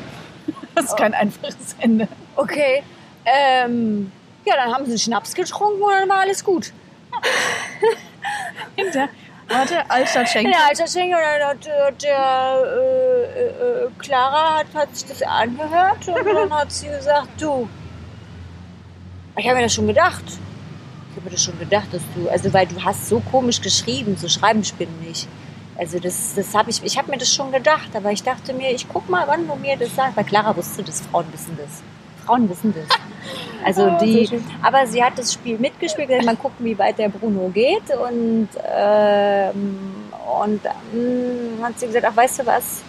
Das 0.74 0.86
ist 0.86 0.96
kein 0.96 1.12
einfaches 1.12 1.74
Ende. 1.80 2.06
Okay. 2.36 2.84
Ähm, 3.24 4.12
ja, 4.48 4.56
dann 4.56 4.72
haben 4.74 4.86
sie 4.86 4.98
Schnaps 4.98 5.34
getrunken 5.34 5.82
und 5.82 5.92
dann 5.92 6.08
war 6.08 6.20
alles 6.20 6.44
gut. 6.44 6.72
In 8.76 8.90
der, 8.92 9.08
warte, 9.48 9.90
Altstadtschenke. 9.90 10.48
In 10.48 10.54
der 10.56 10.66
Altstadtschenke 10.66 11.16
und 11.16 11.22
dann 11.22 11.48
hat 11.48 11.66
äh, 11.66 11.92
der 12.02 12.62
äh, 12.64 13.84
äh, 13.84 13.90
Clara 13.98 14.58
hat, 14.58 14.66
hat 14.74 14.96
sich 14.96 15.08
das 15.08 15.22
angehört 15.22 16.08
und 16.08 16.26
dann 16.34 16.52
hat 16.54 16.72
sie 16.72 16.88
gesagt, 16.88 17.28
du, 17.38 17.68
ich 19.36 19.46
habe 19.46 19.56
mir 19.56 19.62
das 19.62 19.74
schon 19.74 19.86
gedacht 19.86 20.24
habe 21.18 21.30
mir 21.30 21.30
das 21.32 21.42
schon 21.42 21.58
gedacht, 21.58 21.88
dass 21.92 22.02
du, 22.14 22.28
also 22.28 22.52
weil 22.52 22.66
du 22.66 22.82
hast 22.84 23.08
so 23.08 23.20
komisch 23.20 23.60
geschrieben, 23.60 24.16
so 24.16 24.28
schreiben 24.28 24.62
nicht. 25.06 25.28
Also 25.76 25.98
das, 25.98 26.34
das 26.34 26.54
habe 26.54 26.70
ich, 26.70 26.82
ich 26.82 26.98
habe 26.98 27.10
mir 27.10 27.18
das 27.18 27.32
schon 27.32 27.52
gedacht, 27.52 27.94
aber 27.94 28.10
ich 28.10 28.22
dachte 28.22 28.52
mir, 28.52 28.70
ich 28.70 28.88
guck 28.88 29.08
mal, 29.08 29.26
wann 29.26 29.46
du 29.46 29.54
mir 29.54 29.76
das 29.76 29.94
sagst, 29.94 30.16
weil 30.16 30.24
Clara 30.24 30.56
wusste 30.56 30.82
das, 30.82 31.00
Frauen 31.02 31.26
wissen 31.32 31.56
das. 31.56 31.82
Frauen 32.28 32.48
wissen 32.48 32.74
das. 32.74 32.98
Also 33.64 33.86
oh, 33.90 33.98
die, 34.00 34.28
aber 34.62 34.86
sie 34.86 35.02
hat 35.02 35.18
das 35.18 35.32
Spiel 35.32 35.58
mitgespielt, 35.58 36.08
gesagt, 36.08 36.26
mal 36.26 36.36
gucken, 36.36 36.64
wie 36.64 36.78
weit 36.78 36.98
der 36.98 37.08
Bruno 37.08 37.48
geht 37.48 37.90
und 37.90 38.48
ähm, 38.64 40.04
und 40.40 40.64
dann 40.64 41.58
hat 41.62 41.80
sie 41.80 41.86
gesagt, 41.86 42.06
ach 42.06 42.16
weißt 42.16 42.40
du 42.40 42.46
was, 42.46 42.82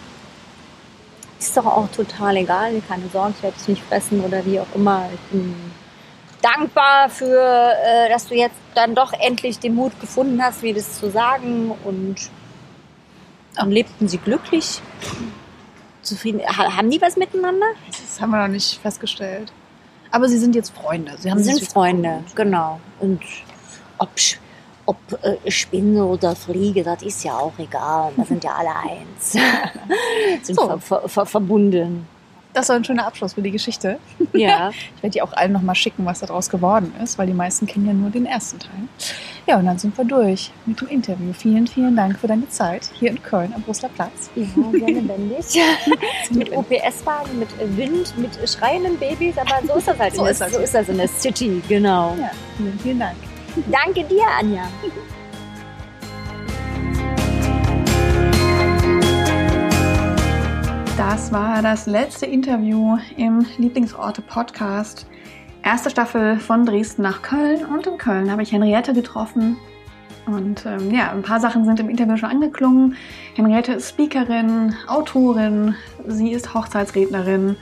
ist 1.38 1.56
doch 1.56 1.64
auch 1.64 1.88
total 1.88 2.36
egal, 2.36 2.82
keine 2.86 3.08
Sorge, 3.08 3.34
ich 3.36 3.42
werde 3.42 3.56
es 3.58 3.66
nicht 3.66 3.82
fressen 3.82 4.22
oder 4.22 4.44
wie 4.44 4.60
auch 4.60 4.66
immer. 4.74 5.08
Ich 5.12 5.20
bin 5.32 5.54
dankbar 6.42 7.08
für, 7.08 7.72
äh, 7.82 8.08
dass 8.10 8.26
du 8.26 8.34
jetzt 8.34 8.56
dann 8.74 8.94
doch 8.94 9.12
endlich 9.14 9.58
den 9.58 9.74
Mut 9.74 9.98
gefunden 10.00 10.42
hast, 10.42 10.62
mir 10.62 10.74
das 10.74 10.98
zu 10.98 11.10
sagen. 11.10 11.72
Und 11.84 12.16
dann 13.56 13.70
lebten 13.70 14.06
sie 14.06 14.18
glücklich, 14.18 14.80
zufrieden. 16.10 16.40
Haben 16.46 16.90
die 16.90 17.00
was 17.00 17.16
miteinander? 17.16 17.66
Das 17.88 18.20
haben 18.20 18.30
wir 18.30 18.42
noch 18.42 18.52
nicht 18.52 18.80
festgestellt. 18.80 19.52
Aber 20.10 20.28
sie 20.28 20.38
sind 20.38 20.54
jetzt 20.54 20.74
Freunde. 20.74 21.12
Sie, 21.18 21.30
sie 21.36 21.54
sind 21.54 21.68
Freunde, 21.68 22.24
genau. 22.34 22.80
Und 22.98 23.22
ob, 23.98 24.10
ob 24.86 24.96
äh, 25.22 25.50
Spinne 25.50 26.04
oder 26.04 26.34
Fliege, 26.34 26.82
das 26.82 27.02
ist 27.02 27.24
ja 27.24 27.36
auch 27.36 27.52
egal. 27.58 28.12
Wir 28.16 28.24
sind 28.24 28.42
ja 28.42 28.52
alle 28.52 28.74
eins. 28.74 29.32
sind 30.42 30.56
so. 30.56 30.66
ver 30.66 30.78
ver 30.80 31.08
ver 31.08 31.26
verbunden 31.26 32.06
das 32.52 32.68
war 32.68 32.76
ein 32.76 32.84
schöner 32.84 33.06
Abschluss 33.06 33.34
für 33.34 33.42
die 33.42 33.50
Geschichte. 33.50 33.98
Ja. 34.32 34.70
Ich 34.96 35.02
werde 35.02 35.14
dir 35.14 35.24
auch 35.24 35.32
allen 35.32 35.52
nochmal 35.52 35.74
schicken, 35.74 36.04
was 36.04 36.20
daraus 36.20 36.50
geworden 36.50 36.92
ist, 37.02 37.16
weil 37.16 37.26
die 37.26 37.32
meisten 37.32 37.66
kennen 37.66 37.86
ja 37.86 37.92
nur 37.92 38.10
den 38.10 38.26
ersten 38.26 38.58
Teil. 38.58 38.88
Ja, 39.46 39.58
und 39.58 39.66
dann 39.66 39.78
sind 39.78 39.96
wir 39.96 40.04
durch 40.04 40.50
mit 40.66 40.80
dem 40.80 40.88
Interview. 40.88 41.32
Vielen, 41.32 41.66
vielen 41.66 41.96
Dank 41.96 42.18
für 42.18 42.26
deine 42.26 42.48
Zeit 42.48 42.90
hier 42.98 43.10
in 43.10 43.22
Köln 43.22 43.52
am 43.54 43.62
Brüsseler 43.62 43.90
Platz. 43.94 44.30
Ja, 44.34 44.44
sehr 44.70 44.88
lebendig. 44.88 45.58
mit 46.30 46.52
OPS-Wagen, 46.52 47.38
mit 47.38 47.48
Wind, 47.76 48.16
mit 48.18 48.48
schreienden 48.48 48.96
Babys, 48.98 49.36
aber 49.38 49.66
so 49.66 49.78
ist 49.78 49.88
das 49.88 49.98
halt. 49.98 50.14
so, 50.14 50.26
ist 50.26 50.40
das. 50.40 50.52
so 50.52 50.58
ist 50.60 50.74
das 50.74 50.88
in 50.88 50.98
der 50.98 51.08
City, 51.08 51.62
genau. 51.68 52.16
Ja, 52.20 52.30
vielen, 52.56 52.78
vielen 52.78 52.98
Dank. 52.98 53.16
Danke 53.70 54.04
dir, 54.04 54.22
Anja. 54.38 54.62
Das 60.96 61.32
war 61.32 61.62
das 61.62 61.86
letzte 61.86 62.26
Interview 62.26 62.98
im 63.16 63.44
Lieblingsorte 63.58 64.22
Podcast. 64.22 65.06
Erste 65.62 65.90
Staffel 65.90 66.38
von 66.38 66.64
Dresden 66.64 67.02
nach 67.02 67.22
Köln 67.22 67.64
und 67.66 67.86
in 67.86 67.98
Köln 67.98 68.30
habe 68.30 68.42
ich 68.42 68.52
Henriette 68.52 68.94
getroffen. 68.94 69.56
Und 70.26 70.64
ähm, 70.64 70.90
ja, 70.90 71.10
ein 71.12 71.22
paar 71.22 71.40
Sachen 71.40 71.64
sind 71.64 71.80
im 71.80 71.88
Interview 71.88 72.16
schon 72.16 72.30
angeklungen. 72.30 72.96
Henriette 73.34 73.72
ist 73.74 73.90
Speakerin, 73.90 74.74
Autorin, 74.86 75.74
sie 76.06 76.32
ist 76.32 76.54
Hochzeitsrednerin 76.54 77.56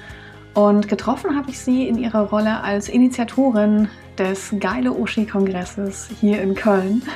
und 0.54 0.88
getroffen 0.88 1.36
habe 1.36 1.50
ich 1.50 1.58
sie 1.58 1.88
in 1.88 1.98
ihrer 1.98 2.28
Rolle 2.30 2.62
als 2.62 2.88
Initiatorin 2.88 3.88
des 4.16 4.54
Geile 4.58 4.92
Uschi-Kongresses 4.92 6.08
hier 6.20 6.40
in 6.42 6.54
Köln. 6.54 7.02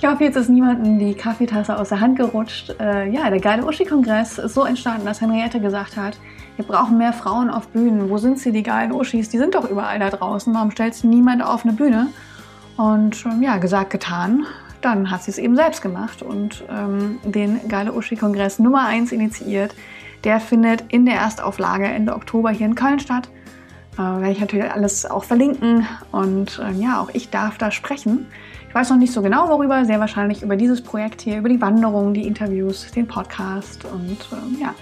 Ich 0.00 0.06
hoffe, 0.06 0.22
jetzt 0.22 0.36
ist 0.36 0.48
niemandem 0.48 1.00
die 1.00 1.12
Kaffeetasse 1.12 1.76
aus 1.76 1.88
der 1.88 1.98
Hand 1.98 2.16
gerutscht. 2.16 2.72
Äh, 2.78 3.10
ja, 3.10 3.30
der 3.30 3.40
geile 3.40 3.66
Uschi-Kongress 3.66 4.38
ist 4.38 4.54
so 4.54 4.64
entstanden, 4.64 5.04
dass 5.04 5.20
Henriette 5.20 5.58
gesagt 5.58 5.96
hat, 5.96 6.16
wir 6.58 6.64
brauchen 6.64 6.98
mehr 6.98 7.12
Frauen 7.12 7.50
auf 7.50 7.68
Bühnen. 7.68 8.10
Wo 8.10 8.18
sind 8.18 8.40
sie, 8.40 8.50
die 8.50 8.64
geilen 8.64 8.90
Uschis? 8.90 9.28
Die 9.28 9.38
sind 9.38 9.54
doch 9.54 9.70
überall 9.70 10.00
da 10.00 10.10
draußen. 10.10 10.52
Warum 10.52 10.72
stellt 10.72 10.92
sie 10.92 11.06
niemand 11.06 11.40
auf 11.40 11.64
eine 11.64 11.72
Bühne? 11.72 12.08
Und 12.76 13.24
ähm, 13.24 13.42
ja, 13.42 13.58
gesagt, 13.58 13.90
getan. 13.90 14.44
Dann 14.80 15.08
hat 15.08 15.22
sie 15.22 15.30
es 15.30 15.38
eben 15.38 15.54
selbst 15.54 15.82
gemacht 15.82 16.20
und 16.20 16.64
ähm, 16.68 17.20
den 17.22 17.60
Geile 17.68 17.92
Uschi-Kongress 17.92 18.58
Nummer 18.58 18.86
1 18.86 19.12
initiiert. 19.12 19.72
Der 20.24 20.40
findet 20.40 20.82
in 20.88 21.06
der 21.06 21.14
Erstauflage 21.14 21.86
Ende 21.86 22.12
Oktober 22.12 22.50
hier 22.50 22.66
in 22.66 22.74
Köln 22.74 22.98
statt. 22.98 23.28
Äh, 23.94 23.98
werde 23.98 24.32
ich 24.32 24.40
natürlich 24.40 24.68
alles 24.68 25.06
auch 25.06 25.22
verlinken. 25.22 25.86
Und 26.10 26.58
äh, 26.58 26.72
ja, 26.72 27.00
auch 27.00 27.10
ich 27.12 27.30
darf 27.30 27.56
da 27.58 27.70
sprechen. 27.70 28.26
Ich 28.68 28.74
weiß 28.74 28.90
noch 28.90 28.98
nicht 28.98 29.12
so 29.12 29.22
genau 29.22 29.48
worüber, 29.48 29.84
sehr 29.84 30.00
wahrscheinlich 30.00 30.42
über 30.42 30.56
dieses 30.56 30.82
Projekt 30.82 31.20
hier, 31.20 31.38
über 31.38 31.48
die 31.48 31.60
Wanderung, 31.60 32.14
die 32.14 32.26
Interviews, 32.26 32.90
den 32.90 33.06
Podcast 33.06 33.84
und 33.84 34.28
ähm, 34.32 34.58
ja. 34.60 34.74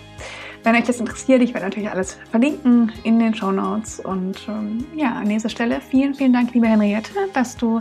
Wenn 0.66 0.74
euch 0.74 0.83
das 0.83 0.98
interessiert, 0.98 1.42
ich 1.42 1.55
werde 1.55 1.66
natürlich 1.66 1.88
alles 1.88 2.18
verlinken 2.29 2.90
in 3.05 3.20
den 3.20 3.33
Show 3.33 3.52
Notes. 3.52 4.00
Und 4.00 4.48
ähm, 4.48 4.85
ja, 4.96 5.12
an 5.12 5.29
dieser 5.29 5.48
Stelle 5.48 5.81
vielen, 5.81 6.12
vielen 6.12 6.33
Dank, 6.33 6.52
liebe 6.55 6.66
Henriette, 6.66 7.12
dass 7.35 7.57
du 7.57 7.81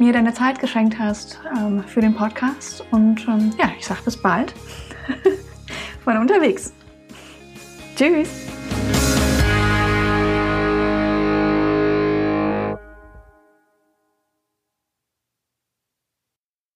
mir 0.00 0.12
deine 0.12 0.34
Zeit 0.34 0.58
geschenkt 0.58 0.98
hast 0.98 1.38
ähm, 1.56 1.84
für 1.84 2.00
den 2.00 2.12
Podcast. 2.12 2.84
Und 2.90 3.24
ähm, 3.28 3.52
ja, 3.56 3.70
ich 3.78 3.86
sage 3.86 4.00
bis 4.04 4.16
bald 4.16 4.52
von 6.04 6.16
unterwegs. 6.16 6.72
Tschüss. 7.94 8.53